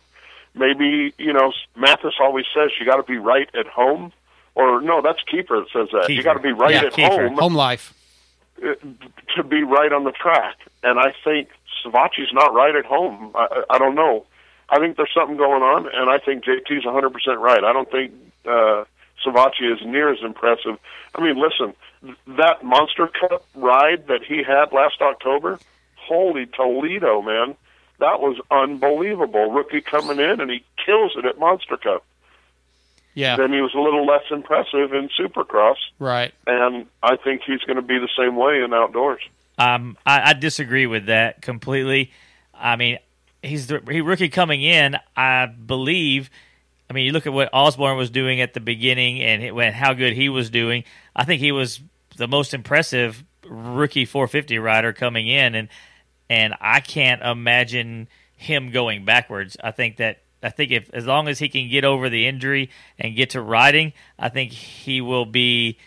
Maybe 0.55 1.13
you 1.17 1.33
know. 1.33 1.51
Matthes 1.75 2.15
always 2.19 2.45
says 2.53 2.71
you 2.79 2.85
got 2.85 2.95
to 2.97 3.03
be 3.03 3.17
right 3.17 3.49
at 3.53 3.67
home, 3.67 4.11
or 4.55 4.81
no, 4.81 5.01
that's 5.01 5.19
Keeper 5.29 5.59
that 5.59 5.67
says 5.71 5.89
that. 5.93 6.09
You 6.11 6.23
got 6.23 6.33
to 6.33 6.39
be 6.39 6.51
right 6.53 6.73
Yeah, 6.73 6.85
at 6.85 6.93
Kiefer. 6.93 7.27
home 7.27 7.37
Home 7.37 7.53
life. 7.53 7.93
uh, 8.65 8.73
to 9.35 9.43
be 9.43 9.63
right 9.63 9.91
on 9.93 10.03
the 10.05 10.11
track. 10.11 10.55
And 10.83 10.97
I 10.99 11.13
think 11.23 11.49
Savatgy's 11.85 12.33
not 12.33 12.53
right 12.53 12.75
at 12.75 12.85
home. 12.85 13.31
I, 13.35 13.47
I 13.69 13.75
I 13.75 13.77
don't 13.77 13.95
know. 13.95 14.25
I 14.69 14.79
think 14.79 14.97
there's 14.97 15.13
something 15.13 15.37
going 15.37 15.61
on, 15.63 15.87
and 15.93 16.09
I 16.09 16.17
think 16.17 16.43
JT's 16.43 16.83
100% 16.85 17.39
right. 17.39 17.63
I 17.63 17.71
don't 17.71 17.89
think 17.89 18.11
uh, 18.45 18.83
Savatgy 19.27 19.73
is 19.73 19.85
near 19.85 20.11
as 20.11 20.19
impressive. 20.23 20.77
I 21.15 21.21
mean, 21.21 21.37
listen, 21.37 21.73
that 22.27 22.63
Monster 22.63 23.07
Cup 23.07 23.45
ride 23.55 24.07
that 24.07 24.23
he 24.23 24.43
had 24.43 24.71
last 24.71 25.01
October, 25.01 25.59
holy 25.95 26.45
Toledo, 26.45 27.21
man. 27.21 27.55
That 27.99 28.21
was 28.21 28.39
unbelievable. 28.51 29.51
Rookie 29.51 29.81
coming 29.81 30.19
in, 30.19 30.39
and 30.39 30.51
he 30.51 30.63
kills 30.85 31.13
it 31.17 31.25
at 31.25 31.39
Monster 31.39 31.77
Cup. 31.77 32.05
Yeah, 33.15 33.35
Then 33.35 33.51
he 33.51 33.61
was 33.61 33.73
a 33.73 33.79
little 33.79 34.05
less 34.05 34.25
impressive 34.29 34.93
in 34.93 35.09
Supercross, 35.19 35.77
right. 35.97 36.31
and 36.45 36.85
I 37.01 37.15
think 37.15 37.41
he's 37.47 37.61
going 37.61 37.77
to 37.77 37.81
be 37.81 37.97
the 37.97 38.09
same 38.15 38.35
way 38.35 38.61
in 38.61 38.75
outdoors. 38.75 39.21
Um, 39.57 39.97
I, 40.05 40.29
I 40.29 40.33
disagree 40.33 40.85
with 40.85 41.07
that 41.07 41.41
completely. 41.41 42.11
I 42.53 42.75
mean, 42.75 42.99
he's 43.41 43.65
the 43.65 43.81
he 43.89 44.01
rookie 44.01 44.29
coming 44.29 44.61
in. 44.61 44.97
I 45.15 45.47
believe. 45.47 46.29
I 46.89 46.93
mean, 46.93 47.05
you 47.05 47.11
look 47.11 47.27
at 47.27 47.33
what 47.33 47.49
Osborne 47.51 47.97
was 47.97 48.09
doing 48.09 48.39
at 48.41 48.53
the 48.53 48.59
beginning 48.59 49.21
and 49.21 49.43
it, 49.43 49.53
when 49.53 49.73
how 49.73 49.93
good 49.93 50.13
he 50.13 50.29
was 50.29 50.49
doing. 50.49 50.83
I 51.15 51.25
think 51.25 51.41
he 51.41 51.51
was 51.51 51.81
the 52.15 52.27
most 52.27 52.53
impressive 52.53 53.23
rookie 53.45 54.05
450 54.05 54.57
rider 54.59 54.93
coming 54.93 55.27
in, 55.27 55.55
and 55.55 55.69
and 56.29 56.53
I 56.59 56.79
can't 56.79 57.21
imagine 57.21 58.07
him 58.35 58.71
going 58.71 59.05
backwards. 59.05 59.57
I 59.63 59.71
think 59.71 59.97
that 59.97 60.19
I 60.41 60.49
think 60.49 60.71
if 60.71 60.89
as 60.93 61.05
long 61.05 61.27
as 61.27 61.39
he 61.39 61.49
can 61.49 61.69
get 61.69 61.83
over 61.83 62.09
the 62.09 62.27
injury 62.27 62.69
and 62.99 63.15
get 63.15 63.31
to 63.31 63.41
riding, 63.41 63.93
I 64.17 64.29
think 64.29 64.51
he 64.51 65.01
will 65.01 65.25
be 65.25 65.77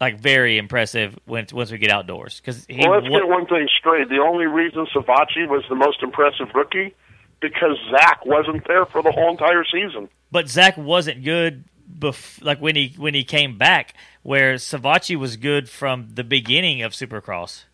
like 0.00 0.18
very 0.18 0.58
impressive 0.58 1.16
when 1.26 1.46
once 1.52 1.70
we 1.70 1.78
get 1.78 1.90
outdoors 1.90 2.40
because 2.40 2.66
Well, 2.68 2.90
let's 2.90 3.08
wa- 3.08 3.20
get 3.20 3.28
one 3.28 3.46
thing 3.46 3.68
straight. 3.78 4.08
The 4.08 4.18
only 4.18 4.46
reason 4.46 4.86
Savatgy 4.92 5.48
was 5.48 5.62
the 5.68 5.76
most 5.76 6.02
impressive 6.02 6.48
rookie 6.54 6.94
because 7.42 7.76
Zach 7.90 8.24
wasn't 8.24 8.66
there 8.66 8.86
for 8.86 9.02
the 9.02 9.12
whole 9.12 9.30
entire 9.30 9.64
season. 9.70 10.08
but 10.30 10.48
Zach 10.48 10.78
wasn't 10.78 11.22
good 11.24 11.64
bef- 11.98 12.42
like 12.42 12.58
when 12.62 12.74
he 12.76 12.94
when 12.96 13.12
he 13.12 13.24
came 13.24 13.58
back 13.58 13.92
where 14.22 14.54
Savatgy 14.54 15.16
was 15.16 15.36
good 15.36 15.68
from 15.68 16.08
the 16.14 16.24
beginning 16.24 16.80
of 16.80 16.92
Supercross. 16.92 17.64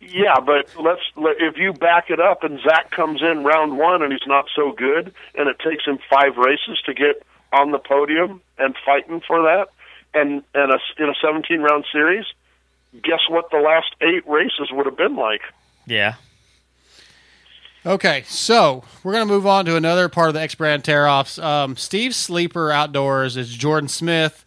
Yeah, 0.00 0.40
but 0.44 0.66
let's 0.80 1.00
let- 1.16 1.40
if 1.40 1.56
you 1.56 1.72
back 1.72 2.10
it 2.10 2.18
up 2.20 2.42
and 2.42 2.60
Zach 2.60 2.90
comes 2.90 3.22
in 3.22 3.44
round 3.44 3.78
one 3.78 4.02
and 4.02 4.12
he's 4.12 4.26
not 4.26 4.46
so 4.54 4.72
good, 4.72 5.14
and 5.36 5.48
it 5.48 5.58
takes 5.60 5.84
him 5.86 5.98
five 6.10 6.36
races 6.36 6.80
to 6.86 6.92
get 6.92 7.22
on 7.52 7.70
the 7.70 7.78
podium 7.78 8.40
and 8.58 8.74
fighting 8.84 9.20
for 9.26 9.42
that, 9.42 9.68
and 10.12 10.42
and 10.54 10.72
a, 10.72 10.78
in 10.98 11.08
a 11.08 11.14
17 11.22 11.60
round 11.60 11.84
series, 11.92 12.24
guess 13.02 13.20
what? 13.28 13.50
The 13.50 13.58
last 13.58 13.94
eight 14.00 14.26
races 14.28 14.70
would 14.72 14.86
have 14.86 14.96
been 14.96 15.14
like. 15.16 15.42
Yeah. 15.86 16.14
Okay, 17.84 18.22
so 18.28 18.84
we're 19.02 19.12
going 19.12 19.26
to 19.26 19.32
move 19.32 19.44
on 19.44 19.64
to 19.64 19.74
another 19.74 20.08
part 20.08 20.28
of 20.28 20.34
the 20.34 20.40
X 20.40 20.54
Brand 20.54 20.84
tear 20.84 21.08
offs. 21.08 21.36
Um, 21.36 21.76
Steve's 21.76 22.14
sleeper 22.14 22.70
outdoors 22.70 23.36
is 23.36 23.52
Jordan 23.52 23.88
Smith 23.88 24.44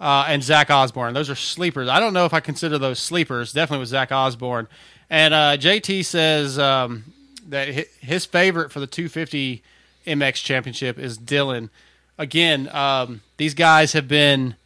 uh, 0.00 0.24
and 0.26 0.42
Zach 0.42 0.70
Osborne. 0.70 1.12
Those 1.12 1.28
are 1.28 1.34
sleepers. 1.34 1.86
I 1.90 2.00
don't 2.00 2.14
know 2.14 2.24
if 2.24 2.32
I 2.32 2.40
consider 2.40 2.78
those 2.78 2.98
sleepers. 2.98 3.52
Definitely 3.52 3.80
with 3.80 3.90
Zach 3.90 4.10
Osborne. 4.10 4.68
And 5.10 5.34
uh, 5.34 5.58
JT 5.58 6.06
says 6.06 6.58
um, 6.58 7.12
that 7.48 7.68
his 7.68 8.24
favorite 8.24 8.72
for 8.72 8.80
the 8.80 8.86
250 8.86 9.62
MX 10.06 10.34
championship 10.42 10.98
is 10.98 11.18
Dylan. 11.18 11.68
Again, 12.16 12.74
um, 12.74 13.20
these 13.36 13.52
guys 13.52 13.92
have 13.92 14.08
been 14.08 14.56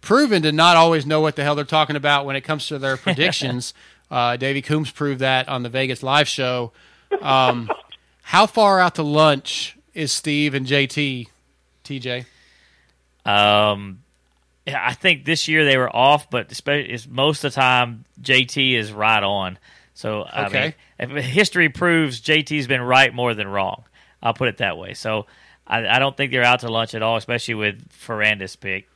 proven 0.00 0.40
to 0.44 0.52
not 0.52 0.78
always 0.78 1.04
know 1.04 1.20
what 1.20 1.36
the 1.36 1.42
hell 1.42 1.54
they're 1.54 1.64
talking 1.66 1.96
about 1.96 2.24
when 2.24 2.36
it 2.36 2.40
comes 2.40 2.68
to 2.68 2.78
their 2.78 2.96
predictions. 2.96 3.74
uh, 4.10 4.38
Davey 4.38 4.62
Coombs 4.62 4.90
proved 4.90 5.20
that 5.20 5.46
on 5.46 5.62
the 5.62 5.68
Vegas 5.68 6.02
live 6.02 6.26
show. 6.26 6.72
Um, 7.20 7.70
how 8.22 8.46
far 8.46 8.80
out 8.80 8.94
to 8.96 9.02
lunch 9.02 9.76
is 9.94 10.12
Steve 10.12 10.54
and 10.54 10.66
JT, 10.66 11.28
TJ? 11.84 12.24
Um, 13.24 14.02
I 14.66 14.94
think 14.94 15.24
this 15.24 15.48
year 15.48 15.64
they 15.64 15.76
were 15.76 15.94
off, 15.94 16.28
but 16.30 16.50
especially 16.50 16.92
it's 16.92 17.06
most 17.06 17.44
of 17.44 17.52
the 17.52 17.56
time 17.56 18.04
JT 18.20 18.74
is 18.74 18.92
right 18.92 19.22
on. 19.22 19.58
So 19.94 20.24
I 20.24 20.46
Okay. 20.46 20.74
mean, 21.00 21.16
history 21.22 21.68
proves 21.68 22.20
JT's 22.20 22.66
been 22.66 22.82
right 22.82 23.12
more 23.14 23.34
than 23.34 23.48
wrong. 23.48 23.84
I'll 24.22 24.34
put 24.34 24.48
it 24.48 24.58
that 24.58 24.76
way. 24.76 24.94
So 24.94 25.26
I, 25.66 25.86
I 25.86 25.98
don't 25.98 26.16
think 26.16 26.32
they're 26.32 26.42
out 26.44 26.60
to 26.60 26.68
lunch 26.68 26.94
at 26.94 27.02
all, 27.02 27.16
especially 27.16 27.54
with 27.54 27.88
Ferrandis 27.90 28.58
pick. 28.58 28.88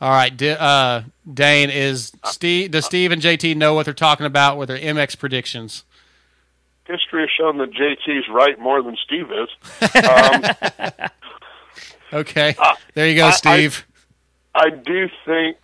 All 0.00 0.10
right, 0.10 0.34
D- 0.36 0.50
uh, 0.58 1.02
Dane 1.32 1.70
is 1.70 2.12
Steve. 2.24 2.70
Does 2.72 2.84
Steve 2.84 3.12
and 3.12 3.22
JT 3.22 3.56
know 3.56 3.72
what 3.72 3.86
they're 3.86 3.94
talking 3.94 4.26
about 4.26 4.58
with 4.58 4.68
their 4.68 4.78
MX 4.78 5.18
predictions? 5.18 5.84
History 6.86 7.22
has 7.22 7.30
shown 7.30 7.58
that 7.58 7.72
JT's 7.72 8.28
right 8.28 8.58
more 8.58 8.82
than 8.82 8.96
Steve 9.04 9.28
is. 9.32 9.48
Um, 10.04 11.08
Okay, 12.12 12.54
there 12.94 13.08
you 13.08 13.16
go, 13.16 13.24
I- 13.26 13.28
I- 13.28 13.32
Steve. 13.32 13.86
I 14.54 14.70
do 14.70 15.08
think 15.26 15.56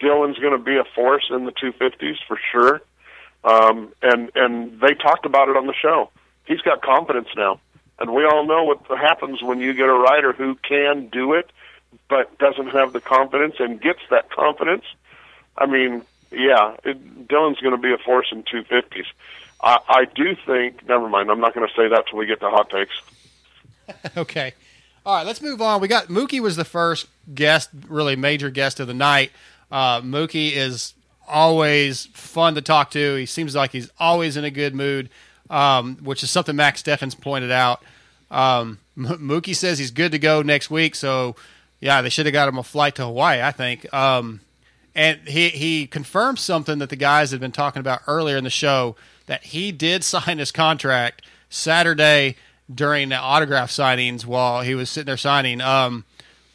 Dylan's 0.00 0.38
going 0.38 0.56
to 0.56 0.62
be 0.64 0.76
a 0.76 0.84
force 0.94 1.26
in 1.30 1.44
the 1.44 1.52
250s 1.52 2.16
for 2.26 2.38
sure. 2.50 2.80
Um, 3.44 3.92
and 4.02 4.30
and 4.34 4.80
they 4.80 4.94
talked 4.94 5.26
about 5.26 5.48
it 5.48 5.56
on 5.56 5.66
the 5.68 5.74
show. 5.74 6.10
He's 6.46 6.60
got 6.62 6.82
confidence 6.82 7.28
now, 7.36 7.60
and 8.00 8.12
we 8.12 8.24
all 8.24 8.44
know 8.46 8.64
what 8.64 8.80
happens 8.98 9.42
when 9.42 9.60
you 9.60 9.74
get 9.74 9.88
a 9.88 9.92
rider 9.92 10.32
who 10.32 10.56
can 10.56 11.06
do 11.08 11.34
it, 11.34 11.50
but 12.08 12.36
doesn't 12.38 12.68
have 12.70 12.92
the 12.92 13.00
confidence 13.00 13.56
and 13.60 13.80
gets 13.80 14.00
that 14.10 14.30
confidence. 14.30 14.84
I 15.56 15.66
mean, 15.66 16.02
yeah, 16.32 16.74
it, 16.84 17.28
Dylan's 17.28 17.60
going 17.60 17.76
to 17.76 17.80
be 17.80 17.92
a 17.92 17.98
force 17.98 18.28
in 18.32 18.42
250s. 18.42 19.06
I, 19.66 19.78
I 19.88 20.04
do 20.04 20.36
think. 20.46 20.88
Never 20.88 21.08
mind. 21.08 21.28
I'm 21.28 21.40
not 21.40 21.52
going 21.52 21.66
to 21.66 21.74
say 21.74 21.88
that 21.88 22.04
till 22.08 22.18
we 22.18 22.26
get 22.26 22.38
to 22.40 22.48
hot 22.50 22.70
takes. 22.70 22.92
Okay. 24.16 24.52
All 25.04 25.14
right, 25.14 25.24
let's 25.24 25.40
move 25.40 25.62
on. 25.62 25.80
We 25.80 25.86
got 25.86 26.08
Mookie 26.08 26.40
was 26.40 26.56
the 26.56 26.64
first 26.64 27.06
guest, 27.32 27.70
really 27.88 28.16
major 28.16 28.50
guest 28.50 28.80
of 28.80 28.88
the 28.88 28.94
night. 28.94 29.30
Uh, 29.70 30.00
Mookie 30.00 30.50
is 30.50 30.94
always 31.28 32.06
fun 32.06 32.56
to 32.56 32.62
talk 32.62 32.90
to. 32.92 33.14
He 33.14 33.26
seems 33.26 33.54
like 33.54 33.70
he's 33.70 33.88
always 34.00 34.36
in 34.36 34.44
a 34.44 34.50
good 34.50 34.74
mood, 34.74 35.08
um, 35.50 35.98
which 36.02 36.24
is 36.24 36.32
something 36.32 36.56
Max 36.56 36.80
Steffens 36.82 37.14
pointed 37.14 37.52
out. 37.52 37.80
Um, 38.28 38.80
M- 38.96 39.04
Mookie 39.20 39.54
says 39.54 39.78
he's 39.78 39.92
good 39.92 40.10
to 40.10 40.18
go 40.18 40.42
next 40.42 40.68
week, 40.68 40.96
so 40.96 41.36
yeah, 41.80 42.02
they 42.02 42.08
should 42.08 42.26
have 42.26 42.32
got 42.32 42.48
him 42.48 42.58
a 42.58 42.64
flight 42.64 42.96
to 42.96 43.04
Hawaii, 43.04 43.40
I 43.40 43.52
think. 43.52 43.92
Um, 43.94 44.40
and 44.96 45.20
he 45.28 45.50
he 45.50 45.86
confirmed 45.86 46.40
something 46.40 46.78
that 46.80 46.88
the 46.90 46.96
guys 46.96 47.30
had 47.30 47.38
been 47.38 47.52
talking 47.52 47.78
about 47.78 48.00
earlier 48.08 48.36
in 48.36 48.42
the 48.42 48.50
show 48.50 48.96
that 49.26 49.44
he 49.44 49.72
did 49.72 50.04
sign 50.04 50.38
his 50.38 50.52
contract 50.52 51.22
Saturday 51.48 52.36
during 52.72 53.10
the 53.10 53.16
autograph 53.16 53.70
signings 53.70 54.24
while 54.24 54.62
he 54.62 54.74
was 54.74 54.90
sitting 54.90 55.06
there 55.06 55.16
signing. 55.16 55.60
Um, 55.60 56.04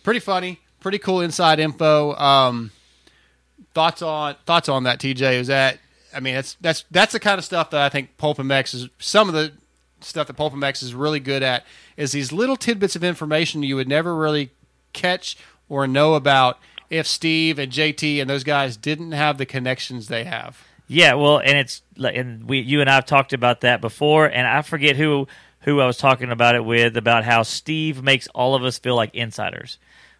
pretty 0.03 0.19
funny, 0.19 0.59
pretty 0.80 0.97
cool 0.97 1.22
inside 1.22 1.59
info. 1.59 2.13
Um, 2.15 2.72
thoughts 3.74 4.01
on 4.01 4.36
thoughts 4.45 4.69
on 4.69 4.84
that, 4.84 4.99
TJ? 4.99 5.34
Is 5.34 5.47
that? 5.47 5.80
I 6.13 6.19
mean, 6.19 6.36
that's 6.36 6.57
that's 6.59 6.86
that's 6.91 7.13
the 7.13 7.19
kind 7.19 7.39
of 7.39 7.45
stuff 7.45 7.69
that 7.72 7.82
I 7.82 7.89
think 7.89 8.17
Pulp 8.17 8.38
MX 8.38 8.74
is. 8.74 8.89
Some 8.99 9.28
of 9.30 9.34
the 9.34 9.53
stuff 10.01 10.28
that 10.28 10.34
Pulp 10.34 10.53
MX 10.53 10.84
is 10.84 10.95
really 10.95 11.19
good 11.19 11.43
at 11.43 11.65
is 11.95 12.11
these 12.11 12.32
little 12.32 12.57
tidbits 12.57 12.95
of 12.95 13.03
information 13.03 13.63
you 13.63 13.76
would 13.76 13.88
never 13.88 14.15
really 14.15 14.51
catch 14.93 15.38
or 15.69 15.88
know 15.88 16.15
about 16.15 16.59
if 16.89 17.07
Steve 17.07 17.57
and 17.57 17.72
JT 17.72 18.19
and 18.19 18.30
those 18.30 18.43
guys 18.43 18.76
didn't 18.76 19.13
have 19.13 19.38
the 19.38 19.45
connections 19.45 20.07
they 20.07 20.26
have. 20.26 20.65
Yeah, 20.94 21.14
well, 21.14 21.39
and 21.39 21.58
it's 21.58 21.84
and 21.96 22.50
we 22.50 22.60
you 22.60 22.82
and 22.82 22.89
I 22.89 22.96
have 22.96 23.06
talked 23.06 23.32
about 23.32 23.62
that 23.62 23.80
before, 23.80 24.26
and 24.26 24.46
I 24.46 24.62
forget 24.62 24.98
who 24.98 25.26
who 25.62 25.80
I 25.80 25.86
was 25.86 25.96
talking 25.98 26.30
about 26.34 26.54
it 26.56 26.66
with 26.66 26.98
about 26.98 27.24
how 27.24 27.44
Steve 27.44 28.04
makes 28.04 28.28
all 28.36 28.56
of 28.56 28.66
us 28.66 28.78
feel 28.78 28.98
like 28.98 29.16
insiders. 29.16 29.78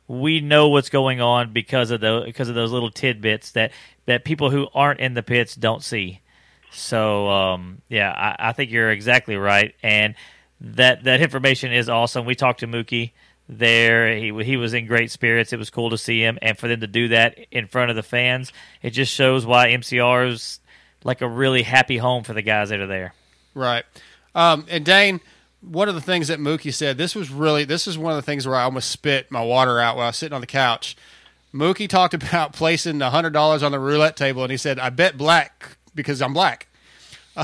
We 0.08 0.40
know 0.40 0.70
what's 0.70 0.88
going 0.88 1.20
on 1.20 1.52
because 1.52 1.92
of 1.92 2.00
the 2.00 2.22
because 2.26 2.48
of 2.48 2.56
those 2.56 2.72
little 2.72 2.90
tidbits 2.90 3.52
that 3.52 3.74
that 4.06 4.24
people 4.24 4.50
who 4.50 4.70
aren't 4.74 5.02
in 5.02 5.14
the 5.14 5.22
pits 5.22 5.56
don't 5.56 5.84
see. 5.84 6.22
So 6.72 7.28
um, 7.30 7.82
yeah, 7.90 8.10
I, 8.10 8.52
I 8.52 8.52
think 8.54 8.72
you're 8.72 8.92
exactly 8.92 9.36
right, 9.36 9.76
and 9.84 10.16
that 10.62 11.04
that 11.04 11.20
information 11.22 11.74
is 11.74 11.90
awesome. 11.90 12.24
We 12.24 12.34
talked 12.36 12.62
to 12.62 12.68
Mookie 12.68 13.12
there; 13.52 14.16
he 14.16 14.32
he 14.44 14.58
was 14.58 14.74
in 14.74 14.88
great 14.88 15.12
spirits. 15.12 15.54
It 15.54 15.60
was 15.60 15.70
cool 15.70 15.92
to 15.92 15.98
see 15.98 16.22
him, 16.22 16.40
and 16.42 16.58
for 16.58 16.68
them 16.68 16.80
to 16.80 16.88
do 16.88 17.10
that 17.10 17.38
in 17.52 17.68
front 17.68 17.90
of 17.90 17.96
the 17.96 18.04
fans, 18.04 18.52
it 18.82 18.92
just 18.92 19.14
shows 19.14 19.46
why 19.46 19.68
MCR 19.68 20.30
is 20.30 20.60
like 21.04 21.22
a 21.22 21.28
really 21.28 21.64
happy 21.64 21.98
home 21.98 22.24
for 22.24 22.34
the 22.34 22.42
guys 22.42 22.70
that 22.70 22.80
are 22.80 22.88
there. 22.88 23.14
Right. 23.54 23.84
Um, 24.34 24.66
and 24.70 24.86
Dane, 24.86 25.20
one 25.62 25.90
of 25.90 25.96
the 25.96 26.02
things 26.02 26.28
that 26.30 26.40
Mookie 26.40 26.74
said, 26.74 26.98
this 26.98 27.16
was 27.16 27.30
really, 27.30 27.66
this 27.66 27.88
is 27.88 27.98
one 27.98 28.14
of 28.14 28.18
the 28.18 28.22
things 28.22 28.48
where 28.48 28.56
I 28.56 28.64
almost 28.64 28.90
spit 28.90 29.30
my 29.30 29.44
water 29.44 29.80
out 29.80 29.96
while 29.96 30.06
I 30.06 30.10
was 30.10 30.18
sitting 30.18 30.34
on 30.34 30.42
the 30.42 30.48
couch. 30.48 30.96
Mookie 31.54 31.90
talked 31.90 32.14
about 32.16 32.54
placing 32.54 33.00
$100 33.00 33.64
on 33.64 33.72
the 33.72 33.80
roulette 33.80 34.16
table, 34.16 34.44
and 34.44 34.52
he 34.52 34.58
said, 34.58 34.80
I 34.80 34.90
bet 34.90 35.18
black 35.18 35.78
because 35.94 36.22
I'm 36.22 36.34
black. 36.34 36.68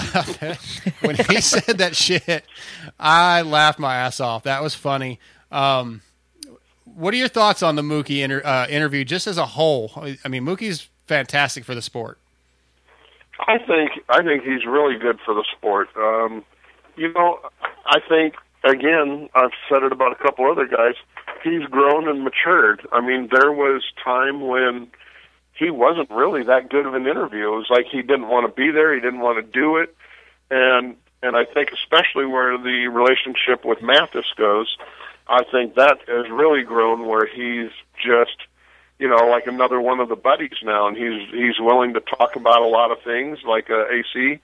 when 1.00 1.16
he 1.16 1.42
said 1.42 1.78
that 1.78 1.96
shit, 1.96 2.44
I 3.00 3.42
laughed 3.42 3.80
my 3.80 3.96
ass 3.96 4.20
off. 4.20 4.44
That 4.44 4.62
was 4.62 4.76
funny. 4.76 5.20
Um, 5.52 6.02
what 6.84 7.14
are 7.14 7.18
your 7.18 7.28
thoughts 7.28 7.62
on 7.62 7.76
the 7.76 7.82
Mookie 7.82 8.24
inter- 8.24 8.42
uh, 8.44 8.68
interview 8.70 9.04
just 9.04 9.28
as 9.28 9.38
a 9.38 9.46
whole? 9.46 9.92
I 10.24 10.28
mean, 10.28 10.44
Mookie's 10.44 10.88
fantastic 11.06 11.64
for 11.64 11.76
the 11.76 11.82
sport. 11.82 12.18
I 13.40 13.60
think 13.60 13.92
I 14.10 14.24
think 14.24 14.44
he's 14.44 14.66
really 14.66 14.98
good 14.98 15.20
for 15.24 15.34
the 15.34 15.46
sport. 15.56 15.90
Um, 15.96 16.44
you 16.96 17.14
know, 17.14 17.40
I 17.86 18.00
think 18.08 18.36
again, 18.64 19.30
I've 19.36 19.52
said 19.70 19.84
it 19.84 19.92
about 19.92 20.12
a 20.12 20.16
couple 20.16 20.50
other 20.50 20.66
guys. 20.66 20.96
He's 21.44 21.64
grown 21.66 22.08
and 22.08 22.24
matured. 22.24 22.88
I 22.92 23.02
mean, 23.02 23.30
there 23.32 23.52
was 23.52 23.84
time 24.04 24.48
when 24.48 24.88
he 25.54 25.70
wasn't 25.70 26.10
really 26.10 26.44
that 26.44 26.70
good 26.70 26.86
of 26.86 26.94
an 26.94 27.08
interview. 27.08 27.54
It 27.54 27.58
was 27.58 27.70
like 27.70 27.86
he 27.86 28.02
didn't 28.02 28.28
want 28.28 28.48
to 28.48 28.54
be 28.54 28.72
there. 28.72 28.94
He 28.94 29.02
didn't 29.02 29.20
want 29.20 29.44
to 29.44 29.52
do 29.52 29.78
it, 29.78 29.96
and 30.50 30.96
and 31.22 31.36
I 31.36 31.46
think 31.46 31.70
especially 31.72 32.26
where 32.26 32.58
the 32.58 32.88
relationship 32.88 33.66
with 33.66 33.82
Matthes 33.82 34.26
goes, 34.36 34.78
I 35.30 35.44
think 35.44 35.76
that 35.76 36.00
has 36.08 36.30
really 36.30 36.64
grown 36.64 37.08
where 37.08 37.26
he's 37.26 37.72
just 38.04 38.38
you 39.00 39.08
know, 39.08 39.28
like 39.28 39.48
another 39.48 39.80
one 39.80 40.00
of 40.00 40.10
the 40.10 40.16
buddies 40.16 40.58
now, 40.64 40.88
and 40.88 40.98
he's 40.98 41.30
he's 41.30 41.60
willing 41.60 41.94
to 41.94 42.00
talk 42.00 42.36
about 42.36 42.62
a 42.62 42.68
lot 42.68 42.92
of 42.92 43.02
things, 43.04 43.40
like 43.44 43.70
uh, 43.70 43.86
AC, 43.88 44.40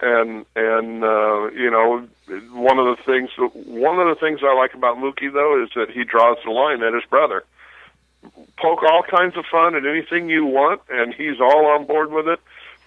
and 0.00 0.46
and 0.56 1.04
uh, 1.04 1.50
you 1.50 1.70
know, 1.70 2.06
one 2.52 2.78
of 2.78 2.96
the 2.96 3.02
things 3.04 3.30
one 3.36 3.98
of 3.98 4.08
the 4.08 4.18
things 4.18 4.40
I 4.42 4.54
like 4.54 4.74
about 4.74 4.96
Mookie 4.96 5.32
though 5.32 5.62
is 5.62 5.70
that 5.74 5.90
he 5.90 6.04
draws 6.04 6.38
the 6.44 6.50
line 6.50 6.82
at 6.82 6.94
his 6.94 7.04
brother. 7.04 7.44
Poke 8.56 8.82
all 8.82 9.02
kinds 9.02 9.36
of 9.36 9.44
fun 9.46 9.74
at 9.74 9.86
anything 9.86 10.28
you 10.28 10.44
want, 10.44 10.80
and 10.88 11.14
he's 11.14 11.40
all 11.40 11.66
on 11.66 11.84
board 11.86 12.10
with 12.10 12.28
it. 12.28 12.40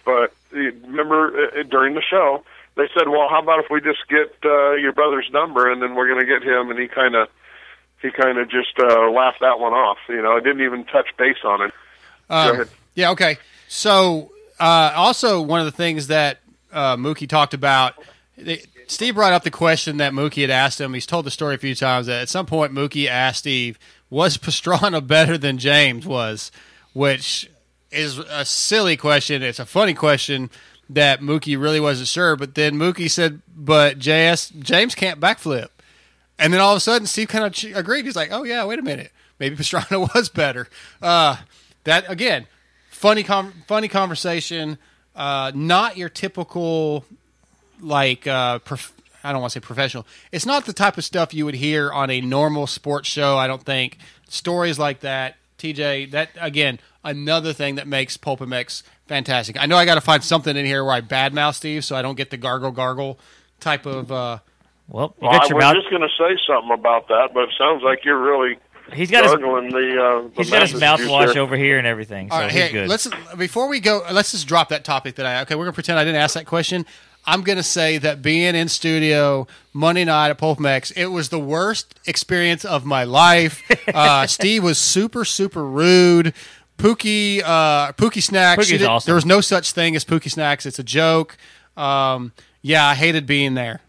But 0.03 0.33
uh, 0.53 0.57
remember 0.87 1.49
uh, 1.59 1.63
during 1.63 1.93
the 1.93 2.01
show, 2.01 2.43
they 2.75 2.89
said, 2.97 3.09
"Well, 3.09 3.29
how 3.29 3.43
about 3.43 3.63
if 3.63 3.69
we 3.69 3.79
just 3.79 4.07
get 4.09 4.33
uh, 4.43 4.71
your 4.73 4.91
brother's 4.91 5.29
number, 5.31 5.71
and 5.71 5.83
then 5.83 5.93
we're 5.93 6.07
going 6.07 6.19
to 6.19 6.25
get 6.25 6.41
him?" 6.41 6.71
And 6.71 6.79
he 6.79 6.87
kind 6.87 7.13
of 7.13 7.29
he 8.01 8.11
kind 8.11 8.37
of 8.37 8.49
just 8.49 8.77
uh, 8.79 9.09
laughed 9.09 9.39
that 9.41 9.59
one 9.59 9.73
off. 9.73 9.97
You 10.09 10.21
know, 10.21 10.35
I 10.35 10.39
didn't 10.39 10.61
even 10.61 10.85
touch 10.85 11.07
base 11.17 11.37
on 11.43 11.61
it. 11.61 11.73
Um. 12.29 12.65
Yeah, 12.95 13.11
okay. 13.11 13.37
So, 13.67 14.31
uh, 14.59 14.91
also 14.95 15.41
one 15.41 15.59
of 15.59 15.65
the 15.65 15.71
things 15.71 16.07
that 16.07 16.39
uh, 16.73 16.97
Mookie 16.97 17.27
talked 17.27 17.53
about, 17.53 17.95
they, 18.37 18.63
Steve 18.87 19.15
brought 19.15 19.33
up 19.33 19.43
the 19.43 19.51
question 19.51 19.97
that 19.97 20.11
Mookie 20.11 20.41
had 20.41 20.49
asked 20.49 20.81
him. 20.81 20.93
He's 20.93 21.05
told 21.05 21.25
the 21.25 21.31
story 21.31 21.55
a 21.55 21.57
few 21.57 21.75
times 21.75 22.07
that 22.07 22.21
at 22.21 22.29
some 22.29 22.45
point 22.45 22.73
Mookie 22.73 23.07
asked 23.07 23.39
Steve, 23.39 23.79
"Was 24.09 24.37
Pastrana 24.37 25.05
better 25.07 25.37
than 25.37 25.57
James 25.57 26.05
was?" 26.05 26.51
Which 26.93 27.49
is 27.89 28.17
a 28.17 28.43
silly 28.43 28.97
question. 28.97 29.41
It's 29.41 29.59
a 29.59 29.65
funny 29.65 29.93
question 29.93 30.49
that 30.89 31.21
Mookie 31.21 31.59
really 31.59 31.79
wasn't 31.79 32.09
sure. 32.09 32.35
But 32.35 32.55
then 32.55 32.75
Mookie 32.75 33.09
said, 33.09 33.41
"But 33.55 33.99
JS 33.99 34.59
James 34.59 34.95
can't 34.95 35.19
backflip." 35.19 35.69
And 36.41 36.51
then 36.51 36.59
all 36.59 36.71
of 36.71 36.77
a 36.77 36.81
sudden, 36.81 37.05
Steve 37.05 37.27
kind 37.27 37.45
of 37.45 37.77
agreed. 37.77 38.05
He's 38.05 38.15
like, 38.15 38.29
"Oh 38.31 38.43
yeah, 38.43 38.65
wait 38.65 38.79
a 38.79 38.81
minute, 38.81 39.11
maybe 39.39 39.55
Pastrana 39.55 40.13
was 40.15 40.27
better." 40.27 40.67
Uh, 41.01 41.37
that 41.83 42.09
again, 42.09 42.47
funny, 42.89 43.23
com- 43.23 43.53
funny 43.67 43.87
conversation. 43.87 44.79
Uh, 45.15 45.51
not 45.53 45.97
your 45.97 46.09
typical 46.09 47.05
like 47.79 48.25
uh, 48.25 48.57
prof- 48.59 48.93
I 49.23 49.31
don't 49.31 49.41
want 49.41 49.53
to 49.53 49.59
say 49.59 49.63
professional. 49.63 50.07
It's 50.31 50.45
not 50.45 50.65
the 50.65 50.73
type 50.73 50.97
of 50.97 51.05
stuff 51.05 51.31
you 51.33 51.45
would 51.45 51.55
hear 51.55 51.91
on 51.91 52.09
a 52.09 52.21
normal 52.21 52.65
sports 52.65 53.07
show. 53.07 53.37
I 53.37 53.45
don't 53.45 53.63
think 53.63 53.97
stories 54.27 54.79
like 54.79 55.01
that. 55.01 55.35
TJ, 55.59 56.09
that 56.09 56.29
again, 56.39 56.79
another 57.03 57.53
thing 57.53 57.75
that 57.75 57.87
makes 57.87 58.17
Pulp 58.17 58.39
MX 58.39 58.81
fantastic. 59.05 59.61
I 59.61 59.67
know 59.67 59.77
I 59.77 59.85
got 59.85 59.95
to 59.95 60.01
find 60.01 60.23
something 60.23 60.57
in 60.57 60.65
here 60.65 60.83
where 60.83 60.93
I 60.93 61.01
badmouth 61.01 61.53
Steve, 61.53 61.85
so 61.85 61.95
I 61.95 62.01
don't 62.01 62.15
get 62.15 62.31
the 62.31 62.37
gargle 62.37 62.71
gargle 62.71 63.19
type 63.59 63.85
of. 63.85 64.11
Uh, 64.11 64.39
Well, 64.87 65.15
you 65.21 65.27
Well, 65.27 65.31
got 65.39 65.51
I 65.51 65.53
was 65.53 65.61
mouth. 65.63 65.75
just 65.75 65.89
going 65.89 66.01
to 66.01 66.09
say 66.17 66.37
something 66.47 66.71
about 66.71 67.07
that, 67.07 67.29
but 67.33 67.43
it 67.43 67.49
sounds 67.57 67.83
like 67.83 68.03
you're 68.05 68.19
really 68.21 68.57
He's 68.93 69.09
got 69.09 69.23
his 69.23 69.31
the. 69.33 69.37
Uh, 69.39 70.21
the 70.27 70.31
he's 70.35 70.49
got 70.49 70.67
his 70.69 70.73
mouthwash 70.81 71.33
there. 71.33 71.41
over 71.41 71.55
here 71.55 71.77
and 71.77 71.87
everything, 71.87 72.29
so 72.29 72.35
All 72.35 72.41
right, 72.41 72.51
he's 72.51 72.61
hey, 72.61 72.71
good. 72.73 72.89
let's 72.89 73.07
before 73.37 73.69
we 73.69 73.79
go, 73.79 74.03
let's 74.11 74.31
just 74.31 74.47
drop 74.47 74.67
that 74.69 74.83
topic 74.83 75.15
that 75.15 75.25
I 75.25 75.41
okay. 75.43 75.55
We're 75.55 75.63
gonna 75.63 75.73
pretend 75.73 75.97
I 75.97 76.03
didn't 76.03 76.19
ask 76.19 76.33
that 76.33 76.45
question. 76.45 76.85
I'm 77.25 77.41
gonna 77.43 77.63
say 77.63 77.99
that 77.99 78.21
being 78.21 78.53
in 78.53 78.67
studio 78.67 79.47
Monday 79.71 80.03
night 80.03 80.29
at 80.31 80.37
Pulp 80.39 80.59
MX, 80.59 80.91
it 80.97 81.05
was 81.07 81.29
the 81.29 81.39
worst 81.39 81.99
experience 82.05 82.65
of 82.65 82.83
my 82.85 83.03
life. 83.05 83.61
Uh, 83.93 84.27
Steve 84.27 84.63
was 84.63 84.77
super 84.77 85.23
super 85.23 85.63
rude. 85.65 86.33
Pookie 86.77 87.41
uh, 87.43 87.93
Pookie 87.93 88.21
snacks. 88.23 88.63
Pookie's 88.65 88.79
did- 88.79 88.83
awesome. 88.83 89.07
There 89.07 89.15
was 89.15 89.25
no 89.25 89.39
such 89.39 89.71
thing 89.71 89.95
as 89.95 90.03
Pookie 90.03 90.31
snacks. 90.31 90.65
It's 90.65 90.79
a 90.79 90.83
joke. 90.83 91.37
Um, 91.77 92.33
yeah, 92.61 92.85
I 92.87 92.95
hated 92.95 93.25
being 93.25 93.53
there. 93.53 93.81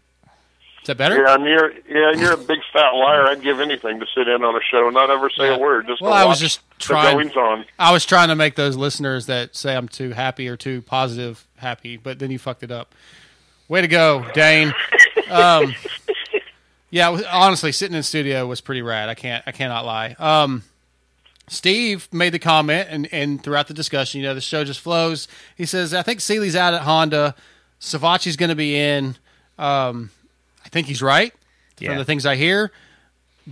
Is 0.83 0.87
that 0.87 0.97
better? 0.97 1.23
Yeah, 1.23 1.35
and 1.35 1.45
you're 1.45 1.71
yeah, 1.89 2.11
and 2.11 2.19
you're 2.19 2.33
a 2.33 2.37
big 2.37 2.59
fat 2.73 2.91
liar. 2.91 3.23
I'd 3.25 3.41
give 3.41 3.61
anything 3.61 4.01
to 4.01 4.05
sit 4.13 4.27
in 4.27 4.43
on 4.43 4.53
a 4.55 4.59
show, 4.69 4.85
and 4.85 4.93
not 4.93 5.09
ever 5.09 5.29
say 5.29 5.45
Yeah. 5.47 5.55
a 5.55 5.59
word. 5.59 5.87
Just 5.87 6.01
Well, 6.01 6.11
I 6.11 6.25
was 6.25 6.39
just 6.41 6.59
trying- 6.77 7.31
on. 7.37 7.63
I 7.79 7.93
was 7.93 8.05
trying 8.05 8.27
to 8.27 8.35
make 8.35 8.55
those 8.55 8.75
listeners 8.75 9.25
that 9.27 9.55
say 9.55 9.75
I'm 9.77 9.87
too 9.87 10.11
happy 10.11 10.47
or 10.49 10.57
too 10.57 10.81
positive 10.81 11.47
happy, 11.55 11.95
but 11.95 12.19
then 12.19 12.31
you 12.31 12.37
fucked 12.37 12.63
it 12.63 12.71
up. 12.71 12.93
Way 13.69 13.79
to 13.81 13.87
go, 13.87 14.25
Dane. 14.33 14.73
Um, 15.31 15.73
yeah, 16.89 17.09
honestly, 17.31 17.71
sitting 17.71 17.95
in 17.95 18.03
studio 18.03 18.45
was 18.45 18.59
pretty 18.61 18.81
rad. 18.81 19.07
I 19.07 19.15
can't, 19.15 19.41
I 19.47 19.51
cannot 19.53 19.85
lie. 19.85 20.15
Um, 20.19 20.63
Steve 21.47 22.07
made 22.11 22.33
the 22.33 22.39
comment, 22.39 22.87
and, 22.91 23.07
and 23.13 23.41
throughout 23.41 23.67
the 23.67 23.73
discussion, 23.73 24.19
you 24.21 24.27
know, 24.27 24.33
the 24.33 24.41
show 24.41 24.63
just 24.63 24.79
flows. 24.81 25.27
He 25.55 25.65
says, 25.65 25.93
"I 25.93 26.01
think 26.01 26.19
Seeley's 26.21 26.55
out 26.55 26.73
at 26.73 26.81
Honda. 26.81 27.35
Savatgy's 27.79 28.35
going 28.37 28.49
to 28.49 28.55
be 28.55 28.77
in. 28.77 29.15
Um, 29.57 30.11
I 30.65 30.69
think 30.69 30.87
he's 30.87 31.01
right 31.01 31.33
Yeah. 31.79 31.89
from 31.89 31.97
the 31.97 32.05
things 32.05 32.25
I 32.25 32.35
hear." 32.35 32.71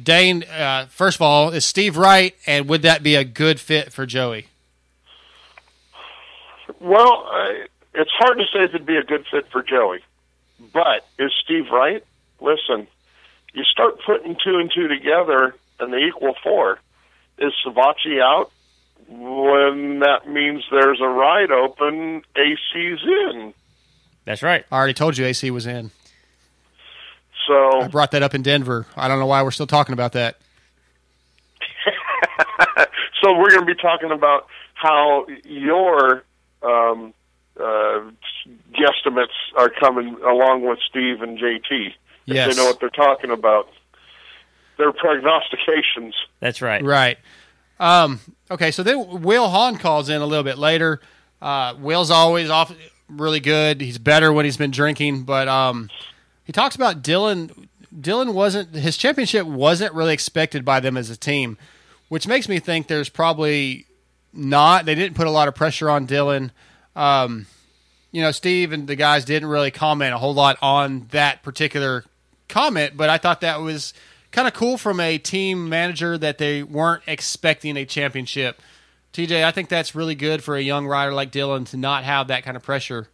Dane, 0.01 0.43
uh, 0.43 0.86
first 0.89 1.18
of 1.18 1.22
all, 1.22 1.49
is 1.49 1.66
Steve 1.66 1.97
right, 1.97 2.34
and 2.47 2.70
would 2.70 2.82
that 2.84 3.03
be 3.03 3.16
a 3.16 3.24
good 3.26 3.59
fit 3.59 3.91
for 3.91 4.05
Joey? 4.05 4.47
Well, 6.80 7.28
uh, 7.32 7.66
it's 7.93 8.12
hard 8.18 8.38
to 8.38 8.45
say 8.45 8.64
if 8.64 8.70
it'd 8.74 8.86
be 8.86 8.95
a 8.97 9.03
good 9.03 9.26
fit 9.30 9.47
for 9.51 9.62
Joey, 9.62 9.99
but 10.74 11.05
is 11.20 11.32
Steve 11.43 11.66
right? 11.72 12.03
Listen, 12.39 12.88
you 13.53 13.64
start 13.66 13.99
putting 14.05 14.36
two 14.43 14.57
and 14.57 14.72
two 14.74 14.88
together, 14.88 15.55
and 15.80 15.93
they 15.93 15.99
equal 16.05 16.36
four. 16.41 16.80
Is 17.38 17.53
Savatgy 17.66 18.22
out? 18.22 18.51
When 19.07 19.99
that 19.99 20.28
means 20.30 20.64
there's 20.72 21.01
a 21.01 21.07
ride 21.07 21.51
open, 21.51 22.24
AC's 22.36 23.03
in. 23.03 23.53
That's 24.24 24.41
right. 24.41 24.64
I 24.72 24.76
already 24.76 24.93
told 24.93 25.18
you 25.18 25.26
AC 25.26 25.51
was 25.51 25.66
in. 25.66 25.91
So 27.47 27.81
I 27.81 27.87
brought 27.87 28.11
that 28.11 28.23
up 28.23 28.33
in 28.35 28.41
Denver. 28.43 28.85
I 28.95 29.07
don't 29.07 29.19
know 29.19 29.25
why 29.25 29.41
we're 29.43 29.51
still 29.51 29.67
talking 29.67 29.93
about 29.93 30.13
that. 30.13 30.37
so 33.21 33.37
we're 33.37 33.49
going 33.49 33.65
to 33.65 33.73
be 33.75 33.75
talking 33.75 34.11
about 34.11 34.47
how 34.73 35.25
your 35.43 36.23
um, 36.63 37.13
uh, 37.59 38.01
guesstimates 38.73 39.27
are 39.57 39.69
coming 39.69 40.15
along 40.23 40.65
with 40.67 40.79
Steve 40.89 41.21
and 41.21 41.37
JT. 41.37 41.61
If 41.71 41.93
Yes. 42.25 42.55
they 42.55 42.61
know 42.61 42.67
what 42.67 42.79
they're 42.79 42.89
talking 42.89 43.31
about. 43.31 43.67
Their 44.77 44.91
prognostications. 44.93 46.15
That's 46.39 46.61
right. 46.61 46.83
Right. 46.83 47.17
Um, 47.79 48.19
okay, 48.49 48.71
so 48.71 48.83
then 48.83 49.21
Will 49.21 49.49
Hahn 49.49 49.77
calls 49.77 50.09
in 50.09 50.21
a 50.21 50.25
little 50.25 50.43
bit 50.43 50.57
later. 50.57 51.01
Uh, 51.41 51.75
Will's 51.79 52.09
always 52.11 52.49
off 52.49 52.73
really 53.09 53.39
good. 53.39 53.81
He's 53.81 53.97
better 53.97 54.31
when 54.31 54.45
he's 54.45 54.57
been 54.57 54.71
drinking, 54.71 55.23
but 55.23 55.47
um, 55.47 55.89
he 56.52 56.54
talks 56.54 56.76
about 56.76 57.02
Dylan. 57.02 57.70
Dylan 57.97 58.34
wasn't 58.34 58.76
his 58.76 58.97
championship 58.97 59.47
wasn't 59.47 59.93
really 59.93 60.14
expected 60.14 60.66
by 60.66 60.82
them 60.82 60.97
as 60.97 61.10
a 61.10 61.16
team, 61.16 61.58
which 62.10 62.28
makes 62.28 62.49
me 62.49 62.60
think 62.60 62.88
there's 62.88 63.08
probably 63.08 63.86
not. 64.34 64.84
They 64.84 64.93
didn't 64.93 65.16
put 65.16 65.28
a 65.28 65.32
lot 65.32 65.47
of 65.47 65.56
pressure 65.56 65.89
on 65.89 66.08
Dylan. 66.08 66.52
Um, 66.93 67.45
you 68.12 68.22
know, 68.22 68.32
Steve 68.32 68.74
and 68.74 68.86
the 68.86 68.97
guys 68.97 69.24
didn't 69.24 69.47
really 69.47 69.72
comment 69.72 70.14
a 70.14 70.18
whole 70.18 70.34
lot 70.34 70.58
on 70.62 71.08
that 71.12 71.41
particular 71.41 72.04
comment, 72.49 72.97
but 72.97 73.10
I 73.10 73.18
thought 73.18 73.39
that 73.39 73.62
was 73.62 73.93
kind 74.32 74.45
of 74.45 74.54
cool 74.54 74.78
from 74.78 74.99
a 74.99 75.18
team 75.20 75.70
manager 75.70 76.18
that 76.18 76.38
they 76.38 76.64
weren't 76.64 77.04
expecting 77.08 77.78
a 77.78 77.86
championship. 77.86 78.62
TJ, 79.14 79.45
I 79.45 79.52
think 79.52 79.70
that's 79.70 79.95
really 79.95 80.16
good 80.16 80.43
for 80.43 80.58
a 80.58 80.62
young 80.62 80.86
rider 80.86 81.14
like 81.14 81.32
Dylan 81.32 81.66
to 81.70 81.78
not 81.78 82.04
have 82.04 82.28
that 82.28 82.43
kind 82.43 82.58
of 82.58 82.64
pressure. 82.64 83.08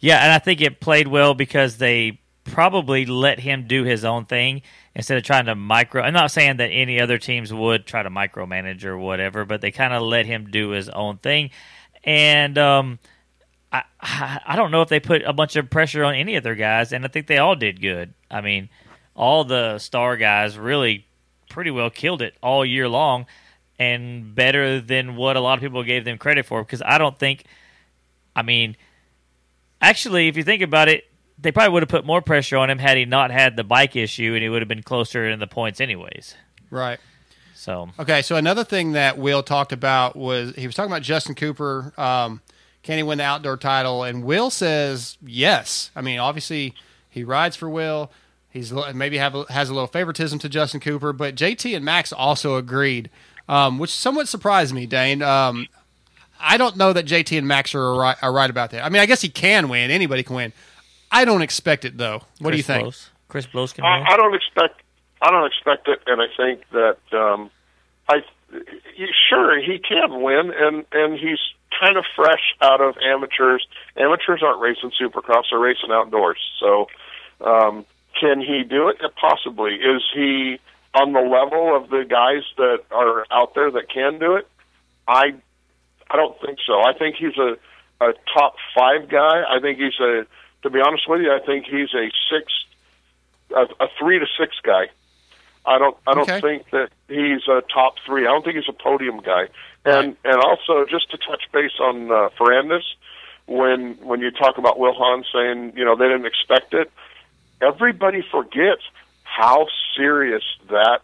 Yeah, 0.00 0.24
and 0.24 0.32
I 0.32 0.38
think 0.38 0.62
it 0.62 0.80
played 0.80 1.08
well 1.08 1.34
because 1.34 1.76
they 1.76 2.20
probably 2.46 3.06
let 3.06 3.40
him 3.40 3.66
do 3.66 3.84
his 3.84 4.04
own 4.04 4.24
thing 4.24 4.62
instead 4.94 5.18
of 5.18 5.24
trying 5.24 5.46
to 5.46 5.54
micro. 5.54 6.02
I'm 6.02 6.12
not 6.12 6.30
saying 6.30 6.56
that 6.58 6.68
any 6.68 7.00
other 7.00 7.18
teams 7.18 7.52
would 7.52 7.86
try 7.86 8.02
to 8.02 8.10
micromanage 8.10 8.84
or 8.84 8.96
whatever, 8.96 9.44
but 9.44 9.60
they 9.60 9.70
kind 9.70 9.92
of 9.92 10.02
let 10.02 10.26
him 10.26 10.50
do 10.50 10.70
his 10.70 10.88
own 10.88 11.18
thing. 11.18 11.50
And 12.04 12.56
um, 12.56 12.98
I 13.72 13.82
I 14.02 14.56
don't 14.56 14.70
know 14.70 14.82
if 14.82 14.88
they 14.88 15.00
put 15.00 15.22
a 15.22 15.32
bunch 15.32 15.56
of 15.56 15.68
pressure 15.70 16.04
on 16.04 16.14
any 16.14 16.36
of 16.36 16.44
their 16.44 16.54
guys, 16.54 16.92
and 16.92 17.04
I 17.04 17.08
think 17.08 17.26
they 17.26 17.38
all 17.38 17.56
did 17.56 17.80
good. 17.80 18.14
I 18.30 18.40
mean, 18.40 18.68
all 19.14 19.44
the 19.44 19.78
star 19.78 20.16
guys 20.16 20.56
really 20.56 21.06
pretty 21.48 21.70
well 21.70 21.90
killed 21.90 22.22
it 22.22 22.34
all 22.42 22.64
year 22.64 22.88
long, 22.88 23.26
and 23.78 24.34
better 24.34 24.80
than 24.80 25.16
what 25.16 25.36
a 25.36 25.40
lot 25.40 25.58
of 25.58 25.62
people 25.62 25.82
gave 25.82 26.04
them 26.04 26.18
credit 26.18 26.46
for. 26.46 26.62
Because 26.62 26.82
I 26.82 26.98
don't 26.98 27.18
think, 27.18 27.44
I 28.34 28.42
mean, 28.42 28.76
actually, 29.80 30.28
if 30.28 30.36
you 30.36 30.42
think 30.42 30.62
about 30.62 30.88
it, 30.88 31.04
they 31.38 31.52
probably 31.52 31.72
would 31.72 31.82
have 31.82 31.88
put 31.88 32.04
more 32.04 32.22
pressure 32.22 32.56
on 32.56 32.70
him 32.70 32.78
had 32.78 32.96
he 32.96 33.04
not 33.04 33.30
had 33.30 33.56
the 33.56 33.64
bike 33.64 33.96
issue, 33.96 34.32
and 34.34 34.42
he 34.42 34.48
would 34.48 34.62
have 34.62 34.68
been 34.68 34.82
closer 34.82 35.28
in 35.28 35.38
the 35.38 35.46
points 35.46 35.80
anyways. 35.80 36.34
Right. 36.70 36.98
So 37.54 37.90
Okay, 37.98 38.22
so 38.22 38.36
another 38.36 38.64
thing 38.64 38.92
that 38.92 39.18
Will 39.18 39.42
talked 39.42 39.72
about 39.72 40.14
was 40.14 40.54
he 40.54 40.66
was 40.66 40.76
talking 40.76 40.90
about 40.90 41.02
Justin 41.02 41.34
Cooper. 41.34 41.92
Um, 41.96 42.40
can 42.82 42.96
he 42.96 43.02
win 43.02 43.18
the 43.18 43.24
outdoor 43.24 43.56
title? 43.56 44.04
And 44.04 44.22
Will 44.24 44.50
says 44.50 45.18
yes. 45.24 45.90
I 45.96 46.00
mean, 46.00 46.18
obviously 46.18 46.74
he 47.10 47.24
rides 47.24 47.56
for 47.56 47.68
Will. 47.68 48.10
He's 48.50 48.72
maybe 48.94 49.18
have 49.18 49.34
has 49.48 49.68
a 49.68 49.74
little 49.74 49.88
favoritism 49.88 50.38
to 50.38 50.48
Justin 50.48 50.80
Cooper, 50.80 51.12
but 51.12 51.34
JT 51.34 51.74
and 51.74 51.84
Max 51.84 52.12
also 52.12 52.56
agreed, 52.56 53.10
um, 53.48 53.78
which 53.78 53.90
somewhat 53.90 54.28
surprised 54.28 54.72
me, 54.72 54.86
Dane. 54.86 55.20
Um, 55.20 55.66
I 56.40 56.56
don't 56.56 56.76
know 56.76 56.92
that 56.92 57.04
JT 57.06 57.36
and 57.36 57.48
Max 57.48 57.74
are 57.74 57.94
right, 57.94 58.16
are 58.22 58.32
right 58.32 58.48
about 58.48 58.70
that. 58.70 58.84
I 58.84 58.88
mean, 58.88 59.02
I 59.02 59.06
guess 59.06 59.20
he 59.20 59.28
can 59.28 59.68
win. 59.68 59.90
Anybody 59.90 60.22
can 60.22 60.36
win. 60.36 60.52
I 61.10 61.24
don't 61.24 61.42
expect 61.42 61.84
it 61.84 61.96
though. 61.98 62.22
What 62.38 62.50
do 62.50 62.56
you 62.56 62.62
think? 62.62 62.82
Blose. 62.82 63.10
Chris 63.28 63.46
Blose 63.46 63.72
can. 63.72 63.84
I, 63.84 64.04
I 64.12 64.16
don't 64.16 64.34
expect. 64.34 64.82
I 65.22 65.30
don't 65.30 65.46
expect 65.46 65.88
it, 65.88 66.00
and 66.06 66.20
I 66.20 66.26
think 66.36 66.62
that 66.72 66.98
um, 67.18 67.50
I 68.08 68.22
he- 68.94 69.12
sure 69.28 69.60
he 69.60 69.78
can 69.78 70.22
win, 70.22 70.52
and 70.56 70.84
and 70.92 71.18
he's 71.18 71.38
kind 71.80 71.96
of 71.96 72.04
fresh 72.14 72.54
out 72.60 72.80
of 72.80 72.96
amateurs. 73.04 73.66
Amateurs 73.96 74.42
aren't 74.42 74.60
racing 74.60 74.92
supercross; 75.00 75.44
they're 75.50 75.58
racing 75.58 75.90
outdoors. 75.90 76.38
So, 76.60 76.86
um, 77.44 77.84
can 78.20 78.40
he 78.40 78.62
do 78.62 78.88
it? 78.88 78.96
Possibly. 79.20 79.74
Is 79.74 80.02
he 80.14 80.58
on 80.94 81.12
the 81.12 81.20
level 81.20 81.76
of 81.76 81.90
the 81.90 82.04
guys 82.08 82.42
that 82.56 82.78
are 82.90 83.26
out 83.30 83.54
there 83.54 83.70
that 83.70 83.88
can 83.92 84.18
do 84.18 84.36
it? 84.36 84.46
I 85.08 85.34
I 86.10 86.16
don't 86.16 86.38
think 86.40 86.58
so. 86.66 86.80
I 86.82 86.92
think 86.98 87.16
he's 87.16 87.36
a 87.36 87.56
a 88.00 88.12
top 88.34 88.56
five 88.76 89.08
guy. 89.08 89.42
I 89.48 89.60
think 89.60 89.78
he's 89.78 89.98
a. 90.00 90.26
To 90.66 90.70
be 90.70 90.80
honest 90.84 91.08
with 91.08 91.20
you, 91.20 91.30
I 91.32 91.38
think 91.46 91.66
he's 91.66 91.94
a 91.94 92.10
six, 92.28 92.52
a, 93.54 93.84
a 93.84 93.86
three 94.00 94.18
to 94.18 94.26
six 94.36 94.56
guy. 94.64 94.86
I 95.64 95.78
don't. 95.78 95.96
I 96.08 96.14
don't 96.14 96.28
Okay. 96.28 96.40
think 96.40 96.70
that 96.72 96.88
he's 97.06 97.46
a 97.46 97.62
top 97.72 97.94
three. 98.04 98.22
I 98.26 98.30
don't 98.30 98.42
think 98.44 98.56
he's 98.56 98.68
a 98.68 98.72
podium 98.72 99.20
guy. 99.20 99.46
And 99.84 100.16
and 100.24 100.36
also 100.42 100.84
just 100.90 101.08
to 101.12 101.18
touch 101.18 101.44
base 101.52 101.78
on 101.80 102.10
uh, 102.10 102.30
Ferrandis, 102.36 102.82
when 103.46 103.96
when 104.02 104.18
you 104.18 104.32
talk 104.32 104.58
about 104.58 104.76
Will 104.76 104.92
Hahn 104.92 105.22
saying 105.32 105.74
you 105.76 105.84
know 105.84 105.94
they 105.94 106.08
didn't 106.08 106.26
expect 106.26 106.74
it, 106.74 106.90
everybody 107.62 108.24
forgets 108.28 108.82
how 109.22 109.68
serious 109.96 110.42
that 110.68 110.98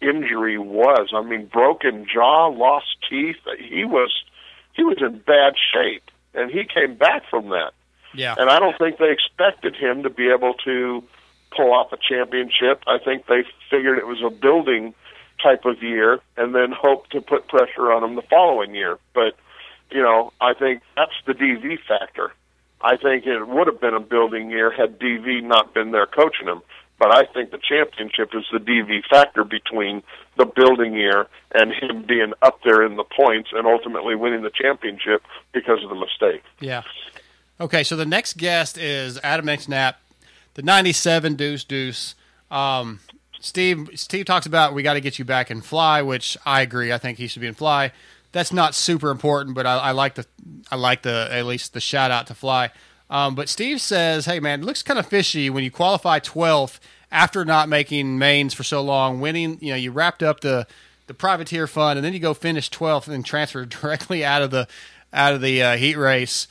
injury 0.00 0.56
was. 0.56 1.10
I 1.14 1.20
mean, 1.20 1.44
broken 1.52 2.06
jaw, 2.10 2.48
lost 2.48 2.86
teeth. 3.10 3.36
He 3.58 3.84
was 3.84 4.10
he 4.72 4.84
was 4.84 4.96
in 5.02 5.18
bad 5.18 5.52
shape, 5.70 6.04
and 6.32 6.50
he 6.50 6.64
came 6.64 6.94
back 6.94 7.24
from 7.28 7.50
that. 7.50 7.72
Yeah. 8.14 8.34
And 8.36 8.50
I 8.50 8.58
don't 8.58 8.76
think 8.78 8.98
they 8.98 9.10
expected 9.10 9.76
him 9.76 10.02
to 10.02 10.10
be 10.10 10.30
able 10.30 10.54
to 10.64 11.02
pull 11.56 11.72
off 11.72 11.92
a 11.92 11.96
championship. 11.96 12.82
I 12.86 12.98
think 12.98 13.26
they 13.26 13.44
figured 13.70 13.98
it 13.98 14.06
was 14.06 14.22
a 14.24 14.30
building 14.30 14.94
type 15.42 15.64
of 15.64 15.82
year 15.82 16.20
and 16.36 16.54
then 16.54 16.72
hoped 16.72 17.12
to 17.12 17.20
put 17.20 17.48
pressure 17.48 17.92
on 17.92 18.04
him 18.04 18.16
the 18.16 18.22
following 18.22 18.74
year. 18.74 18.98
But, 19.14 19.36
you 19.90 20.02
know, 20.02 20.32
I 20.40 20.54
think 20.54 20.82
that's 20.96 21.12
the 21.26 21.34
DV 21.34 21.78
factor. 21.88 22.32
I 22.82 22.96
think 22.96 23.26
it 23.26 23.46
would 23.46 23.66
have 23.66 23.80
been 23.80 23.94
a 23.94 24.00
building 24.00 24.50
year 24.50 24.70
had 24.70 24.98
DV 24.98 25.42
not 25.42 25.74
been 25.74 25.90
there 25.90 26.06
coaching 26.06 26.46
him. 26.46 26.62
But 26.98 27.14
I 27.14 27.24
think 27.24 27.50
the 27.50 27.58
championship 27.58 28.34
is 28.34 28.44
the 28.52 28.58
DV 28.58 29.04
factor 29.10 29.42
between 29.42 30.02
the 30.36 30.44
building 30.44 30.92
year 30.92 31.28
and 31.52 31.72
him 31.72 32.04
being 32.06 32.34
up 32.42 32.60
there 32.62 32.84
in 32.84 32.96
the 32.96 33.04
points 33.04 33.50
and 33.54 33.66
ultimately 33.66 34.14
winning 34.14 34.42
the 34.42 34.50
championship 34.50 35.22
because 35.52 35.82
of 35.82 35.88
the 35.88 35.94
mistake. 35.94 36.42
Yeah. 36.60 36.82
Okay, 37.60 37.84
so 37.84 37.94
the 37.94 38.06
next 38.06 38.38
guest 38.38 38.78
is 38.78 39.20
Adam 39.22 39.44
Enticknap, 39.44 39.96
the 40.54 40.62
'97 40.62 41.34
Deuce 41.34 41.62
Deuce. 41.62 42.14
Um, 42.50 43.00
Steve 43.38 43.90
Steve 43.96 44.24
talks 44.24 44.46
about 44.46 44.72
we 44.72 44.82
got 44.82 44.94
to 44.94 45.00
get 45.00 45.18
you 45.18 45.26
back 45.26 45.50
in 45.50 45.60
fly, 45.60 46.00
which 46.00 46.38
I 46.46 46.62
agree. 46.62 46.90
I 46.90 46.96
think 46.96 47.18
he 47.18 47.26
should 47.26 47.42
be 47.42 47.48
in 47.48 47.54
fly. 47.54 47.92
That's 48.32 48.50
not 48.50 48.74
super 48.74 49.10
important, 49.10 49.54
but 49.54 49.66
I, 49.66 49.76
I 49.76 49.90
like 49.90 50.14
the 50.14 50.24
I 50.70 50.76
like 50.76 51.02
the 51.02 51.28
at 51.30 51.44
least 51.44 51.74
the 51.74 51.80
shout 51.80 52.10
out 52.10 52.26
to 52.28 52.34
fly. 52.34 52.70
Um, 53.10 53.34
but 53.34 53.50
Steve 53.50 53.82
says, 53.82 54.24
"Hey 54.24 54.40
man, 54.40 54.60
it 54.60 54.64
looks 54.64 54.82
kind 54.82 54.98
of 54.98 55.06
fishy 55.06 55.50
when 55.50 55.62
you 55.62 55.70
qualify 55.70 56.18
12th 56.18 56.78
after 57.12 57.44
not 57.44 57.68
making 57.68 58.18
mains 58.18 58.54
for 58.54 58.62
so 58.62 58.80
long, 58.80 59.20
winning. 59.20 59.58
You 59.60 59.72
know, 59.72 59.76
you 59.76 59.90
wrapped 59.92 60.22
up 60.22 60.40
the 60.40 60.66
the 61.08 61.14
privateer 61.14 61.66
fund, 61.66 61.98
and 61.98 62.04
then 62.06 62.14
you 62.14 62.20
go 62.20 62.32
finish 62.32 62.70
12th 62.70 63.04
and 63.04 63.12
then 63.12 63.22
transfer 63.22 63.64
directly 63.66 64.24
out 64.24 64.40
of 64.40 64.50
the 64.50 64.66
out 65.12 65.34
of 65.34 65.42
the 65.42 65.62
uh, 65.62 65.76
heat 65.76 65.96
race." 65.96 66.48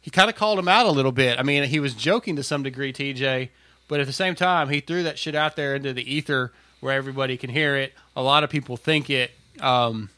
He 0.00 0.10
kind 0.10 0.30
of 0.30 0.36
called 0.36 0.58
him 0.58 0.68
out 0.68 0.86
a 0.86 0.90
little 0.90 1.12
bit. 1.12 1.38
I 1.38 1.42
mean, 1.42 1.64
he 1.64 1.80
was 1.80 1.94
joking 1.94 2.36
to 2.36 2.42
some 2.42 2.62
degree, 2.62 2.92
TJ, 2.92 3.50
but 3.88 4.00
at 4.00 4.06
the 4.06 4.12
same 4.12 4.34
time, 4.34 4.68
he 4.68 4.80
threw 4.80 5.02
that 5.02 5.18
shit 5.18 5.34
out 5.34 5.56
there 5.56 5.74
into 5.74 5.92
the 5.92 6.14
ether 6.14 6.52
where 6.80 6.94
everybody 6.94 7.36
can 7.36 7.50
hear 7.50 7.76
it. 7.76 7.92
A 8.16 8.22
lot 8.22 8.44
of 8.44 8.50
people 8.50 8.76
think 8.76 9.10
it. 9.10 9.30
Um, 9.60 10.10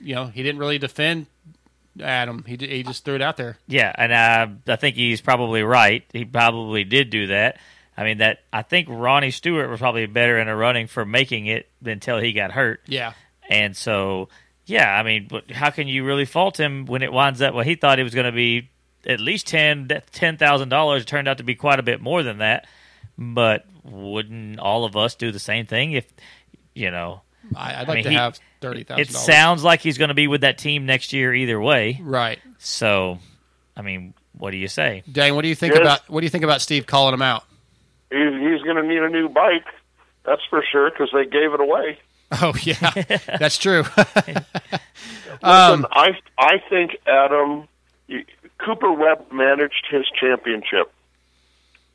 you 0.00 0.14
know, 0.14 0.26
he 0.26 0.42
didn't 0.42 0.58
really 0.58 0.78
defend 0.78 1.26
Adam. 2.00 2.44
He 2.46 2.56
he 2.56 2.82
just 2.82 3.04
threw 3.04 3.14
it 3.14 3.22
out 3.22 3.36
there. 3.36 3.56
Yeah, 3.66 3.92
and 3.96 4.12
uh, 4.12 4.72
I 4.72 4.76
think 4.76 4.96
he's 4.96 5.20
probably 5.20 5.62
right. 5.62 6.04
He 6.12 6.24
probably 6.24 6.84
did 6.84 7.10
do 7.10 7.28
that. 7.28 7.58
I 7.96 8.04
mean, 8.04 8.18
that 8.18 8.40
I 8.52 8.62
think 8.62 8.88
Ronnie 8.88 9.32
Stewart 9.32 9.68
was 9.68 9.80
probably 9.80 10.06
better 10.06 10.38
in 10.38 10.46
a 10.46 10.54
running 10.54 10.86
for 10.86 11.04
making 11.04 11.46
it 11.46 11.68
until 11.84 12.18
he 12.18 12.32
got 12.32 12.52
hurt. 12.52 12.80
Yeah, 12.86 13.14
And 13.48 13.76
so, 13.76 14.28
yeah, 14.66 14.88
I 14.96 15.02
mean, 15.02 15.26
but 15.28 15.50
how 15.50 15.70
can 15.70 15.88
you 15.88 16.04
really 16.04 16.24
fault 16.24 16.60
him 16.60 16.86
when 16.86 17.02
it 17.02 17.12
winds 17.12 17.42
up? 17.42 17.54
Well, 17.54 17.64
he 17.64 17.74
thought 17.74 17.98
it 17.98 18.04
was 18.04 18.14
going 18.14 18.26
to 18.26 18.32
be 18.32 18.70
at 19.06 19.20
least 19.20 19.46
ten 19.46 19.88
ten 20.12 20.36
thousand 20.36 20.68
dollars. 20.68 21.04
Turned 21.04 21.28
out 21.28 21.38
to 21.38 21.44
be 21.44 21.54
quite 21.54 21.78
a 21.78 21.82
bit 21.82 22.00
more 22.00 22.22
than 22.22 22.38
that. 22.38 22.66
But 23.16 23.64
wouldn't 23.84 24.58
all 24.60 24.84
of 24.84 24.96
us 24.96 25.14
do 25.14 25.32
the 25.32 25.38
same 25.38 25.66
thing 25.66 25.92
if 25.92 26.06
you 26.74 26.90
know? 26.90 27.22
I, 27.56 27.70
I'd 27.70 27.74
I 27.74 27.78
like 27.80 27.88
mean, 27.96 28.04
to 28.04 28.10
he- 28.10 28.16
have 28.16 28.38
thirty 28.60 28.84
thousand. 28.84 29.02
It 29.02 29.10
sounds 29.10 29.64
like 29.64 29.80
he's 29.80 29.98
going 29.98 30.08
to 30.08 30.14
be 30.14 30.26
with 30.28 30.42
that 30.42 30.58
team 30.58 30.86
next 30.86 31.12
year 31.12 31.34
either 31.34 31.60
way. 31.60 32.00
right. 32.02 32.38
So, 32.58 33.18
I 33.76 33.82
mean, 33.82 34.14
what 34.36 34.50
do 34.50 34.56
you 34.56 34.68
say? 34.68 35.02
Dane, 35.10 35.34
what 35.36 35.42
do 35.42 35.48
you 35.48 35.54
think 35.54 35.74
Yes. 35.74 35.80
about 35.80 36.08
what 36.10 36.20
do 36.20 36.26
you 36.26 36.30
think 36.30 36.44
about 36.44 36.60
Steve 36.60 36.86
calling 36.86 37.14
him 37.14 37.22
out? 37.22 37.44
He's, 38.10 38.18
he's 38.32 38.62
going 38.62 38.76
to 38.76 38.82
need 38.82 39.02
a 39.02 39.08
new 39.08 39.28
bike, 39.28 39.64
that's 40.24 40.42
for 40.50 40.64
sure, 40.70 40.90
because 40.90 41.10
they 41.12 41.24
gave 41.24 41.52
it 41.54 41.60
away. 41.60 41.98
Oh 42.42 42.52
yeah, 42.62 42.90
that's 43.38 43.56
true. 43.56 43.84
Listen, 43.96 44.36
um, 45.42 45.86
I 45.90 46.10
I 46.36 46.58
think 46.68 46.96
Adam 47.06 47.66
Cooper 48.58 48.92
Webb 48.92 49.32
managed 49.32 49.86
his 49.90 50.04
championship. 50.20 50.92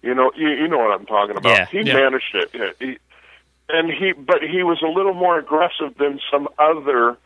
You 0.01 0.13
know, 0.13 0.31
you, 0.35 0.49
you 0.49 0.67
know 0.67 0.77
what 0.79 0.99
I'm 0.99 1.05
talking 1.05 1.37
about. 1.37 1.49
Yeah. 1.51 1.65
he 1.67 1.81
Yeah. 1.81 1.93
managed 1.93 2.33
it, 2.33 2.75
he, 2.79 2.97
and 3.69 3.89
he 3.91 4.11
but 4.13 4.41
he 4.41 4.63
was 4.63 4.81
a 4.81 4.87
little 4.87 5.13
more 5.13 5.37
aggressive 5.39 5.95
than 5.97 6.19
some 6.31 6.47
other 6.59 7.17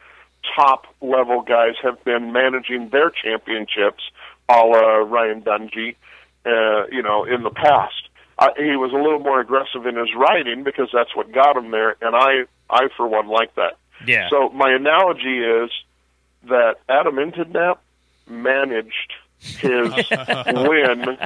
top 0.55 0.85
level 1.01 1.41
guys 1.41 1.73
have 1.83 2.03
been 2.03 2.31
managing 2.31 2.89
their 2.89 3.09
championships, 3.09 4.03
a 4.49 4.53
la 4.59 4.97
Ryan 4.97 5.41
Dungey. 5.41 5.95
Uh, 6.45 6.85
you 6.91 7.01
know, 7.01 7.25
in 7.25 7.43
the 7.43 7.49
past, 7.49 8.07
uh, 8.39 8.49
he 8.55 8.75
was 8.77 8.93
a 8.93 8.95
little 8.95 9.19
more 9.19 9.41
aggressive 9.41 9.85
in 9.85 9.95
his 9.97 10.13
writing 10.15 10.63
because 10.63 10.89
that's 10.93 11.13
what 11.15 11.31
got 11.31 11.57
him 11.57 11.71
there, 11.71 11.95
and 12.01 12.15
I 12.15 12.43
I 12.69 12.87
for 12.95 13.07
one 13.07 13.27
like 13.27 13.53
that. 13.55 13.77
Yeah. 14.05 14.29
So 14.29 14.49
my 14.49 14.71
analogy 14.71 15.39
is 15.39 15.71
that 16.43 16.75
Adam 16.87 17.15
Enticknap 17.15 17.79
managed 18.29 19.13
his 19.39 19.59
win 19.61 21.17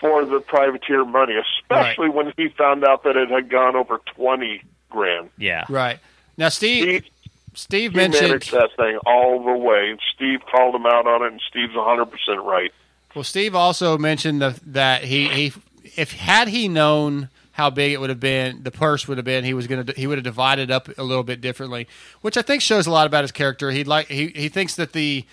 for 0.00 0.24
the 0.24 0.40
privateer 0.40 1.04
money, 1.04 1.34
especially 1.36 2.08
when 2.08 2.32
he 2.36 2.48
found 2.48 2.84
out 2.84 3.04
that 3.04 3.16
it 3.16 3.30
had 3.30 3.48
gone 3.50 3.76
over 3.76 4.00
twenty 4.14 4.62
grand. 4.90 5.30
yeah. 5.38 5.64
right 5.68 5.98
now, 6.36 6.48
Steve. 6.48 7.04
He, 7.04 7.10
Steve 7.54 7.92
he 7.92 7.96
mentioned 7.96 8.28
managed 8.28 8.52
that 8.52 8.68
thing 8.76 8.98
all 9.06 9.42
the 9.42 9.56
way. 9.56 9.96
Steve 10.14 10.40
called 10.50 10.74
him 10.74 10.84
out 10.84 11.06
on 11.06 11.22
it, 11.22 11.32
and 11.32 11.40
Steve's 11.48 11.72
hundred 11.74 12.06
percent 12.06 12.42
right. 12.42 12.70
Well, 13.14 13.24
Steve 13.24 13.54
also 13.54 13.96
mentioned 13.96 14.42
the, 14.42 14.60
that 14.66 15.04
he, 15.04 15.28
he 15.28 15.52
if 15.96 16.12
had 16.12 16.48
he 16.48 16.68
known 16.68 17.30
how 17.52 17.70
big 17.70 17.92
it 17.92 18.00
would 18.00 18.10
have 18.10 18.20
been, 18.20 18.62
the 18.62 18.70
purse 18.70 19.08
would 19.08 19.16
have 19.16 19.24
been. 19.24 19.42
He 19.42 19.54
was 19.54 19.66
gonna 19.66 19.86
he 19.96 20.06
would 20.06 20.18
have 20.18 20.24
divided 20.24 20.70
up 20.70 20.90
a 20.98 21.02
little 21.02 21.24
bit 21.24 21.40
differently, 21.40 21.88
which 22.20 22.36
I 22.36 22.42
think 22.42 22.60
shows 22.60 22.86
a 22.86 22.90
lot 22.90 23.06
about 23.06 23.24
his 23.24 23.32
character. 23.32 23.70
He 23.70 23.84
like 23.84 24.08
he 24.08 24.28
he 24.28 24.50
thinks 24.50 24.76
that 24.76 24.92
the 24.92 25.24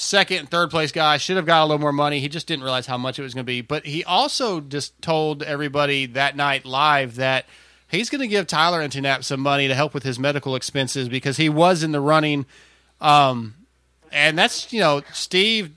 second 0.00 0.38
and 0.38 0.50
third 0.50 0.70
place 0.70 0.92
guy 0.92 1.18
should 1.18 1.36
have 1.36 1.46
got 1.46 1.62
a 1.62 1.66
little 1.66 1.78
more 1.78 1.92
money. 1.92 2.20
He 2.20 2.28
just 2.28 2.46
didn't 2.46 2.64
realize 2.64 2.86
how 2.86 2.96
much 2.96 3.18
it 3.18 3.22
was 3.22 3.34
going 3.34 3.44
to 3.44 3.46
be. 3.46 3.60
But 3.60 3.86
he 3.86 4.02
also 4.04 4.60
just 4.60 5.00
told 5.02 5.42
everybody 5.42 6.06
that 6.06 6.36
night 6.36 6.64
live 6.64 7.16
that 7.16 7.46
he's 7.88 8.08
going 8.08 8.22
to 8.22 8.28
give 8.28 8.46
Tyler 8.46 8.80
Enticknap 8.80 9.24
some 9.24 9.40
money 9.40 9.68
to 9.68 9.74
help 9.74 9.92
with 9.92 10.02
his 10.02 10.18
medical 10.18 10.56
expenses 10.56 11.08
because 11.08 11.36
he 11.36 11.48
was 11.48 11.82
in 11.82 11.92
the 11.92 12.00
running. 12.00 12.46
Um, 13.00 13.54
and 14.10 14.38
that's 14.38 14.72
you 14.72 14.80
know 14.80 15.02
Steve 15.12 15.70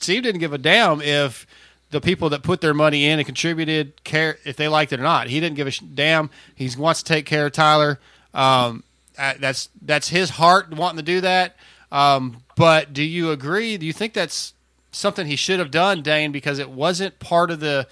Steve 0.00 0.22
didn't 0.22 0.40
give 0.40 0.52
a 0.52 0.58
damn 0.58 1.00
if 1.00 1.46
the 1.90 2.00
people 2.00 2.28
that 2.30 2.42
put 2.42 2.60
their 2.60 2.74
money 2.74 3.06
in 3.06 3.18
and 3.18 3.26
contributed 3.26 4.04
care 4.04 4.38
if 4.44 4.56
they 4.56 4.68
liked 4.68 4.92
it 4.92 5.00
or 5.00 5.04
not. 5.04 5.28
He 5.28 5.40
didn't 5.40 5.56
give 5.56 5.66
a 5.66 5.72
damn. 5.94 6.30
He 6.54 6.70
wants 6.76 7.02
to 7.02 7.08
take 7.12 7.26
care 7.26 7.46
of 7.46 7.52
Tyler. 7.52 7.98
Um, 8.34 8.84
that's 9.16 9.70
that's 9.80 10.08
his 10.08 10.30
heart 10.30 10.70
wanting 10.70 10.98
to 10.98 11.02
do 11.02 11.22
that. 11.22 11.56
Um, 11.90 12.42
but 12.56 12.92
do 12.92 13.02
you 13.02 13.30
agree? 13.30 13.76
Do 13.76 13.86
you 13.86 13.92
think 13.92 14.14
that's 14.14 14.54
something 14.90 15.26
he 15.26 15.36
should 15.36 15.58
have 15.58 15.70
done, 15.70 16.02
Dane, 16.02 16.32
because 16.32 16.58
it 16.58 16.70
wasn't 16.70 17.18
part 17.18 17.50
of 17.50 17.60
the 17.60 17.86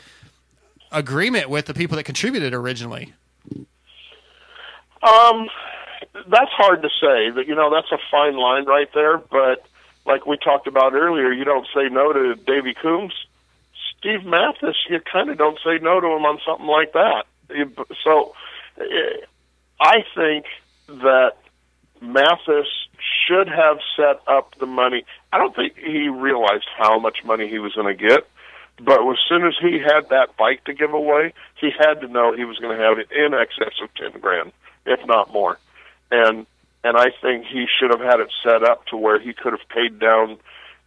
agreement 0.91 1.51
with 1.51 1.67
the 1.67 1.75
people 1.75 1.97
that 1.97 2.05
contributed 2.05 2.55
originally? 2.55 3.13
Um, 5.03 5.49
that's 6.29 6.51
hard 6.51 6.83
to 6.83 6.89
say. 6.89 7.31
That 7.31 7.45
you 7.47 7.55
know, 7.55 7.71
that's 7.71 7.93
a 7.93 7.99
fine 8.11 8.37
line 8.37 8.65
right 8.65 8.89
there. 8.95 9.19
But 9.19 9.67
like 10.07 10.27
we 10.27 10.39
talked 10.39 10.67
about 10.67 10.95
earlier, 10.95 11.31
you 11.33 11.45
don't 11.45 11.67
say 11.75 11.89
no 11.91 12.13
to 12.13 12.35
Davey 12.35 12.75
Coombs. 12.75 13.13
Steve 13.99 14.25
Matthes, 14.25 14.77
you 14.89 15.01
kind 15.01 15.31
of 15.31 15.39
don't 15.39 15.59
say 15.65 15.79
no 15.79 16.01
to 16.01 16.07
him 16.07 16.25
on 16.25 16.39
something 16.47 16.67
like 16.67 16.93
that. 16.93 17.25
So, 18.03 18.35
eh, 18.79 19.25
I 19.81 20.05
think 20.15 20.47
that 20.89 21.33
Matthes 22.01 22.84
should 23.27 23.49
have 23.49 23.79
set 23.97 24.21
up 24.27 24.59
the 24.59 24.67
money. 24.67 25.05
I 25.33 25.39
don't 25.39 25.55
think 25.55 25.77
he 25.77 26.09
realized 26.09 26.67
how 26.77 26.99
much 26.99 27.25
money 27.25 27.49
he 27.49 27.59
was 27.59 27.75
going 27.75 27.97
to 27.97 28.03
get. 28.09 28.27
But 28.81 29.01
as 29.09 29.19
soon 29.29 29.47
as 29.47 29.55
he 29.61 29.79
had 29.79 30.09
that 30.11 30.37
bike 30.37 30.65
to 30.65 30.75
give 30.75 30.93
away, 30.93 31.33
he 31.61 31.71
had 31.79 32.01
to 32.01 32.09
know 32.09 32.35
he 32.35 32.45
was 32.45 32.59
going 32.59 32.77
to 32.77 32.83
have 32.83 32.99
it 32.99 33.09
in 33.13 33.33
excess 33.33 33.75
of 33.83 33.95
ten 33.95 34.21
grand, 34.21 34.53
if 34.85 34.99
not 35.07 35.33
more. 35.33 35.59
And 36.11 36.47
and 36.83 36.97
I 36.97 37.11
think 37.23 37.47
he 37.47 37.67
should 37.79 37.91
have 37.91 38.01
had 38.01 38.21
it 38.21 38.31
set 38.43 38.63
up 38.65 38.87
to 38.87 38.97
where 38.97 39.21
he 39.21 39.33
could 39.33 39.53
have 39.53 39.69
paid 39.69 39.99
down 39.99 40.39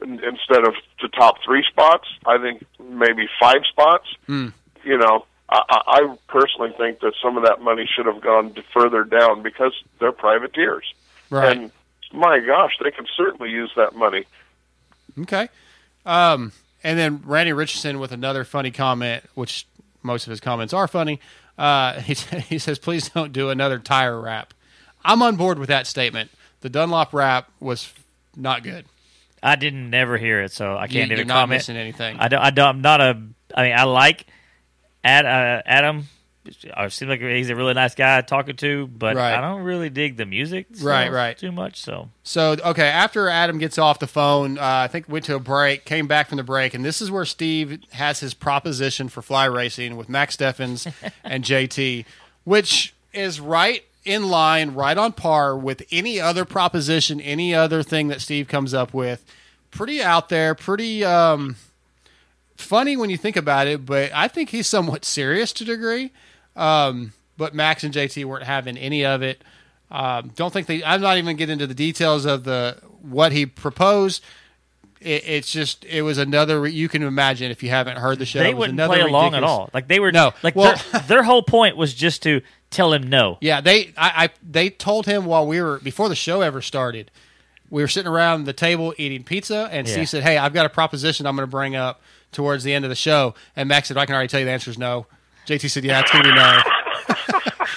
instead 0.02 0.66
of 0.66 0.76
the 1.02 1.08
top 1.08 1.38
three 1.44 1.64
spots. 1.64 2.08
I 2.26 2.38
think 2.38 2.66
maybe 2.80 3.28
five 3.40 3.62
spots. 3.70 4.08
Hmm. 4.28 4.50
You 4.84 4.98
know, 4.98 5.26
I, 5.50 5.62
I 5.70 5.82
I 5.88 6.18
personally 6.28 6.74
think 6.78 7.00
that 7.00 7.14
some 7.24 7.38
of 7.38 7.44
that 7.44 7.62
money 7.62 7.90
should 7.96 8.06
have 8.06 8.22
gone 8.22 8.54
further 8.74 9.06
down 9.06 9.44
because 9.44 9.74
they're 10.00 10.12
privateers. 10.12 10.94
Right. 11.30 11.58
And 11.58 11.72
my 12.14 12.40
gosh, 12.40 12.74
they 12.84 12.92
can 12.92 13.06
certainly 13.16 13.50
use 13.52 13.72
that 13.76 13.96
money. 13.96 14.26
Okay. 15.20 15.50
Um, 16.06 16.52
and 16.84 16.98
then 16.98 17.22
Randy 17.26 17.54
Richardson 17.54 18.00
with 18.00 18.12
another 18.12 18.44
funny 18.44 18.72
comment, 18.72 19.24
which 19.34 19.68
most 20.04 20.26
of 20.28 20.32
his 20.32 20.40
comments 20.40 20.74
are 20.74 20.88
funny. 20.88 21.20
Uh, 21.58 22.00
he, 22.02 22.14
he 22.14 22.60
says, 22.60 22.80
please 22.80 23.10
don't 23.10 23.34
do 23.34 23.50
another 23.50 23.80
tire 23.80 24.20
wrap. 24.20 24.54
I'm 25.04 25.22
on 25.22 25.36
board 25.36 25.60
with 25.60 25.70
that 25.70 25.88
statement. 25.88 26.32
The 26.62 26.70
Dunlop 26.70 27.14
wrap 27.14 27.50
was 27.60 27.94
not 28.36 28.64
good. 28.64 28.86
I 29.44 29.56
didn't 29.56 29.90
never 29.90 30.18
hear 30.18 30.42
it, 30.42 30.52
so 30.52 30.76
I 30.76 30.88
can't 30.88 31.10
you're 31.10 31.20
even 31.20 31.28
not 31.28 31.42
comment. 31.42 31.60
missing 31.60 31.78
anything. 31.78 32.18
I 32.20 32.28
don't. 32.28 32.42
I 32.42 32.50
don't. 32.50 32.68
I'm 32.68 32.82
not 32.82 33.02
a. 33.02 33.22
I 33.56 33.64
mean, 33.64 33.74
I 33.74 33.84
like 33.84 34.26
Ad, 35.04 35.26
uh, 35.26 35.62
Adam. 35.66 36.08
I 36.76 36.88
seem 36.90 37.10
like 37.10 37.22
he's 37.22 37.50
a 37.50 37.56
really 37.56 37.74
nice 37.74 37.96
guy 37.96 38.22
talking 38.22 38.56
to, 38.58 38.88
but 38.88 39.16
Right. 39.16 39.34
I 39.36 39.42
don't 39.42 39.62
really 39.64 39.90
dig 39.90 40.18
the 40.18 40.26
music. 40.26 40.68
so- 40.74 40.86
Right, 40.86 41.12
right. 41.12 41.38
Too 41.38 41.52
much. 41.52 41.80
So 41.82 42.10
So 42.24 42.56
okay, 42.64 42.88
after 42.88 43.30
Adam 43.30 43.58
gets 43.58 43.78
off 43.78 44.00
the 44.00 44.08
phone, 44.08 44.58
uh, 44.58 44.62
I 44.64 44.88
think 44.88 45.08
went 45.10 45.26
to 45.26 45.36
a 45.36 45.40
break, 45.40 45.86
came 45.86 46.08
back 46.08 46.30
from 46.30 46.38
the 46.38 46.44
break, 46.44 46.74
and 46.74 46.84
this 46.86 47.02
is 47.02 47.10
where 47.12 47.26
Steve 47.26 47.80
has 47.94 48.20
his 48.20 48.34
proposition 48.34 49.10
for 49.10 49.22
fly 49.22 49.46
racing 49.46 49.96
with 49.98 50.10
Max 50.10 50.36
Steffens 50.36 50.88
and 51.24 51.44
JT, 51.44 52.06
which 52.44 52.94
is 53.14 53.40
right 53.40 53.84
in 54.06 54.30
line, 54.30 54.74
right 54.74 54.98
on 54.98 55.12
par 55.12 55.58
with 55.58 55.84
any 55.92 56.20
other 56.20 56.46
proposition, 56.46 57.20
any 57.20 57.54
other 57.54 57.84
thing 57.84 58.08
that 58.08 58.22
Steve 58.22 58.48
comes 58.48 58.74
up 58.74 58.94
with. 58.94 59.26
Pretty 59.70 60.02
out 60.02 60.30
there, 60.30 60.56
pretty 60.56 61.04
um, 61.04 61.58
funny 62.56 62.96
when 62.98 63.10
you 63.10 63.18
think 63.18 63.36
about 63.36 63.68
it, 63.68 63.86
but 63.86 64.12
I 64.14 64.28
think 64.28 64.50
he's 64.50 64.68
somewhat 64.68 65.06
serious 65.06 65.52
to 65.54 65.64
a 65.64 65.68
degree. 65.68 66.12
Um, 66.58 67.14
but 67.38 67.54
Max 67.54 67.84
and 67.84 67.94
JT 67.94 68.26
weren't 68.26 68.44
having 68.44 68.78
any 68.78 69.06
of 69.06 69.22
it. 69.22 69.42
Um, 69.92 70.32
don't 70.36 70.52
think 70.52 70.68
they. 70.68 70.84
I'm 70.84 71.00
not 71.02 71.18
even 71.18 71.38
getting 71.38 71.54
into 71.54 71.68
the 71.68 71.74
details 71.74 72.26
of 72.26 72.44
the 72.44 72.78
what 73.02 73.32
he 73.32 73.46
proposed. 73.46 74.24
It, 75.00 75.24
it's 75.28 75.52
just 75.52 75.86
it 75.86 76.02
was 76.02 76.18
another. 76.18 76.68
You 76.68 76.90
can 76.90 77.04
imagine 77.04 77.52
if 77.52 77.62
you 77.64 77.70
haven't 77.70 77.98
heard 77.98 78.20
the 78.20 78.26
show. 78.26 78.40
they 78.40 78.50
it 78.50 78.54
was 78.58 78.70
wouldn't 78.72 78.90
play 78.90 79.02
along 79.02 79.36
at 79.36 79.44
all. 79.44 79.70
Like 79.74 79.88
they 79.88 80.00
were. 80.00 80.12
No, 80.12 80.34
Like 80.44 80.56
well- 80.56 80.76
their, 80.92 81.02
their 81.02 81.24
whole 81.24 81.44
point 81.44 81.78
was 81.78 81.94
just 81.94 82.24
to 82.24 82.42
tell 82.72 82.92
him 82.92 83.04
no. 83.04 83.38
Yeah, 83.42 83.62
they. 83.62 83.94
I, 83.96 84.26
I. 84.26 84.30
They 84.44 84.70
told 84.72 85.06
him 85.06 85.26
while 85.26 85.46
we 85.48 85.62
were 85.62 85.80
before 85.80 86.10
the 86.10 86.16
show 86.16 86.42
ever 86.42 86.62
started. 86.62 87.12
We 87.70 87.82
were 87.84 87.88
sitting 87.88 88.12
around 88.12 88.46
the 88.46 88.54
table 88.54 88.94
eating 88.98 89.24
pizza, 89.24 89.70
and 89.72 89.88
Yeah. 89.88 89.94
Steve 89.94 90.10
said, 90.10 90.24
"Hey, 90.24 90.38
I've 90.38 90.54
got 90.54 90.66
a 90.66 90.70
proposition 90.70 91.26
I'm 91.28 91.36
going 91.36 91.48
to 91.48 91.52
bring 91.52 91.76
up 91.76 92.02
towards 92.32 92.64
the 92.64 92.74
end 92.74 92.84
of 92.84 92.90
the 92.90 92.96
show." 92.96 93.36
And 93.56 93.70
Max 93.70 93.88
said, 93.90 93.98
"I 93.98 94.06
can 94.06 94.16
already 94.16 94.28
tell 94.30 94.40
you 94.40 94.46
the 94.48 94.52
answer 94.52 94.72
is 94.72 94.78
no." 94.78 95.06
JT 95.48 95.70
said, 95.70 95.84
"Yeah, 95.84 96.02
it's 96.02 96.12
going 96.12 96.24
to 96.26 96.30
be 96.30 96.36
no." 96.36 96.62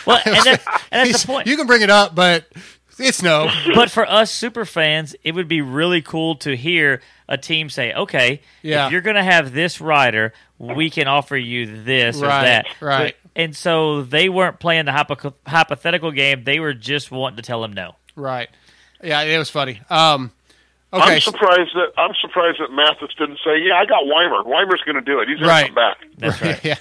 Well, 0.06 0.20
and, 0.26 0.34
that, 0.36 0.82
and 0.90 1.08
that's 1.10 1.22
the 1.22 1.26
point. 1.26 1.46
You 1.46 1.56
can 1.56 1.66
bring 1.66 1.82
it 1.82 1.90
up, 1.90 2.14
but 2.14 2.46
it's 2.98 3.22
no. 3.22 3.50
but 3.74 3.90
for 3.90 4.08
us 4.08 4.30
super 4.30 4.64
fans, 4.64 5.14
it 5.24 5.34
would 5.34 5.48
be 5.48 5.60
really 5.60 6.00
cool 6.00 6.36
to 6.36 6.56
hear 6.56 7.02
a 7.28 7.36
team 7.36 7.68
say, 7.68 7.92
"Okay, 7.92 8.40
Yeah. 8.62 8.86
if 8.86 8.92
you're 8.92 9.00
going 9.02 9.16
to 9.16 9.22
have 9.22 9.52
this 9.52 9.80
rider, 9.80 10.32
we 10.58 10.88
can 10.90 11.06
offer 11.06 11.36
you 11.36 11.82
this 11.84 12.16
or 12.18 12.26
that." 12.28 12.66
right. 12.80 13.14
But- 13.14 13.16
and 13.36 13.54
so 13.54 14.02
they 14.02 14.28
weren't 14.28 14.58
playing 14.58 14.86
the 14.86 14.92
hypo- 14.92 15.34
hypothetical 15.46 16.10
game; 16.12 16.44
they 16.44 16.58
were 16.60 16.74
just 16.74 17.10
wanting 17.10 17.36
to 17.36 17.42
tell 17.42 17.62
him 17.62 17.72
no. 17.72 17.94
Right. 18.16 18.48
Yeah, 19.02 19.22
it 19.22 19.38
was 19.38 19.50
funny. 19.50 19.80
Um, 19.90 20.32
okay. 20.92 21.14
I'm 21.14 21.20
surprised 21.20 21.70
that 21.74 21.92
I'm 21.96 22.12
surprised 22.20 22.58
that 22.60 22.72
Matthes 22.72 23.14
didn't 23.18 23.38
say, 23.44 23.58
"Yeah, 23.62 23.74
I 23.78 23.86
got 23.86 24.06
Weimer. 24.06 24.42
Weimer's 24.44 24.80
going 24.82 24.96
to 24.96 25.00
do 25.02 25.20
it. 25.20 25.28
He's 25.28 25.38
going 25.38 25.48
Right. 25.48 25.60
to 25.62 25.66
come 25.68 25.74
back." 25.74 25.96
That's 26.18 26.42
right. 26.42 26.64
yeah. 26.64 26.76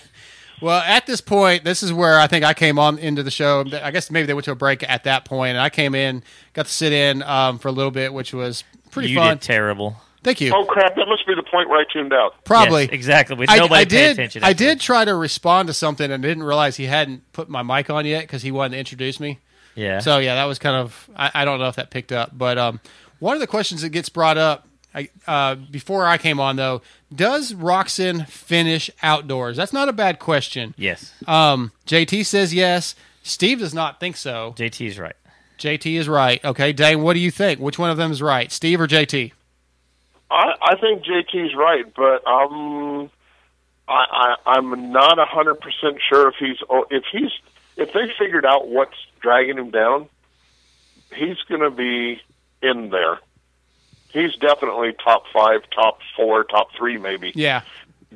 Well, 0.61 0.81
at 0.81 1.05
this 1.05 1.21
point, 1.21 1.63
this 1.63 1.83
is 1.83 1.91
where 1.93 2.19
I 2.19 2.27
think 2.27 2.43
I 2.45 2.53
came 2.53 2.77
on 2.79 2.97
into 2.97 3.23
the 3.23 3.31
show. 3.31 3.63
I 3.81 3.91
guess 3.91 4.11
maybe 4.11 4.25
they 4.25 4.33
went 4.33 4.45
to 4.45 4.51
a 4.51 4.55
break 4.55 4.87
at 4.87 5.03
that 5.05 5.25
point, 5.25 5.51
and 5.51 5.59
I 5.59 5.69
came 5.69 5.95
in, 5.95 6.23
got 6.53 6.65
to 6.65 6.71
sit 6.71 6.91
in 6.93 7.23
um, 7.23 7.59
for 7.59 7.67
a 7.67 7.71
little 7.71 7.91
bit, 7.91 8.13
which 8.13 8.33
was 8.33 8.63
pretty 8.91 9.09
you 9.09 9.17
fun. 9.17 9.37
did 9.37 9.41
terrible. 9.41 9.95
Thank 10.21 10.41
you. 10.41 10.51
Oh 10.53 10.65
crap! 10.65 10.95
That 10.97 11.07
must 11.07 11.25
be 11.25 11.33
the 11.33 11.43
point 11.43 11.69
where 11.69 11.79
I 11.79 11.85
tuned 11.91 12.11
out. 12.11 12.43
Probably 12.43 12.83
Yes, 12.83 12.91
exactly. 12.91 13.37
With 13.37 13.49
I, 13.49 13.57
nobody 13.57 13.73
I 13.81 13.85
paying 13.85 14.07
did. 14.07 14.11
attention. 14.11 14.43
I 14.43 14.51
did 14.51 14.81
try 14.81 15.05
to 15.05 15.15
respond 15.15 15.67
to 15.67 15.73
something 15.73 16.11
and 16.11 16.21
didn't 16.21 16.43
realize 16.43 16.75
he 16.75 16.87
hadn't 16.87 17.31
put 17.31 17.47
my 17.49 17.63
mic 17.63 17.89
on 17.89 18.05
yet 18.05 18.23
because 18.23 18.41
he 18.41 18.51
wanted 18.51 18.71
to 18.71 18.79
introduce 18.79 19.19
me. 19.21 19.39
Yeah. 19.75 19.99
So 19.99 20.17
yeah, 20.17 20.35
that 20.35 20.43
was 20.43 20.59
kind 20.59 20.75
of 20.75 21.09
I, 21.15 21.31
I 21.33 21.45
don't 21.45 21.59
know 21.59 21.69
if 21.69 21.77
that 21.77 21.89
picked 21.89 22.11
up, 22.11 22.37
but 22.37 22.57
um, 22.57 22.81
one 23.19 23.33
of 23.33 23.39
the 23.39 23.47
questions 23.47 23.81
that 23.81 23.89
gets 23.89 24.09
brought 24.09 24.37
up 24.37 24.67
I, 24.93 25.09
uh, 25.27 25.55
before 25.55 26.05
I 26.05 26.17
came 26.17 26.39
on 26.39 26.55
though, 26.55 26.81
does 27.13 27.53
Roczen 27.53 28.27
finish 28.27 28.89
outdoors? 29.03 29.55
That's 29.57 29.73
not 29.73 29.87
a 29.89 29.93
bad 29.93 30.19
question. 30.19 30.73
yes, 30.77 31.13
Um, 31.27 31.71
JT 31.85 32.25
says 32.25 32.53
yes. 32.53 32.95
Steve 33.21 33.59
does 33.59 33.73
not 33.73 33.99
think 33.99 34.17
so. 34.17 34.55
JT 34.57 34.87
is 34.87 34.97
right. 34.99 35.15
JT 35.59 35.99
is 35.99 36.07
right. 36.07 36.43
Okay, 36.43 36.71
Dane, 36.73 37.01
what 37.03 37.13
do 37.13 37.19
you 37.19 37.29
think? 37.31 37.59
Which 37.59 37.77
one 37.77 37.89
of 37.89 37.97
them 37.97 38.11
is 38.11 38.21
right, 38.21 38.51
Steve 38.51 38.79
or 38.81 38.87
JT? 38.87 39.33
I, 40.31 40.53
I 40.61 40.75
think 40.79 41.03
JT's 41.03 41.53
right, 41.55 41.85
but 41.95 42.25
um, 42.25 43.09
I, 43.87 44.05
I 44.11 44.35
I'm 44.45 44.91
not 44.91 45.19
a 45.19 45.25
hundred 45.25 45.55
percent 45.55 45.97
sure 46.07 46.29
if 46.29 46.35
he's 46.39 46.57
oh, 46.69 46.85
if 46.89 47.03
he's 47.11 47.31
if 47.77 47.91
they 47.93 48.11
figured 48.17 48.45
out 48.45 48.67
what's 48.69 48.95
dragging 49.21 49.57
him 49.57 49.69
down, 49.71 50.07
he's 51.15 51.37
going 51.47 51.61
to 51.61 51.71
be 51.71 52.21
in 52.61 52.89
there. 52.89 53.19
He's 54.11 54.35
definitely 54.35 54.93
top 55.03 55.23
five, 55.31 55.61
top 55.69 55.99
four, 56.15 56.43
top 56.43 56.69
three, 56.77 56.97
maybe 56.97 57.31
Yeah, 57.35 57.61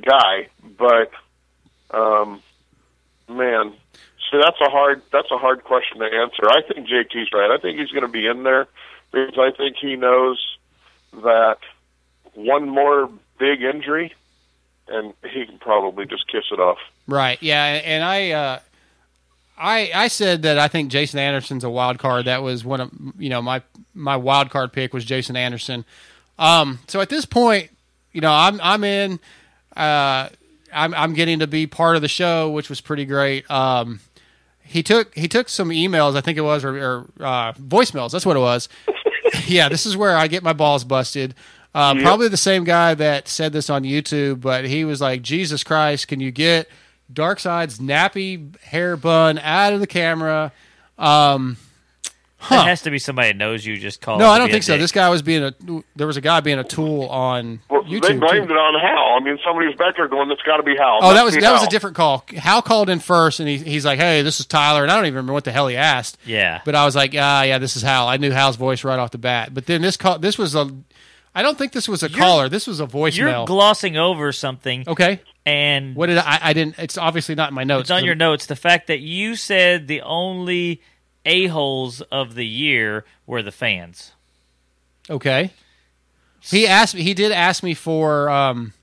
guy. 0.01 0.47
But 0.77 1.11
um, 1.91 2.41
man, 3.29 3.73
see 4.31 4.39
that's 4.43 4.59
a 4.61 4.69
hard 4.69 5.01
that's 5.11 5.31
a 5.31 5.37
hard 5.37 5.63
question 5.63 5.99
to 5.99 6.05
answer. 6.05 6.49
I 6.49 6.61
think 6.61 6.87
JT's 6.87 7.31
right. 7.33 7.51
I 7.51 7.57
think 7.57 7.79
he's 7.79 7.91
going 7.91 8.03
to 8.03 8.07
be 8.07 8.25
in 8.25 8.43
there 8.43 8.67
because 9.11 9.37
I 9.37 9.51
think 9.55 9.77
he 9.79 9.95
knows 9.95 10.39
that 11.13 11.57
one 12.33 12.67
more 12.67 13.09
big 13.37 13.61
injury, 13.61 14.13
and 14.87 15.13
he 15.31 15.45
can 15.45 15.59
probably 15.59 16.05
just 16.05 16.27
kiss 16.27 16.45
it 16.51 16.59
off. 16.59 16.79
right. 17.07 17.37
Yeah, 17.41 17.63
and 17.63 18.03
I, 18.03 18.31
uh, 18.31 18.59
I, 19.63 19.91
I 19.95 20.07
said 20.09 20.41
that 20.41 20.59
I 20.59 20.67
think 20.67 20.91
Jason 20.91 21.19
Anderson's 21.19 21.63
a 21.63 21.69
wild 21.69 21.97
card. 21.97 22.25
That 22.25 22.43
was 22.43 22.65
one 22.65 22.81
of 22.81 22.91
you 23.17 23.29
know 23.29 23.41
my 23.41 23.61
my 23.93 24.17
wild 24.17 24.49
card 24.49 24.73
pick 24.73 24.93
was 24.93 25.05
Jason 25.05 25.37
Anderson. 25.37 25.85
Um, 26.37 26.79
so 26.87 26.99
at 26.99 27.07
this 27.07 27.23
point, 27.23 27.69
you 28.11 28.19
know, 28.19 28.31
I'm 28.31 28.59
I'm 28.61 28.83
in. 28.83 29.21
Uh, 29.75 30.27
I'm 30.73 30.93
I'm 30.93 31.13
getting 31.13 31.39
to 31.39 31.47
be 31.47 31.65
part 31.65 31.95
of 31.95 32.01
the 32.01 32.09
show, 32.09 32.49
which 32.49 32.67
was 32.67 32.81
pretty 32.81 33.05
great. 33.05 33.49
Um, 33.49 34.01
he 34.63 34.83
took 34.83 35.15
he 35.15 35.29
took 35.29 35.47
some 35.47 35.69
emails, 35.69 36.17
I 36.17 36.21
think 36.21 36.37
it 36.37 36.41
was, 36.41 36.65
or, 36.65 36.77
or 36.77 37.07
uh, 37.21 37.53
voicemails. 37.53 38.11
That's 38.11 38.25
what 38.25 38.35
it 38.35 38.41
was. 38.41 38.67
yeah, 39.45 39.69
this 39.69 39.85
is 39.85 39.95
where 39.95 40.17
I 40.17 40.27
get 40.27 40.43
my 40.43 40.53
balls 40.53 40.83
busted. 40.83 41.35
Uh, 41.73 41.95
Probably 41.95 42.27
the 42.27 42.37
same 42.37 42.65
guy 42.65 42.93
that 42.95 43.29
said 43.29 43.53
this 43.53 43.69
on 43.69 43.83
YouTube, 43.83 44.41
but 44.41 44.65
he 44.65 44.83
was 44.83 44.99
like, 44.99 45.21
"Jesus 45.21 45.63
Christ, 45.63 46.09
can 46.09 46.19
you 46.19 46.31
get 46.31 46.67
Darkside's 47.11 47.79
nappy 47.79 48.55
hair 48.61 48.95
bun 48.97 49.39
out 49.39 49.73
of 49.73 49.79
the 49.79 49.87
camera?" 49.87 50.51
Um, 50.97 51.57
It 52.51 52.55
has 52.55 52.81
to 52.81 52.91
be 52.91 52.99
somebody 52.99 53.29
that 53.29 53.37
knows 53.37 53.65
you. 53.65 53.77
Just 53.77 54.01
call. 54.01 54.19
no, 54.19 54.27
I 54.27 54.37
don't 54.37 54.51
think 54.51 54.63
so. 54.63 54.73
dick. 54.73 54.81
This 54.81 54.91
guy 54.91 55.07
was 55.07 55.21
being 55.21 55.43
a. 55.43 55.53
There 55.95 56.05
was 56.05 56.17
a 56.17 56.21
guy 56.21 56.41
being 56.41 56.59
a 56.59 56.63
tool 56.65 57.05
on 57.07 57.61
Well, 57.69 57.83
YouTube. 57.83 58.01
they 58.01 58.17
blamed 58.17 58.49
too. 58.49 58.53
it 58.53 58.57
on 58.57 58.77
Hal. 58.81 59.15
I 59.17 59.23
mean, 59.23 59.39
somebody 59.45 59.67
was 59.67 59.77
back 59.77 59.95
there 59.95 60.09
going, 60.09 60.27
"That's 60.27 60.41
got 60.41 60.57
to 60.57 60.63
be 60.63 60.75
Hal." 60.75 60.99
Oh, 61.01 61.13
that 61.13 61.23
was 61.23 61.35
be 61.35 61.41
that 61.41 61.53
was 61.53 61.63
a 61.63 61.69
different 61.69 61.95
call. 61.95 62.25
Hal 62.35 62.61
called 62.61 62.89
in 62.89 62.99
first, 62.99 63.39
and 63.39 63.47
he, 63.47 63.57
he's 63.59 63.85
like, 63.85 63.97
"Hey, 63.97 64.23
this 64.23 64.41
is 64.41 64.45
Tyler," 64.45 64.83
and 64.83 64.91
I 64.91 64.95
don't 64.97 65.05
even 65.05 65.15
remember 65.15 65.31
what 65.31 65.45
the 65.45 65.53
hell 65.53 65.67
he 65.69 65.77
asked. 65.77 66.17
Yeah. 66.25 66.59
But 66.65 66.75
I 66.75 66.83
was 66.83 66.97
like, 66.97 67.15
"Ah, 67.17 67.43
yeah, 67.43 67.59
this 67.59 67.77
is 67.77 67.81
Hal." 67.81 68.09
I 68.09 68.17
knew 68.17 68.31
Hal's 68.31 68.57
voice 68.57 68.83
right 68.83 68.99
off 68.99 69.11
the 69.11 69.17
bat. 69.17 69.53
But 69.53 69.65
then 69.65 69.81
this 69.81 69.95
call, 69.95 70.19
this 70.19 70.37
was 70.37 70.53
a. 70.53 70.69
I 71.33 71.43
don't 71.43 71.57
think 71.57 71.71
this 71.71 71.87
was 71.87 72.03
a 72.03 72.09
caller. 72.09 72.49
This 72.49 72.67
was 72.67 72.81
a 72.81 72.85
voice. 72.85 73.15
You're 73.15 73.45
glossing 73.45 73.95
over 73.97 74.33
something, 74.33 74.83
okay. 74.85 75.21
And 75.45 75.95
What 75.95 76.07
did 76.07 76.17
I? 76.17 76.39
I 76.41 76.53
didn't. 76.53 76.79
It's 76.79 76.97
obviously 76.97 77.35
not 77.35 77.49
in 77.49 77.55
my 77.55 77.63
notes. 77.63 77.83
it's 77.89 77.91
on 77.91 78.05
your 78.05 78.15
notes. 78.15 78.45
The 78.45 78.55
fact 78.55 78.87
that 78.87 78.99
you 78.99 79.35
said 79.35 79.87
the 79.87 80.01
only 80.01 80.81
a 81.25 81.47
holes 81.47 82.01
of 82.01 82.35
the 82.35 82.45
year 82.45 83.05
were 83.25 83.41
the 83.41 83.51
fans. 83.51 84.11
Okay. 85.09 85.51
He 86.41 86.67
asked 86.67 86.95
me. 86.95 87.03
He 87.03 87.13
did 87.13 87.31
ask 87.31 87.63
me 87.63 87.73
for. 87.73 88.29
um 88.29 88.73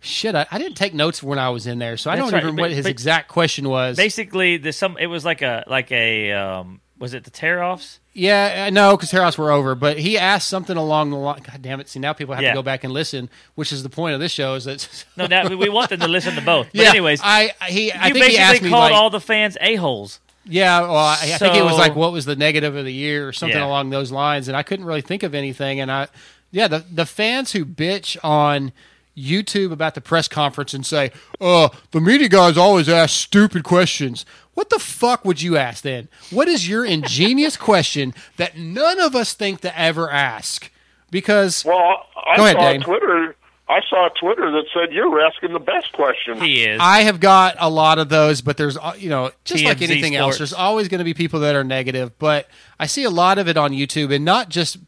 Shit, 0.00 0.36
I, 0.36 0.46
I 0.52 0.58
didn't 0.58 0.76
take 0.76 0.94
notes 0.94 1.24
when 1.24 1.40
I 1.40 1.48
was 1.50 1.66
in 1.66 1.80
there, 1.80 1.96
so 1.96 2.08
I 2.08 2.14
That's 2.16 2.26
don't 2.26 2.34
right, 2.34 2.42
even 2.44 2.54
but- 2.56 2.62
what 2.62 2.70
his 2.70 2.86
exact 2.86 3.28
question 3.28 3.68
was. 3.68 3.96
Basically, 3.96 4.56
the 4.56 4.72
some 4.72 4.96
it 4.96 5.06
was 5.06 5.24
like 5.24 5.42
a 5.42 5.64
like 5.66 5.90
a 5.90 6.30
um, 6.32 6.80
was 6.98 7.14
it 7.14 7.24
the 7.24 7.30
tear 7.30 7.62
offs? 7.64 7.98
Yeah, 8.18 8.62
uh, 8.62 8.66
I 8.66 8.70
know 8.70 8.96
because 8.96 9.10
Harris 9.12 9.38
were 9.38 9.50
over, 9.52 9.74
but 9.74 9.98
he 9.98 10.18
asked 10.18 10.48
something 10.48 10.76
along 10.76 11.10
the 11.10 11.16
line. 11.16 11.40
God 11.42 11.62
damn 11.62 11.78
it! 11.80 11.88
See, 11.88 12.00
now 12.00 12.12
people 12.12 12.34
have 12.34 12.42
Yeah. 12.42 12.50
to 12.50 12.54
go 12.56 12.62
back 12.62 12.82
and 12.84 12.92
listen, 12.92 13.30
which 13.54 13.72
is 13.72 13.82
the 13.82 13.88
point 13.88 14.14
of 14.14 14.20
this 14.20 14.32
show. 14.32 14.54
Is 14.54 14.64
that 14.64 15.04
No, 15.16 15.26
that, 15.28 15.48
we 15.56 15.68
want 15.68 15.90
them 15.90 16.00
to 16.00 16.08
listen 16.08 16.34
to 16.34 16.40
both. 16.40 16.66
But 16.72 16.80
yeah? 16.82 16.90
anyways, 16.90 17.20
I 17.22 17.52
he 17.68 17.92
I 17.92 18.08
you 18.08 18.14
think 18.14 18.26
he 18.26 18.38
asked 18.38 18.52
basically 18.54 18.68
me 18.68 18.72
called 18.72 18.90
like 18.90 19.00
all 19.00 19.10
the 19.10 19.20
fans 19.20 19.56
a 19.60 19.76
holes. 19.76 20.18
yeah, 20.44 20.80
well, 20.80 20.96
I, 20.96 21.12
I 21.22 21.38
think 21.38 21.54
it 21.56 21.62
was 21.64 21.78
like 21.78 21.94
what 21.94 22.10
was 22.12 22.24
the 22.24 22.36
negative 22.36 22.74
of 22.74 22.84
the 22.84 22.92
year 22.92 23.28
or 23.28 23.32
something 23.32 23.56
Yeah. 23.58 23.66
along 23.66 23.90
those 23.90 24.10
lines, 24.10 24.48
and 24.48 24.56
I 24.56 24.62
couldn't 24.64 24.84
really 24.86 25.02
think 25.02 25.22
of 25.22 25.34
anything. 25.34 25.78
And 25.80 25.90
I, 25.92 26.08
yeah, 26.50 26.66
the 26.68 26.84
the 26.92 27.06
fans 27.06 27.52
who 27.52 27.64
bitch 27.64 28.16
on 28.24 28.72
YouTube 29.18 29.72
about 29.72 29.94
the 29.94 30.00
press 30.00 30.28
conference 30.28 30.72
and 30.74 30.86
say, 30.86 31.10
"Uh, 31.40 31.68
the 31.90 32.00
media 32.00 32.28
guys 32.28 32.56
always 32.56 32.88
ask 32.88 33.14
stupid 33.14 33.64
questions." 33.64 34.24
What 34.54 34.70
the 34.70 34.78
fuck 34.78 35.24
would 35.24 35.40
you 35.40 35.56
ask 35.56 35.84
then? 35.84 36.08
What 36.30 36.48
is 36.48 36.68
your 36.68 36.84
ingenious 36.84 37.56
question 37.68 38.12
that 38.38 38.56
none 38.56 38.98
of 38.98 39.14
us 39.14 39.32
think 39.32 39.60
to 39.60 39.78
ever 39.78 40.10
ask? 40.10 40.70
Because 41.10 41.64
Well, 41.64 42.06
I 42.16 42.36
Go 42.36 42.44
ahead, 42.44 42.56
saw 42.56 42.72
Dane. 42.72 42.80
Twitter. 42.80 43.36
I 43.70 43.80
saw 43.88 44.06
a 44.06 44.10
Twitter 44.18 44.50
that 44.50 44.64
said 44.72 44.92
you're 44.94 45.20
asking 45.20 45.52
the 45.52 45.60
best 45.60 45.92
questions. 45.92 46.40
He 46.40 46.64
is. 46.64 46.80
I 46.82 47.02
have 47.02 47.20
got 47.20 47.56
a 47.58 47.68
lot 47.68 47.98
of 47.98 48.08
those, 48.08 48.40
but 48.40 48.56
there's 48.56 48.78
uh, 48.78 48.94
you 48.96 49.10
know 49.10 49.30
just 49.44 49.62
like 49.62 49.78
TMZ 49.78 49.90
anything 49.90 50.16
else, 50.16 50.38
there's 50.38 50.54
always 50.54 50.88
going 50.88 50.98
to 51.00 51.04
be 51.04 51.12
people 51.14 51.40
that 51.40 51.54
are 51.54 51.64
negative. 51.64 52.18
But 52.18 52.48
I 52.80 52.86
see 52.86 53.04
a 53.04 53.10
lot 53.10 53.38
of 53.38 53.46
it 53.46 53.58
on 53.58 53.72
YouTube, 53.72 54.12
and 54.12 54.24
not 54.24 54.48
just 54.48 54.78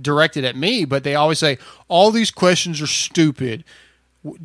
directed 0.00 0.44
at 0.44 0.56
me, 0.56 0.84
but 0.84 1.04
they 1.04 1.14
always 1.14 1.38
say 1.38 1.58
all 1.88 2.10
these 2.10 2.30
questions 2.30 2.80
are 2.80 2.86
stupid. 2.86 3.64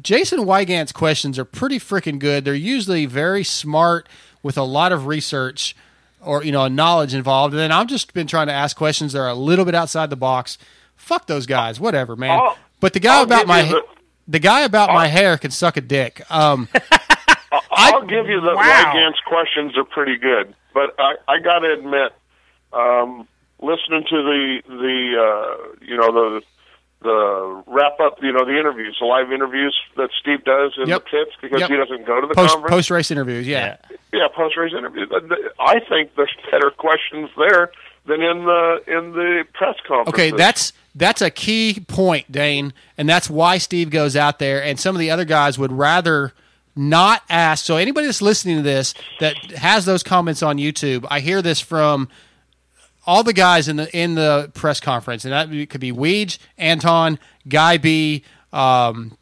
Jason 0.02 0.46
Weigandt's 0.46 0.92
questions 0.92 1.38
are 1.38 1.46
pretty 1.46 1.80
freaking 1.80 2.18
good. 2.20 2.46
They're 2.46 2.54
usually 2.56 3.06
very 3.06 3.44
smart 3.44 4.10
with 4.42 4.58
a 4.58 4.64
lot 4.64 4.92
of 4.92 5.06
research 5.06 5.76
or 6.20 6.44
you 6.44 6.52
know 6.52 6.68
knowledge 6.68 7.14
involved. 7.14 7.54
And 7.54 7.60
then 7.60 7.72
I've 7.72 7.88
just 7.88 8.14
been 8.14 8.26
trying 8.28 8.48
to 8.48 8.54
ask 8.54 8.76
questions 8.76 9.14
that 9.14 9.20
are 9.20 9.30
a 9.30 9.36
little 9.36 9.66
bit 9.66 9.76
outside 9.76 10.10
the 10.10 10.16
box. 10.16 10.58
Fuck 10.96 11.28
those 11.28 11.46
guys, 11.46 11.80
whatever, 11.80 12.16
man. 12.16 12.32
I'll- 12.40 12.58
but 12.80 12.94
the 12.94 13.00
guy 13.00 13.18
I'll 13.18 13.24
about 13.24 13.48
my 13.48 13.64
the- 13.64 13.84
the 14.28 14.40
guy 14.40 14.62
about 14.62 14.90
my 14.94 15.08
hair 15.08 15.38
can 15.38 15.52
suck 15.52 15.78
a 15.78 15.82
dick. 15.82 16.22
Um, 16.30 16.68
I'll 17.72 18.06
give 18.06 18.28
you 18.28 18.42
that 18.42 18.56
Wow. 18.56 18.94
Weigandt's 18.94 19.20
questions 19.26 19.78
are 19.78 19.84
pretty 19.86 20.18
good, 20.18 20.54
but 20.74 20.94
I, 21.00 21.14
I 21.28 21.40
got 21.40 21.60
to 21.60 21.72
admit, 21.74 22.12
um, 22.74 23.28
listening 23.62 24.04
to 24.10 24.16
the 24.24 24.62
the 24.68 25.18
uh, 25.18 25.76
you 25.86 25.98
know 25.98 26.12
the 26.12 26.42
the 27.02 27.64
wrap 27.68 28.00
up, 28.00 28.18
you 28.22 28.32
know 28.32 28.44
the 28.46 28.58
interviews, 28.60 28.98
the 29.00 29.06
live 29.06 29.32
interviews 29.32 29.76
that 29.98 30.10
Steve 30.20 30.44
does 30.44 30.74
in 30.78 30.90
Yep. 30.90 31.04
the 31.04 31.10
pits 31.10 31.32
because 31.42 31.60
Yep. 31.62 31.70
he 31.70 31.76
doesn't 31.78 32.06
go 32.06 32.20
to 32.22 32.28
the 32.28 32.34
post 32.34 32.54
conference. 32.54 32.74
post 32.76 32.92
race 32.92 33.12
interviews, 33.12 33.48
yeah. 33.48 33.78
yeah. 34.12 34.28
post 34.36 34.58
race 34.58 34.74
interviews. 34.76 35.10
I 35.60 35.80
think 35.88 36.16
there's 36.16 36.34
better 36.52 36.72
questions 36.72 37.30
there 37.38 37.72
than 38.06 38.22
in 38.22 38.46
the 38.46 38.82
in 38.88 39.12
the 39.12 39.44
press 39.54 39.76
conference. 39.88 40.10
Okay, 40.10 40.32
that's 40.32 40.74
that's 40.96 41.22
a 41.22 41.30
key 41.30 41.84
point, 41.88 42.32
Dane, 42.32 42.74
and 42.98 43.08
that's 43.08 43.30
why 43.30 43.60
Steve 43.60 43.92
goes 43.92 44.16
out 44.16 44.40
there, 44.40 44.64
and 44.64 44.80
some 44.80 44.96
of 44.96 45.00
the 45.00 45.12
other 45.12 45.26
guys 45.26 45.60
would 45.60 45.72
rather 45.72 46.34
not 46.76 47.22
ask. 47.30 47.64
So 47.66 47.76
anybody 47.76 48.08
that's 48.08 48.22
listening 48.22 48.58
to 48.58 48.62
this 48.64 48.96
that 49.20 49.36
has 49.52 49.86
those 49.86 50.02
comments 50.04 50.42
on 50.42 50.58
YouTube, 50.58 51.06
I 51.12 51.20
hear 51.20 51.42
this 51.44 51.60
from 51.60 52.08
all 53.08 53.24
the 53.24 53.34
guys 53.34 53.70
in 53.70 53.78
the 53.78 53.98
in 53.98 54.16
the 54.16 54.52
press 54.54 54.80
conference, 54.80 55.26
and 55.26 55.34
that 55.34 55.70
could 55.70 55.82
be 55.82 55.94
Weege, 55.94 56.38
Anton, 56.58 57.18
Guy 57.48 57.78
B, 57.78 58.24
um, 58.52 59.18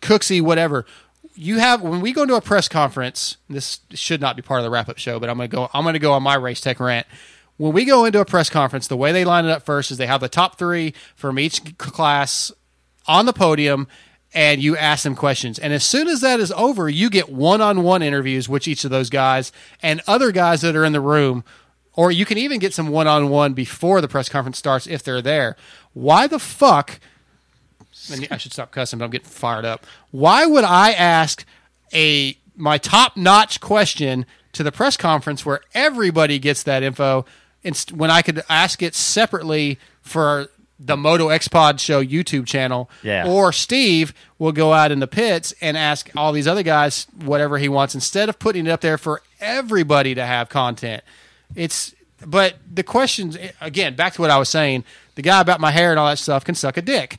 Cooksey, 0.00 0.42
whatever. 0.42 0.84
You 1.34 1.58
have 1.58 1.82
when 1.82 2.00
we 2.00 2.12
go 2.12 2.22
into 2.22 2.34
a 2.34 2.40
press 2.40 2.68
conference. 2.68 3.38
This 3.48 3.80
should 3.94 4.20
not 4.20 4.36
be 4.36 4.42
part 4.42 4.60
of 4.60 4.64
the 4.64 4.70
wrap 4.70 4.88
up 4.88 4.98
show, 4.98 5.18
but 5.18 5.30
I'm 5.30 5.38
gonna 5.38 5.48
go. 5.48 5.70
I'm 5.72 5.84
gonna 5.84 5.98
go 5.98 6.12
on 6.12 6.22
my 6.22 6.34
race 6.34 6.60
tech 6.60 6.78
rant. 6.78 7.06
When 7.56 7.72
we 7.72 7.84
go 7.84 8.04
into 8.04 8.20
a 8.20 8.24
press 8.24 8.50
conference, 8.50 8.86
the 8.86 8.96
way 8.96 9.10
they 9.10 9.24
line 9.24 9.44
it 9.44 9.50
up 9.50 9.64
first 9.64 9.90
is 9.90 9.96
they 9.96 10.06
have 10.06 10.20
the 10.20 10.28
top 10.28 10.58
three 10.58 10.94
from 11.16 11.40
each 11.40 11.76
class 11.78 12.52
on 13.08 13.26
the 13.26 13.32
podium, 13.32 13.88
and 14.34 14.62
you 14.62 14.76
ask 14.76 15.02
them 15.02 15.16
questions. 15.16 15.58
And 15.58 15.72
as 15.72 15.84
soon 15.84 16.06
as 16.06 16.20
that 16.20 16.38
is 16.38 16.52
over, 16.52 16.88
you 16.88 17.10
get 17.10 17.30
one 17.30 17.60
on 17.60 17.82
one 17.82 18.02
interviews 18.02 18.48
with 18.48 18.68
each 18.68 18.84
of 18.84 18.90
those 18.90 19.10
guys 19.10 19.50
and 19.82 20.02
other 20.06 20.30
guys 20.30 20.60
that 20.60 20.76
are 20.76 20.84
in 20.84 20.92
the 20.92 21.00
room. 21.00 21.42
Or 21.98 22.12
you 22.12 22.24
can 22.24 22.38
even 22.38 22.60
get 22.60 22.72
some 22.72 22.90
one 22.90 23.08
on 23.08 23.28
one 23.28 23.54
before 23.54 24.00
the 24.00 24.06
press 24.06 24.28
conference 24.28 24.56
starts 24.56 24.86
if 24.86 25.02
they're 25.02 25.20
there. 25.20 25.56
Why 25.94 26.28
the 26.28 26.38
fuck 26.38 27.00
I 28.30 28.36
should 28.36 28.52
stop 28.52 28.70
cussing, 28.70 29.00
but 29.00 29.06
I'm 29.06 29.10
getting 29.10 29.26
fired 29.26 29.64
up. 29.64 29.84
Why 30.12 30.46
would 30.46 30.62
I 30.62 30.92
ask 30.92 31.44
a 31.92 32.38
my 32.54 32.78
top 32.78 33.16
notch 33.16 33.60
question 33.60 34.26
to 34.52 34.62
the 34.62 34.70
press 34.70 34.96
conference 34.96 35.44
where 35.44 35.60
everybody 35.74 36.38
gets 36.38 36.62
that 36.62 36.84
info, 36.84 37.24
inst- 37.64 37.90
when 37.90 38.12
I 38.12 38.22
could 38.22 38.44
ask 38.48 38.80
it 38.80 38.94
separately 38.94 39.80
for 40.00 40.46
the 40.78 40.96
Moto 40.96 41.30
X 41.30 41.48
Pod 41.48 41.80
Show 41.80 42.00
YouTube 42.00 42.46
channel? 42.46 42.88
Yeah. 43.02 43.28
Or 43.28 43.52
Steve 43.52 44.14
will 44.38 44.52
go 44.52 44.72
out 44.72 44.92
in 44.92 45.00
the 45.00 45.08
pits 45.08 45.52
and 45.60 45.76
ask 45.76 46.12
all 46.16 46.30
these 46.30 46.46
other 46.46 46.62
guys 46.62 47.08
whatever 47.24 47.58
he 47.58 47.68
wants 47.68 47.96
instead 47.96 48.28
of 48.28 48.38
putting 48.38 48.68
it 48.68 48.70
up 48.70 48.82
there 48.82 48.98
for 48.98 49.20
everybody 49.40 50.14
to 50.14 50.24
have 50.24 50.48
content. 50.48 51.02
It's 51.54 51.94
but 52.26 52.56
the 52.72 52.82
questions 52.82 53.36
again 53.60 53.94
back 53.96 54.14
to 54.14 54.20
what 54.20 54.30
I 54.30 54.38
was 54.38 54.48
saying. 54.48 54.84
The 55.14 55.22
guy 55.22 55.40
about 55.40 55.60
my 55.60 55.70
hair 55.70 55.90
and 55.90 55.98
all 55.98 56.08
that 56.08 56.18
stuff 56.18 56.44
can 56.44 56.54
suck 56.54 56.76
a 56.76 56.82
dick. 56.82 57.18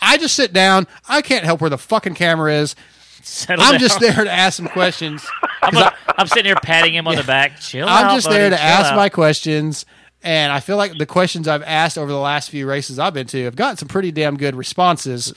I 0.00 0.16
just 0.18 0.34
sit 0.36 0.52
down. 0.52 0.86
I 1.08 1.22
can't 1.22 1.44
help 1.44 1.60
where 1.60 1.70
the 1.70 1.78
fucking 1.78 2.14
camera 2.14 2.54
is. 2.54 2.76
Settle 3.22 3.64
I'm 3.64 3.72
down. 3.72 3.80
just 3.80 4.00
there 4.00 4.24
to 4.24 4.30
ask 4.30 4.56
some 4.56 4.68
questions. 4.68 5.26
I'm, 5.62 5.76
a- 5.76 5.94
I'm 6.16 6.26
sitting 6.28 6.44
here 6.46 6.54
patting 6.62 6.94
him 6.94 7.08
on 7.08 7.16
the 7.16 7.24
back. 7.24 7.58
Chill 7.60 7.86
I'm 7.88 8.06
out, 8.06 8.14
just 8.14 8.28
there 8.30 8.48
to 8.50 8.60
ask 8.60 8.92
out. 8.92 8.96
my 8.96 9.08
questions. 9.08 9.84
And 10.22 10.52
I 10.52 10.60
feel 10.60 10.76
like 10.76 10.96
the 10.98 11.06
questions 11.06 11.46
I've 11.48 11.62
asked 11.64 11.98
over 11.98 12.10
the 12.10 12.18
last 12.18 12.48
few 12.50 12.66
races 12.66 12.98
I've 12.98 13.12
been 13.14 13.26
to 13.28 13.44
have 13.44 13.56
gotten 13.56 13.76
some 13.76 13.88
pretty 13.88 14.12
damn 14.12 14.36
good 14.36 14.54
responses. 14.54 15.32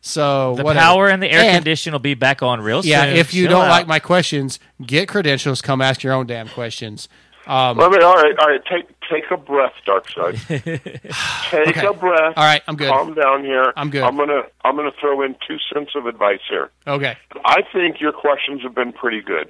So 0.00 0.54
The 0.56 0.64
whatever. 0.64 0.84
power 0.84 1.08
and 1.08 1.22
the 1.22 1.30
air 1.30 1.40
And, 1.40 1.56
condition 1.56 1.92
will 1.92 1.98
be 2.00 2.14
back 2.14 2.42
on 2.42 2.60
real 2.60 2.82
soon. 2.82 2.90
Yeah, 2.90 3.04
if 3.06 3.34
you 3.34 3.44
Chill 3.46 3.58
don't 3.58 3.66
out. 3.66 3.70
like 3.70 3.86
my 3.86 3.98
questions, 3.98 4.58
get 4.84 5.08
credentials. 5.08 5.60
Come 5.62 5.80
ask 5.82 6.02
your 6.02 6.12
own 6.14 6.26
damn 6.26 6.48
questions. 6.48 7.08
Um, 7.46 7.78
Let 7.78 7.92
me. 7.92 7.98
All 8.02 8.14
right, 8.16 8.34
all 8.40 8.48
right. 8.48 8.60
Take 8.70 8.88
take 9.10 9.24
a 9.30 9.36
breath, 9.36 9.72
Dark 9.84 10.10
Side. 10.10 10.36
take 10.48 11.68
Okay. 11.68 11.86
a 11.86 11.92
breath. 11.92 12.34
All 12.36 12.44
right, 12.44 12.62
I'm 12.66 12.76
good. 12.76 12.90
Calm 12.90 13.14
down 13.14 13.44
here. 13.44 13.72
I'm 13.76 13.90
good. 13.90 14.02
I'm 14.02 14.16
gonna 14.16 14.42
I'm 14.64 14.74
gonna 14.76 14.90
throw 15.00 15.22
in 15.22 15.36
two 15.46 15.56
cents 15.72 15.92
of 15.94 16.06
advice 16.06 16.40
here. 16.50 16.70
okay. 16.86 17.16
I 17.44 17.62
think 17.72 18.00
your 18.00 18.12
questions 18.12 18.62
have 18.62 18.74
been 18.74 18.92
pretty 18.92 19.20
good. 19.22 19.48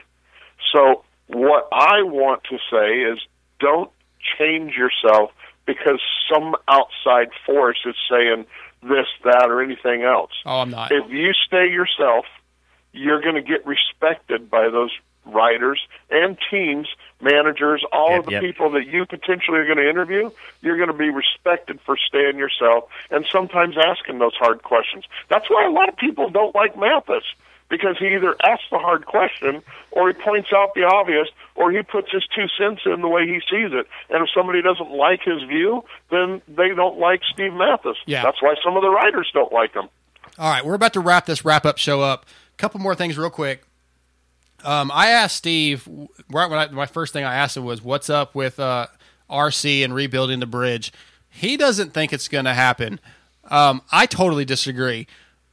So 0.74 1.05
what 1.28 1.68
I 1.72 2.03
want 2.03 2.42
to 2.51 2.59
say 2.70 3.01
is 3.01 3.18
don't 3.61 3.90
change 4.38 4.74
yourself 4.74 5.30
because 5.66 6.01
some 6.32 6.55
outside 6.68 7.28
force 7.44 7.78
is 7.86 7.94
saying 8.11 8.44
this, 8.82 9.07
that, 9.24 9.47
or 9.49 9.62
anything 9.62 10.03
else. 10.03 10.30
Oh, 10.44 10.61
I'm 10.61 10.70
not. 10.70 10.92
If 10.92 11.11
you 11.11 11.32
stay 11.47 11.68
yourself, 11.70 12.26
you're 12.92 13.20
going 13.20 13.34
to 13.34 13.42
get 13.42 13.66
respected 13.66 14.49
by 14.51 14.68
those 14.70 14.90
writers 15.24 15.80
and 16.11 16.38
teams, 16.51 16.86
managers, 17.20 17.84
all 17.92 18.10
Yep, 18.10 18.18
of 18.20 18.26
the 18.26 18.32
yep. 18.32 18.42
people 18.42 18.70
that 18.72 18.86
you 18.86 19.06
potentially 19.06 19.58
are 19.58 19.64
going 19.66 19.78
to 19.78 19.88
interview. 19.88 20.30
You're 20.60 20.76
going 20.76 20.90
to 20.90 20.96
be 20.96 21.10
respected 21.10 21.80
for 21.84 21.96
staying 21.96 22.38
yourself 22.38 22.84
and 23.10 23.26
sometimes 23.30 23.76
asking 23.78 24.18
those 24.18 24.34
hard 24.34 24.62
questions. 24.62 25.04
That's 25.28 25.48
why 25.48 25.64
a 25.66 25.70
lot 25.70 25.88
of 25.88 25.96
people 25.96 26.30
don't 26.30 26.54
like 26.54 26.78
Matthes 26.78 27.24
because 27.68 27.96
he 27.98 28.14
either 28.14 28.36
asks 28.44 28.66
the 28.70 28.78
hard 28.78 29.06
question 29.06 29.62
or 29.90 30.08
he 30.08 30.14
points 30.14 30.50
out 30.54 30.74
the 30.74 30.84
obvious 30.84 31.28
or 31.56 31.72
he 31.72 31.82
puts 31.82 32.12
his 32.12 32.24
two 32.34 32.46
cents 32.56 32.82
in 32.84 33.00
the 33.00 33.08
way 33.08 33.26
he 33.26 33.40
sees 33.50 33.72
it. 33.72 33.86
And 34.10 34.22
if 34.22 34.28
somebody 34.32 34.62
doesn't 34.62 34.90
like 34.90 35.22
his 35.24 35.42
view, 35.48 35.82
then 36.10 36.42
they 36.46 36.68
don't 36.68 36.98
like 36.98 37.22
Steve 37.32 37.54
Matthes. 37.54 37.96
Yeah. 38.06 38.22
That's 38.22 38.40
why 38.40 38.54
some 38.62 38.76
of 38.76 38.82
the 38.82 38.90
writers 38.90 39.28
don't 39.34 39.52
like 39.52 39.74
him. 39.74 39.88
All 40.38 40.50
right, 40.50 40.64
we're 40.64 40.74
about 40.74 40.92
to 40.92 41.00
wrap 41.00 41.26
this 41.26 41.44
wrap 41.44 41.64
up 41.64 41.78
show 41.78 42.02
up. 42.02 42.26
A 42.52 42.56
couple 42.56 42.78
more 42.78 42.94
things, 42.94 43.16
real 43.18 43.30
quick. 43.30 43.64
Um, 44.66 44.90
I 44.92 45.10
asked 45.10 45.36
Steve 45.36 45.88
right 46.30 46.50
when 46.50 46.58
I, 46.58 46.68
my 46.68 46.86
first 46.86 47.12
thing 47.12 47.24
I 47.24 47.36
asked 47.36 47.56
him 47.56 47.64
was, 47.64 47.82
"What's 47.82 48.10
up 48.10 48.34
with 48.34 48.58
uh, 48.58 48.88
RC 49.30 49.84
and 49.84 49.94
rebuilding 49.94 50.40
the 50.40 50.46
bridge?" 50.46 50.92
He 51.30 51.56
doesn't 51.56 51.92
think 51.94 52.12
it's 52.12 52.28
going 52.28 52.46
to 52.46 52.54
happen. 52.54 52.98
Um, 53.48 53.82
I 53.92 54.06
totally 54.06 54.44
disagree. 54.44 55.06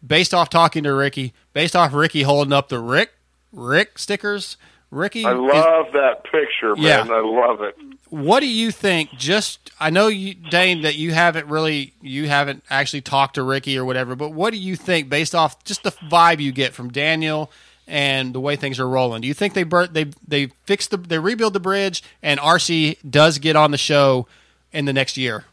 Based 0.05 0.33
off 0.33 0.49
talking 0.49 0.83
to 0.83 0.93
Ricky, 0.93 1.33
based 1.53 1.75
off 1.75 1.93
Ricky 1.93 2.23
holding 2.23 2.51
up 2.53 2.69
the 2.69 2.79
Rick 2.79 3.11
Rick 3.53 3.99
stickers, 3.99 4.57
Ricky. 4.91 5.25
I 5.25 5.33
is- 5.33 5.39
love 5.39 5.85
that 5.93 6.23
picture, 6.23 6.75
man. 6.75 7.07
Yeah. 7.07 7.13
I 7.13 7.21
love 7.21 7.61
it. 7.61 7.75
what 8.09 8.39
do 8.39 8.47
you 8.47 8.71
think? 8.71 9.11
Just 9.11 9.71
I 9.79 9.91
know 9.91 10.07
you, 10.07 10.33
Dane, 10.33 10.81
that 10.81 10.95
you 10.95 11.11
haven't 11.13 11.47
really 11.47 11.93
you 12.01 12.27
haven't 12.27 12.63
actually 12.69 13.01
talked 13.01 13.35
to 13.35 13.43
Ricky 13.43 13.77
or 13.77 13.85
whatever, 13.85 14.15
but 14.15 14.29
what 14.29 14.53
do 14.53 14.59
you 14.59 14.75
think 14.75 15.07
based 15.07 15.35
off 15.35 15.63
just 15.63 15.83
the 15.83 15.91
vibe 15.91 16.39
you 16.39 16.51
get 16.51 16.73
from 16.73 16.89
Daniel 16.91 17.51
and 17.87 18.33
the 18.33 18.39
way 18.39 18.55
things 18.55 18.79
are 18.79 18.87
rolling? 18.87 19.21
Do 19.21 19.27
you 19.27 19.33
think 19.33 19.53
they 19.53 19.63
burnt 19.63 19.93
they 19.93 20.07
they 20.27 20.47
fixed 20.65 20.91
the 20.91 20.97
they 20.97 21.19
rebuild 21.19 21.53
the 21.53 21.59
bridge 21.59 22.03
and 22.21 22.39
RC 22.39 22.97
does 23.09 23.39
get 23.39 23.55
on 23.55 23.71
the 23.71 23.77
show 23.77 24.27
in 24.71 24.85
the 24.85 24.93
next 24.93 25.17
year? 25.17 25.45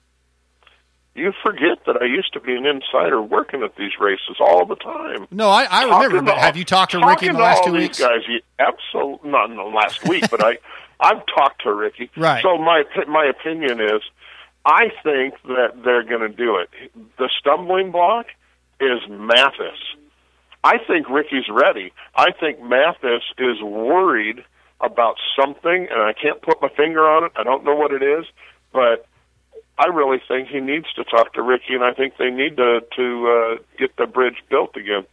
You 1.15 1.33
forget 1.43 1.85
that 1.87 2.01
I 2.01 2.05
used 2.05 2.33
to 2.35 2.41
be 2.41 2.55
an 2.55 2.65
insider 2.67 3.21
working 3.21 3.63
at 3.63 3.75
these 3.77 3.93
races 3.99 4.37
all 4.39 4.65
the 4.65 4.77
time. 4.77 5.27
No, 5.31 5.49
I, 5.49 5.65
I 5.65 5.83
remember. 6.05 6.23
But 6.23 6.39
have 6.39 6.57
you 6.57 6.65
talked 6.65 6.93
to 6.93 7.05
Ricky 7.05 7.27
in 7.27 7.35
the 7.35 7.41
last 7.41 7.65
two 7.65 7.73
weeks? 7.73 7.99
Guys, 7.99 8.23
absolutely 8.59 9.31
not 9.31 9.51
in 9.51 9.57
the 9.57 9.63
last 9.65 10.07
week, 10.09 10.31
but 10.31 10.43
I 10.43 10.59
I've 11.01 11.23
talked 11.27 11.63
to 11.63 11.75
Ricky. 11.75 12.11
Right. 12.17 12.43
So 12.43 12.59
my 12.59 12.85
my 13.09 13.25
opinion 13.25 13.81
is, 13.81 14.03
I 14.65 14.91
think 15.03 15.35
that 15.45 15.83
they're 15.85 16.05
going 16.05 16.21
to 16.21 16.29
do 16.29 16.57
it. 16.57 16.69
The 17.19 17.29
stumbling 17.41 17.91
block 17.91 18.27
is 18.81 19.01
Matthes. 19.09 19.79
I 20.63 20.79
think 20.87 21.09
Ricky's 21.09 21.49
ready. 21.51 21.93
I 22.15 22.33
think 22.33 22.63
Matthes 22.63 23.23
is 23.39 23.63
worried 23.63 24.45
about 24.81 25.17
something, 25.39 25.89
and 25.91 26.01
I 26.03 26.13
can't 26.13 26.41
put 26.43 26.61
my 26.61 26.69
finger 26.69 27.09
on 27.09 27.25
it. 27.25 27.33
I 27.37 27.45
don't 27.45 27.65
know 27.65 27.75
what 27.75 27.93
it 27.93 28.03
is, 28.03 28.25
but 28.73 29.07
I 29.79 29.87
really 29.87 30.21
think 30.29 30.49
he 30.49 30.61
needs 30.61 30.93
to 30.95 31.05
talk 31.05 31.33
to 31.35 31.43
Ricky, 31.43 31.75
and 31.75 31.85
I 31.85 31.93
think 31.95 32.15
they 32.19 32.31
need 32.31 32.57
to 32.59 32.81
to 32.97 33.29
uh, 33.29 33.63
get 33.79 33.97
the 33.97 34.07
bridge 34.07 34.37
built 34.51 34.77
again. 34.77 35.07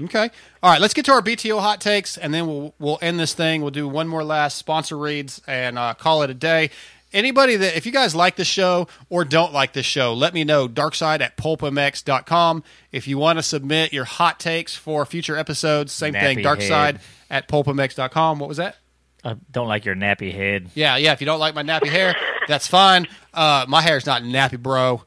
Okay. 0.00 0.28
All 0.62 0.70
right. 0.70 0.80
Let's 0.80 0.92
get 0.92 1.04
to 1.06 1.12
our 1.12 1.22
BTO 1.22 1.60
hot 1.60 1.80
takes, 1.80 2.18
and 2.18 2.34
then 2.34 2.46
we'll 2.46 2.74
we'll 2.78 2.98
end 3.00 3.18
this 3.18 3.32
thing. 3.32 3.62
We'll 3.62 3.70
do 3.70 3.88
one 3.88 4.08
more 4.08 4.24
last 4.24 4.58
sponsor 4.58 4.98
reads 4.98 5.40
and 5.46 5.78
uh, 5.78 5.94
call 5.94 6.22
it 6.22 6.30
a 6.30 6.34
day. 6.34 6.70
Anybody 7.14 7.56
that 7.56 7.76
if 7.76 7.86
you 7.86 7.92
guys 7.92 8.14
like 8.14 8.36
the 8.36 8.44
show 8.44 8.88
or 9.08 9.24
don't 9.24 9.52
like 9.52 9.72
the 9.72 9.82
show, 9.82 10.12
let 10.12 10.34
me 10.34 10.44
know. 10.44 10.68
Darkside 10.68 11.20
at 11.20 11.36
pulpmx.com. 11.36 12.62
If 12.92 13.08
you 13.08 13.16
want 13.16 13.38
to 13.38 13.42
submit 13.42 13.92
your 13.92 14.04
hot 14.04 14.38
takes 14.40 14.74
for 14.74 15.06
future 15.06 15.36
episodes, 15.36 15.92
same 15.92 16.12
thing. 16.12 16.38
Nappy 16.38 16.44
Darkside 16.44 16.68
head. 16.68 17.00
at 17.30 17.48
pulpmx.com. 17.48 18.38
What 18.38 18.48
was 18.48 18.58
that? 18.58 18.76
I 19.24 19.36
don't 19.50 19.68
like 19.68 19.86
your 19.86 19.94
nappy 19.94 20.34
head. 20.34 20.68
Yeah, 20.74 20.96
yeah. 20.98 21.12
If 21.12 21.22
you 21.22 21.24
don't 21.24 21.40
like 21.40 21.54
my 21.54 21.62
nappy 21.62 21.88
hair, 21.88 22.14
that's 22.46 22.66
fine. 22.66 23.08
Uh, 23.32 23.64
my 23.66 23.80
hair's 23.80 24.04
not 24.04 24.22
nappy, 24.22 24.60
bro. 24.60 25.02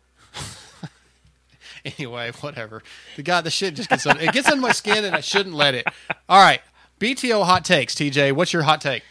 anyway, 1.86 2.32
whatever. 2.42 2.82
The 3.16 3.22
guy, 3.22 3.42
the 3.42 3.52
shit 3.52 3.76
just 3.76 3.90
gets 3.90 4.08
on. 4.08 4.20
It 4.20 4.32
gets 4.34 4.50
under 4.50 4.62
my 4.62 4.72
skin, 4.72 5.06
and 5.06 5.16
I 5.16 5.22
shouldn't 5.22 5.54
let 5.54 5.76
it. 5.76 5.86
All 6.28 6.42
right, 6.42 6.62
BTO 7.00 7.46
hot 7.46 7.64
takes. 7.64 7.94
TJ, 7.94 8.32
what's 8.32 8.54
your 8.54 8.64
hot 8.64 8.82
take? 8.82 9.04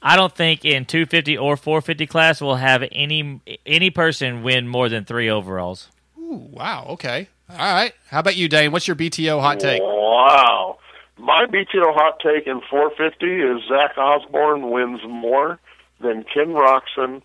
I 0.00 0.16
don't 0.16 0.32
think 0.34 0.64
in 0.64 0.84
250 0.84 1.36
or 1.38 1.56
450 1.56 2.06
class 2.06 2.40
we'll 2.40 2.54
have 2.56 2.84
any 2.92 3.40
any 3.66 3.90
person 3.90 4.42
win 4.42 4.68
more 4.68 4.88
than 4.88 5.04
three 5.04 5.28
overalls. 5.28 5.88
Ooh, 6.18 6.48
wow. 6.52 6.86
Okay. 6.90 7.28
All 7.50 7.56
right. 7.56 7.92
How 8.08 8.20
about 8.20 8.36
you, 8.36 8.48
Dane? 8.48 8.70
What's 8.72 8.86
your 8.86 8.94
BTO 8.96 9.40
hot 9.40 9.58
take? 9.60 9.80
Wow. 9.82 10.78
My 11.18 11.46
BTO 11.46 11.94
hot 11.94 12.20
take 12.20 12.46
in 12.46 12.60
450 12.70 13.26
is 13.26 13.68
Zach 13.68 13.98
Osborne 13.98 14.70
wins 14.70 15.00
more 15.08 15.58
than 16.00 16.24
Ken 16.32 16.48
Roczen, 16.54 17.22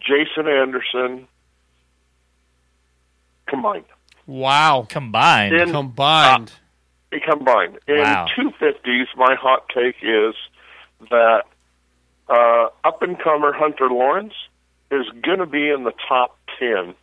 Jason 0.00 0.48
Anderson 0.48 1.26
combined. 3.46 3.84
Wow. 4.26 4.86
Combined, 4.88 5.54
In- 5.54 5.70
Combined. 5.72 6.52
They 7.10 7.20
combined. 7.20 7.78
In 7.86 7.98
Wow. 7.98 8.26
250s, 8.34 9.08
my 9.16 9.34
hot 9.34 9.68
take 9.74 9.96
is 10.02 10.34
that 11.10 11.42
uh, 12.28 12.68
up 12.84 13.02
and 13.02 13.18
comer 13.18 13.52
Hunter 13.52 13.88
Lawrence 13.88 14.34
is 14.90 15.06
going 15.22 15.38
to 15.38 15.46
be 15.46 15.70
in 15.70 15.84
the 15.84 15.92
top 16.08 16.38
10. 16.58 16.94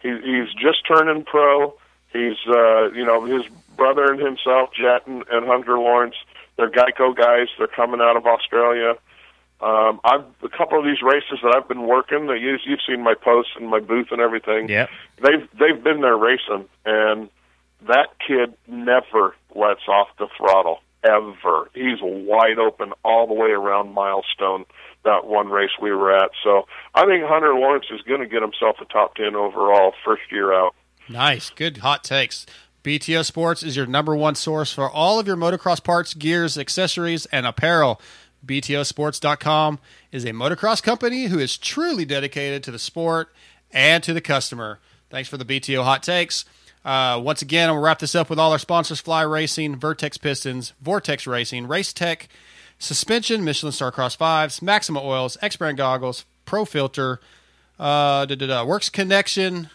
He, 0.00 0.08
he's 0.08 0.52
just 0.54 0.86
turning 0.86 1.24
pro. 1.24 1.74
He's, 2.12 2.36
uh, 2.48 2.90
you 2.92 3.04
know, 3.04 3.24
his 3.24 3.44
brother 3.76 4.12
and 4.12 4.20
himself, 4.20 4.70
Jett 4.74 5.06
and, 5.06 5.24
and 5.30 5.46
Hunter 5.46 5.78
Lawrence, 5.78 6.16
they're 6.56 6.70
Geico 6.70 7.16
guys. 7.16 7.48
They're 7.58 7.66
coming 7.66 8.00
out 8.00 8.16
of 8.16 8.26
Australia. 8.26 8.94
Um, 9.62 10.00
I've 10.04 10.24
a 10.42 10.48
couple 10.48 10.78
of 10.78 10.84
these 10.84 11.02
races 11.02 11.38
that 11.42 11.54
I've 11.54 11.68
been 11.68 11.86
working. 11.86 12.26
That 12.26 12.40
you, 12.40 12.56
you've 12.64 12.80
seen 12.86 13.02
my 13.02 13.14
posts 13.14 13.52
and 13.56 13.68
my 13.68 13.80
booth 13.80 14.08
and 14.10 14.20
everything. 14.20 14.68
Yeah, 14.68 14.86
They've 15.22 15.48
they've 15.58 15.82
been 15.82 16.00
there 16.00 16.16
racing, 16.16 16.66
and 16.84 17.28
that 17.86 18.08
kid 18.26 18.54
never 18.66 19.34
lets 19.54 19.86
off 19.88 20.08
the 20.18 20.28
throttle 20.36 20.80
ever. 21.04 21.70
He's 21.74 21.98
wide 22.00 22.58
open 22.58 22.92
all 23.04 23.26
the 23.26 23.34
way 23.34 23.50
around 23.50 23.92
Milestone. 23.94 24.64
That 25.04 25.26
one 25.26 25.48
race 25.48 25.70
we 25.80 25.90
were 25.92 26.14
at. 26.14 26.30
So 26.44 26.66
I 26.94 27.06
think 27.06 27.24
Hunter 27.24 27.54
Lawrence 27.54 27.86
is 27.90 28.02
going 28.02 28.20
to 28.20 28.26
get 28.26 28.42
himself 28.42 28.76
a 28.80 28.84
top 28.84 29.14
ten 29.14 29.34
overall 29.34 29.94
first 30.04 30.22
year 30.30 30.52
out. 30.52 30.74
Nice. 31.08 31.50
Good 31.50 31.78
hot 31.78 32.04
takes. 32.04 32.46
BTO 32.84 33.24
Sports 33.24 33.62
is 33.62 33.76
your 33.76 33.86
number 33.86 34.16
one 34.16 34.34
source 34.34 34.72
for 34.72 34.90
all 34.90 35.18
of 35.18 35.26
your 35.26 35.36
motocross 35.36 35.82
parts, 35.82 36.14
gears, 36.14 36.56
accessories, 36.56 37.26
and 37.26 37.46
apparel. 37.46 38.00
BTOsports.com 38.44 39.78
is 40.12 40.24
a 40.24 40.30
motocross 40.30 40.82
company 40.82 41.26
who 41.26 41.38
is 41.38 41.58
truly 41.58 42.06
dedicated 42.06 42.62
to 42.62 42.70
the 42.70 42.78
sport 42.78 43.34
and 43.70 44.02
to 44.02 44.14
the 44.14 44.20
customer. 44.20 44.80
Thanks 45.10 45.28
for 45.28 45.36
the 45.36 45.44
BTO 45.44 45.84
hot 45.84 46.02
takes. 46.02 46.44
Uh, 46.84 47.20
once 47.22 47.42
again, 47.42 47.68
I'm 47.68 47.78
wrap 47.78 47.98
this 47.98 48.14
up 48.14 48.30
with 48.30 48.38
all 48.38 48.52
our 48.52 48.58
sponsors 48.58 49.00
Fly 49.00 49.22
Racing, 49.22 49.76
Vertex 49.76 50.16
Pistons, 50.16 50.72
Vortex 50.80 51.26
Racing, 51.26 51.68
Race 51.68 51.92
Tech, 51.92 52.28
Suspension, 52.78 53.44
Michelin 53.44 53.72
Star 53.72 53.92
Cross 53.92 54.16
5s, 54.16 54.62
Maxima 54.62 55.02
Oils, 55.04 55.36
X 55.42 55.56
Brand 55.56 55.76
Goggles, 55.76 56.24
Pro 56.46 56.64
Filter, 56.64 57.20
uh, 57.78 58.26
Works 58.66 58.88
Connection, 58.88 59.68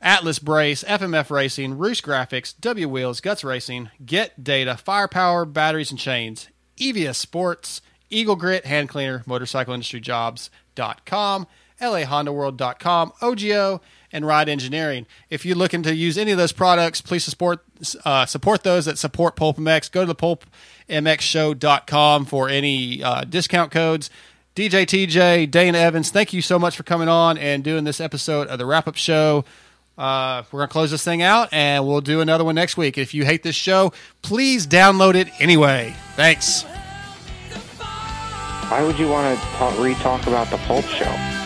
Atlas 0.00 0.38
Brace, 0.38 0.82
FMF 0.84 1.30
Racing, 1.30 1.76
Roost 1.76 2.02
Graphics, 2.02 2.54
W 2.58 2.88
Wheels, 2.88 3.20
Guts 3.20 3.44
Racing, 3.44 3.90
Get 4.04 4.42
Data, 4.42 4.76
Firepower, 4.78 5.44
Batteries 5.44 5.90
and 5.90 6.00
Chains, 6.00 6.48
EVS 6.78 7.16
Sports, 7.16 7.82
Eagle 8.08 8.36
Grit, 8.36 8.64
Hand 8.64 8.88
Cleaner, 8.88 9.22
Motorcycle 9.26 9.74
Industry 9.74 10.00
MotorcycleIndustryJobs.com, 10.00 11.46
LAHondaWorld.com, 11.80 13.12
OGO, 13.20 13.80
and 14.12 14.26
Ride 14.26 14.48
Engineering. 14.48 15.06
If 15.28 15.44
you're 15.44 15.56
looking 15.56 15.82
to 15.84 15.94
use 15.94 16.18
any 16.18 16.32
of 16.32 16.38
those 16.38 16.52
products, 16.52 17.00
please 17.00 17.24
support 17.24 17.60
uh, 18.04 18.26
support 18.26 18.62
those 18.62 18.84
that 18.86 18.98
support 18.98 19.36
Pulp 19.36 19.56
MX. 19.56 19.90
Go 19.90 20.02
to 20.02 20.06
the 20.06 20.14
PulpMXShow.com 20.14 22.26
for 22.26 22.48
any 22.48 23.02
uh, 23.02 23.24
discount 23.24 23.70
codes. 23.70 24.10
DJ 24.56 24.84
TJ, 24.84 25.50
Dane 25.50 25.74
Evans, 25.74 26.10
thank 26.10 26.32
you 26.32 26.42
so 26.42 26.58
much 26.58 26.76
for 26.76 26.82
coming 26.82 27.08
on 27.08 27.38
and 27.38 27.62
doing 27.62 27.84
this 27.84 28.00
episode 28.00 28.48
of 28.48 28.58
the 28.58 28.66
wrap 28.66 28.88
up 28.88 28.96
show. 28.96 29.44
Uh, 29.96 30.42
we're 30.50 30.60
going 30.60 30.68
to 30.68 30.72
close 30.72 30.90
this 30.90 31.04
thing 31.04 31.22
out 31.22 31.48
and 31.52 31.86
we'll 31.86 32.00
do 32.00 32.20
another 32.20 32.44
one 32.44 32.54
next 32.54 32.76
week. 32.76 32.98
If 32.98 33.14
you 33.14 33.24
hate 33.24 33.42
this 33.42 33.54
show, 33.54 33.92
please 34.22 34.66
download 34.66 35.14
it 35.14 35.28
anyway. 35.40 35.94
Thanks. 36.16 36.62
Why 38.70 38.82
would 38.82 38.98
you 38.98 39.08
want 39.08 39.38
to 39.38 39.46
talk, 39.56 39.78
re-talk 39.78 40.26
about 40.26 40.50
the 40.50 40.56
Pulp 40.58 40.84
Show? 40.86 41.39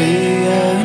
see. 0.00 0.79